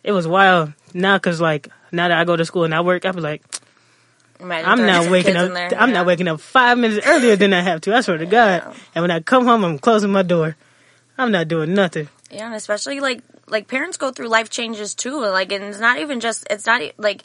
It 0.03 0.11
was 0.13 0.27
wild. 0.27 0.73
Now, 0.93 1.17
cause 1.19 1.39
like 1.39 1.67
now 1.91 2.07
that 2.07 2.17
I 2.17 2.23
go 2.23 2.35
to 2.35 2.45
school 2.45 2.63
and 2.63 2.73
I 2.73 2.81
work, 2.81 3.05
I 3.05 3.11
was 3.11 3.23
like, 3.23 3.43
Imagine 4.41 4.69
I'm 4.69 4.85
not 4.85 5.11
waking 5.11 5.35
up. 5.35 5.51
I'm 5.51 5.69
yeah. 5.69 5.85
not 5.85 6.05
waking 6.05 6.27
up 6.27 6.41
five 6.41 6.77
minutes 6.77 7.05
earlier 7.05 7.35
than 7.35 7.53
I 7.53 7.61
have 7.61 7.81
to. 7.81 7.95
I 7.95 8.01
swear 8.01 8.17
to 8.17 8.25
God. 8.25 8.63
Yeah. 8.65 8.73
And 8.95 9.03
when 9.03 9.11
I 9.11 9.19
come 9.19 9.45
home, 9.45 9.63
I'm 9.63 9.77
closing 9.79 10.11
my 10.11 10.23
door. 10.23 10.55
I'm 11.17 11.31
not 11.31 11.47
doing 11.47 11.73
nothing. 11.73 12.09
Yeah, 12.31 12.47
and 12.47 12.55
especially 12.55 12.99
like 12.99 13.21
like 13.47 13.67
parents 13.67 13.97
go 13.97 14.11
through 14.11 14.29
life 14.29 14.49
changes 14.49 14.95
too. 14.95 15.19
Like, 15.19 15.51
and 15.51 15.63
it's 15.65 15.79
not 15.79 15.99
even 15.99 16.19
just 16.19 16.47
it's 16.49 16.65
not 16.65 16.81
like 16.97 17.23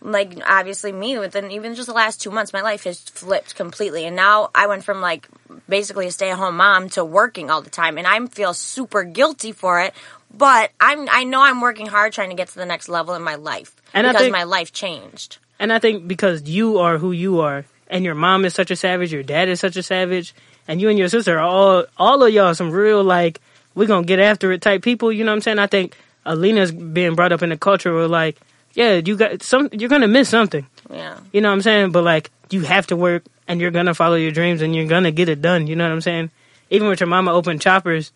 like 0.00 0.38
obviously 0.46 0.92
me 0.92 1.18
within 1.18 1.50
even 1.50 1.74
just 1.74 1.86
the 1.86 1.94
last 1.94 2.20
two 2.20 2.30
months, 2.30 2.52
my 2.52 2.62
life 2.62 2.84
has 2.84 3.00
flipped 3.00 3.54
completely, 3.54 4.04
and 4.04 4.16
now 4.16 4.50
I 4.54 4.66
went 4.66 4.84
from 4.84 5.00
like 5.00 5.28
basically 5.68 6.06
a 6.06 6.10
stay 6.10 6.30
at 6.30 6.38
home 6.38 6.56
mom 6.56 6.88
to 6.90 7.04
working 7.04 7.50
all 7.50 7.62
the 7.62 7.70
time, 7.70 7.98
and 7.98 8.06
I 8.06 8.24
feel 8.26 8.54
super 8.54 9.04
guilty 9.04 9.52
for 9.52 9.80
it. 9.80 9.94
But 10.34 10.72
I'm 10.80 11.08
I 11.10 11.24
know 11.24 11.42
I'm 11.42 11.60
working 11.60 11.86
hard 11.86 12.12
trying 12.12 12.30
to 12.30 12.36
get 12.36 12.48
to 12.48 12.56
the 12.56 12.66
next 12.66 12.88
level 12.88 13.14
in 13.14 13.22
my 13.22 13.36
life 13.36 13.74
And 13.94 14.06
because 14.06 14.22
think- 14.22 14.32
my 14.32 14.44
life 14.44 14.72
changed. 14.72 15.38
And 15.58 15.72
I 15.72 15.78
think 15.78 16.06
because 16.06 16.48
you 16.48 16.78
are 16.78 16.98
who 16.98 17.12
you 17.12 17.40
are, 17.40 17.64
and 17.88 18.04
your 18.04 18.14
mom 18.14 18.44
is 18.44 18.54
such 18.54 18.70
a 18.70 18.76
savage, 18.76 19.12
your 19.12 19.22
dad 19.22 19.48
is 19.48 19.60
such 19.60 19.76
a 19.76 19.82
savage, 19.82 20.34
and 20.68 20.80
you 20.80 20.88
and 20.88 20.98
your 20.98 21.08
sister 21.08 21.38
are 21.38 21.42
all 21.42 21.84
all 21.96 22.22
of 22.22 22.32
y'all 22.32 22.54
some 22.54 22.70
real 22.70 23.02
like 23.02 23.40
we're 23.74 23.86
gonna 23.86 24.06
get 24.06 24.18
after 24.18 24.52
it 24.52 24.62
type 24.62 24.82
people. 24.82 25.12
You 25.12 25.24
know 25.24 25.30
what 25.30 25.36
I'm 25.36 25.42
saying? 25.42 25.58
I 25.58 25.66
think 25.66 25.96
Alina's 26.24 26.72
being 26.72 27.14
brought 27.14 27.32
up 27.32 27.42
in 27.42 27.52
a 27.52 27.56
culture 27.56 27.94
where 27.94 28.08
like, 28.08 28.38
yeah, 28.74 28.96
you 28.96 29.16
got 29.16 29.42
some, 29.42 29.68
you're 29.72 29.88
gonna 29.88 30.08
miss 30.08 30.28
something. 30.28 30.66
Yeah, 30.90 31.18
You 31.32 31.40
know 31.40 31.48
what 31.48 31.54
I'm 31.54 31.62
saying? 31.62 31.92
But 31.92 32.04
like, 32.04 32.30
you 32.50 32.62
have 32.62 32.86
to 32.88 32.96
work, 32.96 33.24
and 33.48 33.60
you're 33.60 33.70
gonna 33.70 33.94
follow 33.94 34.16
your 34.16 34.32
dreams, 34.32 34.62
and 34.62 34.74
you're 34.74 34.86
gonna 34.86 35.12
get 35.12 35.28
it 35.28 35.40
done. 35.40 35.66
You 35.66 35.76
know 35.76 35.84
what 35.84 35.92
I'm 35.92 36.00
saying? 36.00 36.30
Even 36.70 36.88
with 36.88 37.00
your 37.00 37.06
mama 37.08 37.32
open 37.32 37.58
choppers, 37.58 38.12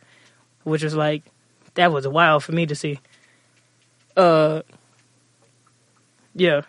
which 0.64 0.82
was 0.82 0.94
like, 0.94 1.22
that 1.74 1.92
was 1.92 2.06
wild 2.06 2.42
for 2.42 2.52
me 2.52 2.66
to 2.66 2.74
see. 2.74 3.00
Uh, 4.16 4.62
yeah. 6.34 6.62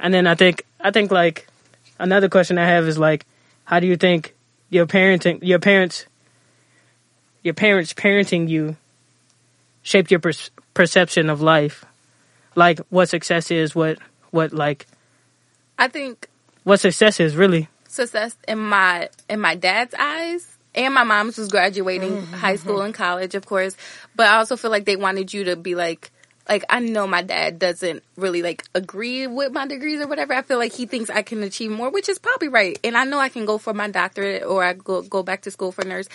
And 0.00 0.12
then 0.14 0.26
I 0.26 0.34
think 0.34 0.64
I 0.80 0.90
think 0.90 1.10
like 1.10 1.46
another 1.98 2.28
question 2.28 2.58
I 2.58 2.66
have 2.66 2.86
is 2.88 2.98
like, 2.98 3.26
how 3.64 3.80
do 3.80 3.86
you 3.86 3.96
think 3.96 4.34
your 4.70 4.86
parenting, 4.86 5.38
your 5.42 5.58
parents, 5.58 6.06
your 7.42 7.54
parents 7.54 7.92
parenting 7.92 8.48
you, 8.48 8.76
shaped 9.82 10.10
your 10.10 10.20
per- 10.20 10.32
perception 10.74 11.30
of 11.30 11.40
life? 11.40 11.84
Like 12.56 12.80
what 12.90 13.08
success 13.08 13.50
is, 13.50 13.74
what 13.74 13.98
what 14.30 14.52
like 14.52 14.86
I 15.78 15.88
think 15.88 16.28
what 16.64 16.80
success 16.80 17.20
is 17.20 17.36
really. 17.36 17.68
success 17.88 18.36
in 18.46 18.58
my 18.58 19.08
in 19.28 19.40
my 19.40 19.54
dad's 19.54 19.94
eyes 19.98 20.56
and 20.74 20.94
my 20.94 21.02
mom's 21.04 21.36
was 21.38 21.48
graduating 21.48 22.10
Mm-hmm. 22.12 22.34
high 22.34 22.56
school 22.56 22.82
and 22.82 22.94
college 22.94 23.34
of 23.34 23.44
course 23.46 23.74
but 24.14 24.26
i 24.28 24.36
also 24.36 24.56
feel 24.56 24.70
like 24.70 24.84
they 24.84 24.94
wanted 24.94 25.32
you 25.34 25.42
to 25.44 25.56
be 25.56 25.74
like 25.74 26.12
like 26.48 26.64
i 26.68 26.78
know 26.80 27.06
my 27.06 27.22
dad 27.22 27.58
doesn't 27.58 28.02
really 28.16 28.42
like 28.42 28.64
agree 28.74 29.26
with 29.26 29.52
my 29.52 29.66
degrees 29.66 30.00
or 30.00 30.06
whatever 30.06 30.32
i 30.32 30.42
feel 30.42 30.58
like 30.58 30.72
he 30.72 30.86
thinks 30.86 31.10
i 31.10 31.22
can 31.22 31.42
achieve 31.42 31.70
more 31.70 31.90
which 31.90 32.08
is 32.08 32.18
probably 32.18 32.48
right 32.48 32.78
and 32.82 32.96
i 32.96 33.04
know 33.04 33.18
i 33.18 33.28
can 33.28 33.44
go 33.44 33.58
for 33.58 33.74
my 33.74 33.88
doctorate 33.88 34.42
or 34.44 34.64
i 34.64 34.72
go 34.72 35.02
go 35.02 35.22
back 35.22 35.42
to 35.42 35.50
school 35.50 35.72
for 35.72 35.84
nurse 35.84 36.08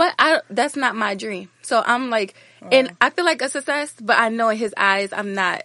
but 0.00 0.14
I 0.18 0.40
that's 0.48 0.76
not 0.76 0.96
my 0.96 1.14
dream. 1.14 1.50
So 1.60 1.82
I'm 1.84 2.08
like, 2.08 2.32
and 2.72 2.96
I 3.02 3.10
feel 3.10 3.26
like 3.26 3.42
a 3.42 3.50
success, 3.50 3.92
but 4.00 4.18
I 4.18 4.30
know 4.30 4.48
in 4.48 4.56
his 4.56 4.72
eyes 4.74 5.12
I'm 5.12 5.34
not 5.34 5.64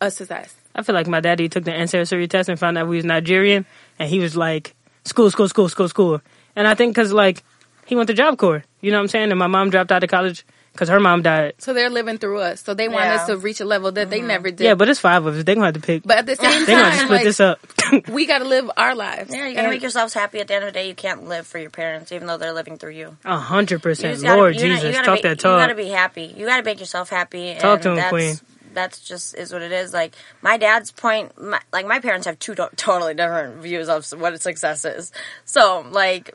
a 0.00 0.10
success. 0.10 0.54
I 0.74 0.82
feel 0.82 0.94
like 0.94 1.06
my 1.06 1.20
daddy 1.20 1.50
took 1.50 1.64
the 1.64 1.74
ancestry 1.74 2.26
test 2.26 2.48
and 2.48 2.58
found 2.58 2.78
out 2.78 2.88
we 2.88 2.96
was 2.96 3.04
Nigerian, 3.04 3.66
and 3.98 4.08
he 4.08 4.20
was 4.20 4.38
like, 4.38 4.74
school, 5.04 5.30
school, 5.30 5.50
school, 5.50 5.68
school, 5.68 5.88
school. 5.90 6.22
And 6.56 6.66
I 6.66 6.74
think 6.74 6.94
because 6.94 7.12
like 7.12 7.44
he 7.84 7.94
went 7.94 8.06
to 8.06 8.14
Job 8.14 8.38
Corps, 8.38 8.64
you 8.80 8.90
know 8.90 8.96
what 8.96 9.02
I'm 9.02 9.08
saying? 9.08 9.30
And 9.30 9.38
my 9.38 9.48
mom 9.48 9.68
dropped 9.68 9.92
out 9.92 10.02
of 10.02 10.08
college 10.08 10.46
because 10.74 10.88
her 10.88 10.98
mom 10.98 11.22
died. 11.22 11.54
So 11.58 11.72
they're 11.72 11.88
living 11.88 12.18
through 12.18 12.40
us. 12.40 12.60
So 12.60 12.74
they 12.74 12.88
want 12.88 13.04
Yeah. 13.04 13.14
us 13.14 13.26
to 13.28 13.36
reach 13.36 13.60
a 13.60 13.64
level 13.64 13.92
that 13.92 14.10
they 14.10 14.18
mm-hmm. 14.18 14.26
never 14.26 14.50
did. 14.50 14.64
Yeah, 14.64 14.74
but 14.74 14.88
it's 14.88 14.98
five 14.98 15.24
of 15.24 15.36
us. 15.36 15.44
They're 15.44 15.54
gonna 15.54 15.68
have 15.68 15.74
to 15.74 15.80
pick. 15.80 16.02
But 16.02 16.18
at 16.18 16.26
the 16.26 16.34
same 16.34 16.50
time. 16.50 16.66
they 16.66 16.72
gonna 16.72 16.84
have 16.84 16.92
to 16.92 16.98
time, 16.98 17.06
split 17.06 17.18
like, 17.18 17.24
this 17.24 17.40
up. 17.40 17.60
we 18.08 18.26
got 18.26 18.38
to 18.38 18.44
live 18.44 18.70
our 18.76 18.96
lives. 18.96 19.32
yeah, 19.32 19.46
you 19.46 19.54
gotta 19.54 19.68
And- 19.68 19.74
make 19.74 19.82
yourselves 19.82 20.12
happy. 20.12 20.40
At 20.40 20.48
the 20.48 20.54
end 20.54 20.64
of 20.64 20.72
the 20.72 20.78
day, 20.78 20.88
you 20.88 20.94
can't 20.96 21.28
live 21.28 21.46
for 21.46 21.58
your 21.58 21.70
parents, 21.70 22.10
even 22.10 22.26
though 22.26 22.38
they're 22.38 22.52
living 22.52 22.76
through 22.76 22.92
you. 22.92 23.16
A 23.24 23.38
hundred 23.38 23.82
percent, 23.82 24.20
Lord 24.22 24.56
you 24.56 24.62
gotta- 24.62 24.74
Jesus, 24.74 24.84
you 24.84 24.92
gotta 24.92 25.06
talk 25.06 25.16
be, 25.18 25.28
that 25.28 25.38
talk. 25.38 25.60
You 25.60 25.62
gotta 25.62 25.74
be 25.76 25.88
happy. 25.88 26.34
You 26.36 26.46
gotta 26.46 26.64
make 26.64 26.80
yourself 26.80 27.08
happy. 27.08 27.54
Talk 27.54 27.74
and 27.74 27.82
to 27.82 27.90
him, 27.90 27.96
that's, 27.96 28.10
Queen. 28.10 28.34
That's 28.72 29.00
just 29.00 29.36
is 29.36 29.52
what 29.52 29.62
it 29.62 29.70
is. 29.70 29.92
Like 29.92 30.16
my 30.42 30.56
dad's 30.56 30.90
point, 30.90 31.40
my, 31.40 31.60
like 31.72 31.86
my 31.86 32.00
parents 32.00 32.26
have 32.26 32.40
two 32.40 32.56
to- 32.56 32.70
totally 32.74 33.14
different 33.14 33.62
views 33.62 33.88
of 33.88 34.10
what 34.20 34.42
success 34.42 34.84
is. 34.84 35.12
So 35.44 35.86
like, 35.88 36.34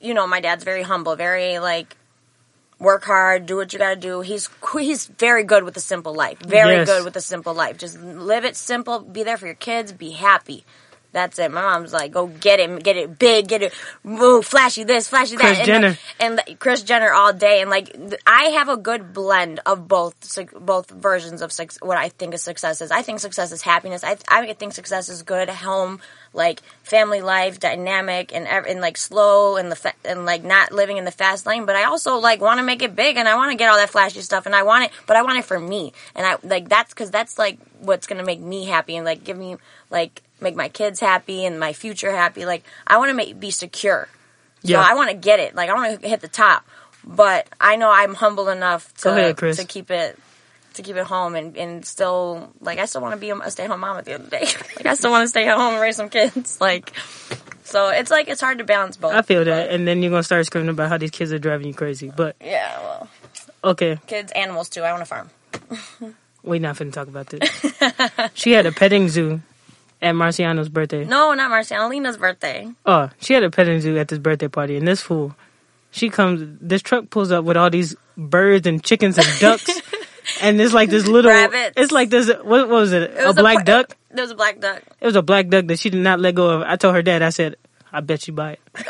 you 0.00 0.12
know, 0.12 0.26
my 0.26 0.40
dad's 0.40 0.64
very 0.64 0.82
humble, 0.82 1.14
very 1.14 1.60
like 1.60 1.96
work 2.78 3.04
hard, 3.04 3.46
do 3.46 3.56
what 3.56 3.72
you 3.72 3.78
gotta 3.78 3.96
do. 3.96 4.20
He's 4.20 4.48
he's 4.78 5.06
very 5.06 5.44
good 5.44 5.64
with 5.64 5.76
a 5.76 5.80
simple 5.80 6.14
life. 6.14 6.38
Very 6.40 6.76
Yes. 6.76 6.88
good 6.88 7.04
with 7.04 7.16
a 7.16 7.20
simple 7.20 7.54
life. 7.54 7.78
Just 7.78 7.98
live 8.00 8.44
it 8.44 8.56
simple. 8.56 9.00
Be 9.00 9.22
there 9.22 9.36
for 9.36 9.46
your 9.46 9.54
kids. 9.54 9.92
Be 9.92 10.10
happy. 10.12 10.64
That's 11.16 11.38
it. 11.38 11.50
My 11.50 11.62
mom's 11.62 11.94
like, 11.94 12.12
go 12.12 12.26
get 12.26 12.60
it, 12.60 12.84
get 12.84 12.98
it 12.98 13.18
big, 13.18 13.48
get 13.48 13.62
it, 13.62 13.72
move, 14.04 14.44
flashy 14.44 14.84
this, 14.84 15.08
flashy 15.08 15.36
that. 15.36 15.40
Kris 15.40 15.58
and, 15.60 15.66
Jenner. 15.66 15.98
And 16.20 16.58
Kris 16.58 16.82
Jenner 16.82 17.10
all 17.10 17.32
day, 17.32 17.62
and 17.62 17.70
like 17.70 17.96
I 18.26 18.50
have 18.50 18.68
a 18.68 18.76
good 18.76 19.14
blend 19.14 19.60
of 19.64 19.88
both 19.88 20.14
both 20.60 20.90
versions 20.90 21.40
of 21.40 21.50
what 21.80 21.96
I 21.96 22.10
think 22.10 22.34
a 22.34 22.38
success 22.38 22.82
is. 22.82 22.90
I 22.90 23.00
think 23.00 23.20
success 23.20 23.50
is 23.50 23.62
happiness. 23.62 24.04
I 24.04 24.18
I 24.28 24.52
think 24.52 24.74
success 24.74 25.08
is 25.08 25.22
good 25.22 25.48
home, 25.48 26.00
like 26.34 26.60
family 26.82 27.22
life, 27.22 27.60
dynamic, 27.60 28.34
and 28.34 28.46
and 28.46 28.82
like 28.82 28.98
slow 28.98 29.56
and 29.56 29.72
the 29.72 29.76
fa- 29.76 29.94
and 30.04 30.26
like 30.26 30.44
not 30.44 30.70
living 30.70 30.98
in 30.98 31.06
the 31.06 31.10
fast 31.10 31.46
lane. 31.46 31.64
But 31.64 31.76
I 31.76 31.84
also 31.84 32.16
like 32.18 32.42
want 32.42 32.58
to 32.58 32.62
make 32.62 32.82
it 32.82 32.94
big, 32.94 33.16
and 33.16 33.26
I 33.26 33.36
want 33.36 33.52
to 33.52 33.56
get 33.56 33.70
all 33.70 33.78
that 33.78 33.88
flashy 33.88 34.20
stuff, 34.20 34.44
and 34.44 34.54
I 34.54 34.64
want 34.64 34.84
it, 34.84 34.90
but 35.06 35.16
I 35.16 35.22
want 35.22 35.38
it 35.38 35.46
for 35.46 35.58
me, 35.58 35.94
and 36.14 36.26
I 36.26 36.36
like 36.42 36.68
that's 36.68 36.92
because 36.92 37.10
that's 37.10 37.38
like 37.38 37.58
what's 37.80 38.06
gonna 38.06 38.22
make 38.22 38.40
me 38.40 38.66
happy 38.66 38.96
and 38.96 39.06
like 39.06 39.24
give 39.24 39.38
me 39.38 39.56
like 39.88 40.20
make 40.40 40.54
my 40.54 40.68
kids 40.68 41.00
happy 41.00 41.44
and 41.44 41.58
my 41.58 41.72
future 41.72 42.10
happy. 42.10 42.46
Like 42.46 42.64
I 42.86 42.98
want 42.98 43.10
to 43.10 43.14
make 43.14 43.38
be 43.38 43.50
secure. 43.50 44.08
So 44.62 44.72
Yeah. 44.72 44.80
I 44.80 44.94
want 44.94 45.10
to 45.10 45.16
get 45.16 45.40
it. 45.40 45.54
Like 45.54 45.70
I 45.70 45.74
want 45.74 46.00
to 46.00 46.08
hit 46.08 46.20
the 46.20 46.28
top, 46.28 46.66
but 47.04 47.48
I 47.60 47.76
know 47.76 47.90
I'm 47.90 48.14
humble 48.14 48.48
enough 48.48 48.92
to 48.98 49.10
ahead, 49.10 49.36
to 49.38 49.64
keep 49.64 49.90
it 49.90 50.18
to 50.74 50.82
keep 50.82 50.96
it 50.96 51.04
home 51.04 51.34
and, 51.34 51.56
and 51.56 51.84
still 51.86 52.52
like 52.60 52.78
I 52.78 52.84
still 52.84 53.00
want 53.00 53.14
to 53.14 53.20
be 53.20 53.30
a 53.30 53.50
stay 53.50 53.64
at 53.64 53.70
home 53.70 53.80
mom 53.80 53.96
at 53.96 54.04
the 54.04 54.12
end 54.12 54.24
of 54.24 54.30
the 54.30 54.36
day. 54.36 54.44
like 54.76 54.86
I 54.86 54.94
still 54.94 55.10
want 55.10 55.24
to 55.24 55.28
stay 55.28 55.48
at 55.48 55.56
home 55.56 55.74
and 55.74 55.82
raise 55.82 55.96
some 55.96 56.08
kids. 56.08 56.58
Like 56.66 56.92
so 57.64 57.88
it's 57.88 58.10
like 58.10 58.28
it's 58.28 58.40
hard 58.40 58.58
to 58.58 58.64
balance 58.64 58.96
both. 58.96 59.12
I 59.12 59.22
feel 59.22 59.44
that, 59.44 59.70
and 59.70 59.88
then 59.88 60.00
you're 60.00 60.10
gonna 60.10 60.22
start 60.22 60.46
screaming 60.46 60.68
about 60.68 60.88
how 60.88 60.98
these 60.98 61.10
kids 61.10 61.32
are 61.32 61.38
driving 61.38 61.66
you 61.66 61.74
crazy. 61.74 62.12
But 62.14 62.36
Yeah, 62.40 62.78
well, 62.80 63.08
okay, 63.64 63.98
kids, 64.06 64.30
animals 64.32 64.68
too. 64.68 64.82
I 64.82 64.92
want 64.92 65.00
to 65.00 65.06
farm. 65.06 65.30
we 66.44 66.60
not 66.60 66.76
finna 66.76 66.92
talk 66.92 67.08
about 67.08 67.26
this. 67.26 67.42
she 68.34 68.52
had 68.52 68.66
a 68.66 68.72
petting 68.72 69.08
zoo 69.08 69.40
at 70.02 70.14
Marciano's 70.14 70.68
birthday. 70.68 71.04
No, 71.04 71.34
not 71.34 71.50
Marciano, 71.50 71.88
Lena's 71.88 72.16
birthday. 72.16 72.68
Oh, 72.84 73.10
she 73.20 73.34
had 73.34 73.42
a 73.42 73.50
petting 73.50 73.80
zoo 73.80 73.96
at 73.98 74.08
this 74.08 74.18
birthday 74.18 74.48
party, 74.48 74.76
and 74.76 74.86
this 74.86 75.00
fool, 75.00 75.34
she 75.90 76.10
comes. 76.10 76.58
This 76.60 76.82
truck 76.82 77.10
pulls 77.10 77.30
up 77.32 77.44
with 77.44 77.56
all 77.56 77.70
these 77.70 77.96
birds 78.16 78.66
and 78.66 78.82
chickens 78.82 79.18
and 79.18 79.26
ducks, 79.40 79.68
and 80.42 80.60
it's 80.60 80.74
like 80.74 80.90
this 80.90 81.06
little. 81.06 81.30
Rabbits. 81.30 81.74
It's 81.76 81.92
like 81.92 82.10
this. 82.10 82.28
What, 82.28 82.44
what 82.44 82.68
was 82.68 82.92
it? 82.92 83.02
It 83.02 83.26
was 83.26 83.36
a 83.36 83.40
black 83.40 83.56
por- 83.58 83.64
duck. 83.64 83.96
There 84.10 84.22
was 84.22 84.30
a 84.30 84.36
black 84.36 84.60
duck. 84.60 84.82
It 85.00 85.06
was 85.06 85.16
a 85.16 85.22
black 85.22 85.48
duck 85.48 85.66
that 85.66 85.78
she 85.78 85.90
did 85.90 86.00
not 86.00 86.20
let 86.20 86.34
go 86.34 86.50
of. 86.50 86.62
I 86.62 86.76
told 86.76 86.94
her 86.94 87.02
dad. 87.02 87.22
I 87.22 87.30
said, 87.30 87.56
"I 87.96 88.00
bet 88.00 88.26
you 88.28 88.32
buy 88.34 88.52
it." 88.52 88.60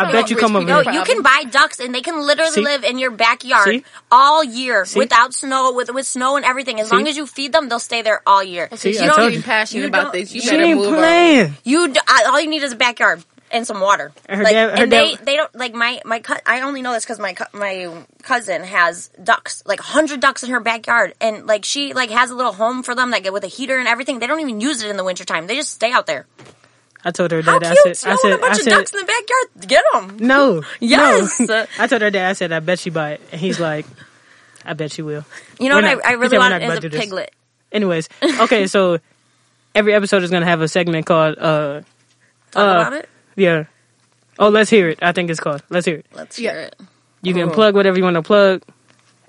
I 0.00 0.12
bet 0.12 0.30
you 0.30 0.36
rich 0.36 0.40
come 0.42 0.54
over 0.56 0.64
people 0.66 0.82
No, 0.84 0.90
here. 0.90 1.00
you 1.00 1.04
can 1.04 1.22
buy 1.22 1.44
ducks 1.50 1.80
and 1.80 1.94
they 1.94 2.02
can 2.02 2.20
literally 2.24 2.52
See? 2.52 2.60
live 2.62 2.84
in 2.84 2.98
your 2.98 3.10
backyard 3.10 3.64
See? 3.68 3.84
all 4.10 4.44
year 4.44 4.84
See? 4.84 4.98
without 4.98 5.34
snow, 5.34 5.72
with 5.72 5.90
with 5.92 6.06
snow 6.06 6.36
and 6.36 6.44
everything. 6.44 6.78
As 6.80 6.88
See? 6.90 6.94
long 6.96 7.08
as 7.08 7.16
you 7.16 7.26
feed 7.26 7.52
them, 7.52 7.68
they'll 7.68 7.78
stay 7.80 8.02
there 8.02 8.20
all 8.26 8.44
year. 8.44 8.68
See, 8.76 8.92
you 8.94 9.00
I 9.00 9.06
don't 9.06 9.16
told 9.16 9.32
you. 9.32 9.42
passionate 9.42 9.80
You 9.82 9.88
about 9.88 10.12
this. 10.12 10.32
You 10.34 10.40
She 10.42 10.50
better 10.50 10.62
ain't 10.62 10.78
move 10.78 10.88
on. 10.88 10.94
playing. 10.94 11.56
You 11.64 11.88
d- 11.88 12.00
I- 12.06 12.24
all 12.28 12.40
you 12.40 12.48
need 12.48 12.62
is 12.62 12.72
a 12.72 12.76
backyard 12.76 13.24
and 13.50 13.66
some 13.66 13.80
water. 13.80 14.12
And 14.26 14.38
her 14.38 14.44
like, 14.44 14.52
dad- 14.52 14.78
her 14.78 14.82
and 14.84 14.92
they 14.92 15.14
dad- 15.16 15.24
they 15.26 15.36
don't 15.36 15.54
like 15.56 15.74
my 15.74 16.00
my 16.04 16.20
cou- 16.20 16.42
I 16.46 16.60
only 16.60 16.82
know 16.82 16.92
this 16.92 17.04
because 17.04 17.18
my 17.18 17.32
cou- 17.32 17.58
my 17.58 17.90
cousin 18.22 18.62
has 18.64 19.08
ducks, 19.24 19.62
like 19.66 19.80
hundred 19.80 20.20
ducks 20.20 20.42
in 20.42 20.50
her 20.50 20.60
backyard, 20.60 21.14
and 21.20 21.46
like 21.46 21.64
she 21.64 21.94
like 21.94 22.10
has 22.10 22.30
a 22.30 22.34
little 22.34 22.52
home 22.52 22.82
for 22.82 22.94
them, 22.94 23.10
that 23.10 23.24
like 23.24 23.32
with 23.32 23.44
a 23.44 23.48
heater 23.48 23.78
and 23.78 23.88
everything. 23.88 24.18
They 24.18 24.26
don't 24.26 24.40
even 24.40 24.60
use 24.60 24.82
it 24.82 24.90
in 24.90 24.96
the 24.98 25.04
wintertime. 25.04 25.46
They 25.46 25.56
just 25.56 25.72
stay 25.72 25.90
out 25.92 26.06
there. 26.06 26.26
I 27.08 27.10
told 27.10 27.30
her 27.30 27.40
How 27.42 27.58
dad. 27.58 27.76
cute! 27.82 27.86
I 27.86 27.92
said, 27.94 28.08
I 28.08 28.12
with 28.12 28.20
said, 28.20 28.32
a 28.32 28.38
bunch 28.38 28.50
I 28.50 28.56
of 28.56 28.62
said, 28.62 28.70
ducks 28.70 28.92
in 28.94 29.00
the 29.00 29.06
backyard. 29.06 29.68
Get 29.68 29.84
them. 29.92 30.26
no, 30.26 30.62
Yes. 30.80 31.40
no. 31.40 31.66
I 31.78 31.86
told 31.86 32.02
her 32.02 32.10
dad. 32.10 32.28
I 32.30 32.32
said, 32.34 32.52
I 32.52 32.60
bet 32.60 32.78
she 32.78 32.90
buy 32.90 33.12
it, 33.12 33.20
and 33.32 33.40
he's 33.40 33.58
like, 33.60 33.86
I 34.64 34.74
bet 34.74 34.96
you 34.98 35.04
will. 35.04 35.24
You 35.58 35.68
know 35.68 35.76
We're 35.76 35.82
what 35.82 35.94
not- 35.96 36.06
I, 36.06 36.10
I 36.10 36.12
really 36.14 36.28
said 36.28 36.36
we're 36.36 36.38
want 36.40 36.50
not 36.52 36.62
is 36.62 36.66
about 36.68 36.78
a 36.78 36.80
to 36.82 36.88
do 36.88 36.96
this. 36.96 37.00
piglet. 37.04 37.34
Anyways, 37.72 38.08
okay, 38.40 38.66
so 38.66 38.98
every 39.74 39.94
episode 39.94 40.22
is 40.22 40.30
gonna 40.30 40.46
have 40.46 40.60
a 40.60 40.68
segment 40.68 41.06
called 41.06 41.38
uh 41.38 41.80
Talk 42.50 42.56
Uh, 42.56 42.80
about 42.80 42.92
it. 42.94 43.08
Yeah. 43.36 43.64
Oh, 44.38 44.48
let's 44.50 44.70
hear 44.70 44.88
it. 44.88 44.98
I 45.02 45.12
think 45.12 45.30
it's 45.30 45.40
called. 45.40 45.62
Let's 45.68 45.84
hear 45.86 45.96
it. 45.96 46.06
Let's 46.14 46.38
yeah. 46.38 46.52
hear 46.52 46.60
it. 46.62 46.76
You 47.22 47.34
can. 47.34 47.48
Mhm. 47.48 47.54
plug 47.54 47.74
whatever 47.74 47.96
you 47.98 48.04
want 48.04 48.14
to 48.14 48.22
plug. 48.22 48.62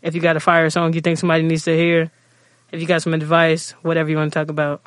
If 0.01 0.15
you 0.15 0.21
got 0.21 0.37
a 0.37 0.39
fire 0.39 0.69
song 0.69 0.93
you 0.93 1.01
think 1.01 1.17
somebody 1.19 1.43
needs 1.43 1.63
to 1.65 1.75
hear, 1.75 2.11
if 2.71 2.79
you 2.79 2.87
got 2.87 3.01
some 3.01 3.13
advice, 3.13 3.71
whatever 3.81 4.09
you 4.09 4.15
want 4.17 4.31
to 4.31 4.39
talk 4.39 4.49
about, 4.49 4.81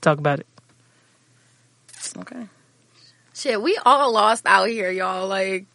talk 0.00 0.18
about 0.18 0.40
it. 0.40 0.46
Okay. 2.18 2.46
Shit, 3.34 3.60
we 3.60 3.78
all 3.84 4.12
lost 4.12 4.44
out 4.46 4.68
here, 4.68 4.90
y'all. 4.90 5.26
Like, 5.26 5.66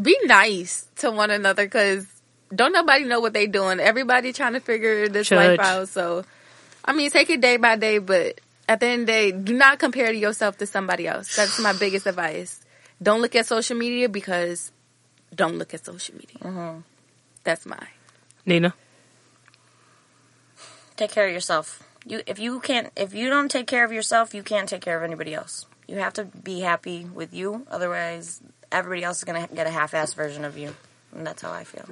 be 0.00 0.16
nice 0.24 0.86
to 0.96 1.10
one 1.10 1.30
another 1.30 1.64
because 1.64 2.06
don't 2.54 2.72
nobody 2.72 3.04
know 3.04 3.20
what 3.20 3.32
they 3.32 3.46
doing. 3.46 3.80
Everybody 3.80 4.32
trying 4.32 4.52
to 4.52 4.60
figure 4.60 5.08
this 5.08 5.28
Church. 5.28 5.58
life 5.58 5.60
out. 5.60 5.88
So, 5.88 6.24
I 6.84 6.92
mean, 6.92 7.10
take 7.10 7.28
it 7.30 7.40
day 7.40 7.56
by 7.56 7.76
day, 7.76 7.98
but 7.98 8.40
at 8.68 8.80
the 8.80 8.86
end 8.86 9.00
of 9.02 9.06
the 9.06 9.12
day, 9.12 9.32
do 9.32 9.54
not 9.54 9.78
compare 9.78 10.12
yourself 10.12 10.58
to 10.58 10.66
somebody 10.66 11.08
else. 11.08 11.34
That's 11.34 11.58
my 11.58 11.72
biggest 11.72 12.06
advice. 12.06 12.60
Don't 13.02 13.20
look 13.20 13.34
at 13.34 13.46
social 13.46 13.76
media 13.76 14.08
because 14.08 14.70
don't 15.34 15.58
look 15.58 15.74
at 15.74 15.84
social 15.84 16.14
media. 16.14 16.38
hmm 16.40 16.80
That's 17.44 17.66
mine. 17.66 17.88
Nina. 18.46 18.74
Take 20.96 21.10
care 21.10 21.26
of 21.26 21.32
yourself. 21.32 21.82
You 22.06 22.22
if 22.26 22.38
you 22.38 22.60
can't 22.60 22.90
if 22.96 23.14
you 23.14 23.28
don't 23.28 23.50
take 23.50 23.66
care 23.66 23.84
of 23.84 23.92
yourself, 23.92 24.32
you 24.32 24.44
can't 24.44 24.68
take 24.68 24.80
care 24.80 24.96
of 24.96 25.02
anybody 25.02 25.34
else. 25.34 25.66
You 25.88 25.96
have 25.96 26.14
to 26.14 26.24
be 26.24 26.60
happy 26.60 27.04
with 27.04 27.34
you. 27.34 27.66
Otherwise, 27.68 28.40
everybody 28.70 29.02
else 29.02 29.18
is 29.18 29.24
gonna 29.24 29.48
get 29.52 29.66
a 29.66 29.70
half-assed 29.70 30.14
version 30.14 30.44
of 30.44 30.56
you, 30.56 30.74
and 31.12 31.26
that's 31.26 31.42
how 31.42 31.52
I 31.52 31.64
feel. 31.64 31.86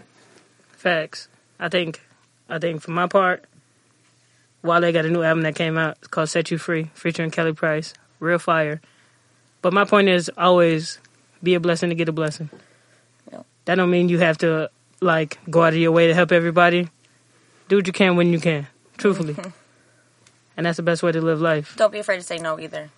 Facts. 0.77 1.29
I 1.59 1.69
think. 1.69 2.01
I 2.49 2.59
think 2.59 2.83
for 2.83 2.91
my 2.93 3.07
part, 3.07 3.45
Wale 4.63 4.93
got 4.93 5.05
a 5.05 5.11
new 5.11 5.23
album 5.23 5.43
that 5.43 5.57
came 5.57 5.77
out. 5.77 5.97
It's 5.99 6.09
called 6.09 6.29
"Set 6.29 6.51
You 6.51 6.59
Free," 6.59 6.91
featuring 6.95 7.31
Kelly 7.31 7.53
Price. 7.53 7.93
Real 8.21 8.39
fire. 8.39 8.81
But 9.63 9.73
my 9.73 9.85
point 9.85 10.09
is 10.09 10.31
always 10.37 10.99
be 11.43 11.55
a 11.55 11.61
blessing 11.61 11.89
to 11.89 11.95
get 11.97 12.09
a 12.09 12.13
blessing. 12.13 12.51
Yep. 13.33 13.47
That 13.65 13.75
don't 13.77 13.91
mean 13.91 14.09
you 14.09 14.19
have 14.19 14.39
to 14.39 14.71
like 15.01 15.39
go 15.51 15.63
out 15.63 15.73
of 15.73 15.79
your 15.79 15.93
way 15.93 16.07
to 16.07 16.15
help 16.15 16.31
everybody. 16.31 16.89
Do 17.69 17.77
what 17.77 17.87
you 17.87 17.93
can 17.93 18.17
when 18.17 18.33
you 18.33 18.39
can. 18.39 18.69
Truthfully. 18.97 19.37
and 20.57 20.67
that's 20.67 20.77
the 20.77 20.83
best 20.83 21.03
way 21.03 21.13
to 21.13 21.21
live 21.21 21.41
life. 21.41 21.75
Don't 21.77 21.93
be 21.93 21.99
afraid 21.99 22.17
to 22.19 22.23
say 22.23 22.39
no 22.39 22.59
either. 22.61 22.91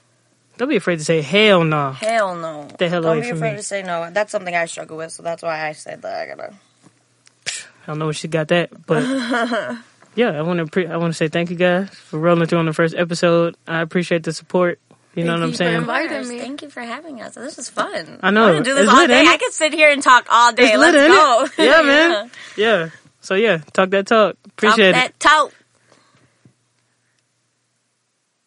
Don't 0.59 0.69
be 0.69 0.77
afraid 0.77 0.99
to 0.99 1.05
say 1.05 1.21
hell 1.21 1.65
no. 1.65 1.93
Hell 1.93 2.35
no. 2.37 2.69
The 2.79 2.89
hell 2.89 3.03
Don't 3.03 3.13
away 3.19 3.21
be 3.23 3.29
from 3.29 3.39
afraid 3.39 3.51
me. 3.53 3.57
to 3.59 3.63
say 3.63 3.83
no. 3.83 4.11
That's 4.11 4.33
something 4.33 4.55
I 4.55 4.65
struggle 4.67 4.97
with, 4.97 5.13
so 5.13 5.23
that's 5.23 5.43
why 5.43 5.69
I 5.69 5.73
said 5.73 6.01
that 6.03 6.15
I 6.21 6.27
gotta. 6.35 6.55
I 7.45 7.87
don't 7.87 7.99
know 7.99 8.09
if 8.09 8.17
she 8.17 8.27
got 8.29 8.49
that, 8.49 8.71
but 8.87 9.03
yeah, 10.15 10.31
I 10.31 10.43
want 10.43 10.59
to 10.59 10.67
pre- 10.67 10.87
I 10.87 10.97
want 10.97 11.13
to 11.13 11.17
say 11.17 11.29
thank 11.29 11.51
you 11.51 11.57
guys 11.57 11.91
for 11.91 12.19
rolling 12.19 12.47
through 12.49 12.59
on 12.59 12.67
the 12.67 12.73
first 12.73 12.95
episode. 12.95 13.57
I 13.67 13.81
appreciate 13.83 14.23
the 14.25 14.33
support. 14.33 14.81
You 15.15 15.25
know 15.25 15.33
Thank 15.33 15.39
what 15.41 15.43
I'm 15.45 15.49
you 15.49 15.53
for 15.53 15.57
saying? 15.57 15.75
inviting 15.77 16.29
me. 16.29 16.39
Thank 16.41 16.63
you 16.63 16.69
for 16.69 16.81
having 16.83 17.23
us. 17.23 17.35
This 17.37 17.59
is 17.59 17.71
fun. 17.71 18.19
I 18.23 18.31
know. 18.31 18.49
I 18.49 18.53
want 18.53 18.65
to 18.67 18.71
do 18.71 18.75
this 18.75 18.85
It's 18.85 18.93
all 18.93 18.99
lit, 18.99 19.09
day. 19.09 19.21
ain't 19.21 19.29
it? 19.29 19.33
I 19.35 19.37
could 19.39 19.53
sit 19.55 19.73
here 19.73 19.91
and 19.91 20.03
talk 20.03 20.27
all 20.31 20.53
day. 20.53 20.65
It's 20.73 20.77
Let's 20.77 20.95
lit, 20.95 21.05
ain't 21.05 21.15
go. 21.15 21.45
it? 21.63 21.67
Yeah, 21.67 21.83
man. 21.87 22.31
Yeah. 22.57 22.89
So 23.23 23.35
yeah, 23.35 23.59
talk 23.73 23.91
that 23.91 24.07
talk. 24.07 24.35
Talk 24.43 24.47
Appreciate 24.53 24.91
it. 24.91 24.93
that 24.93 25.19
talk. 25.21 25.53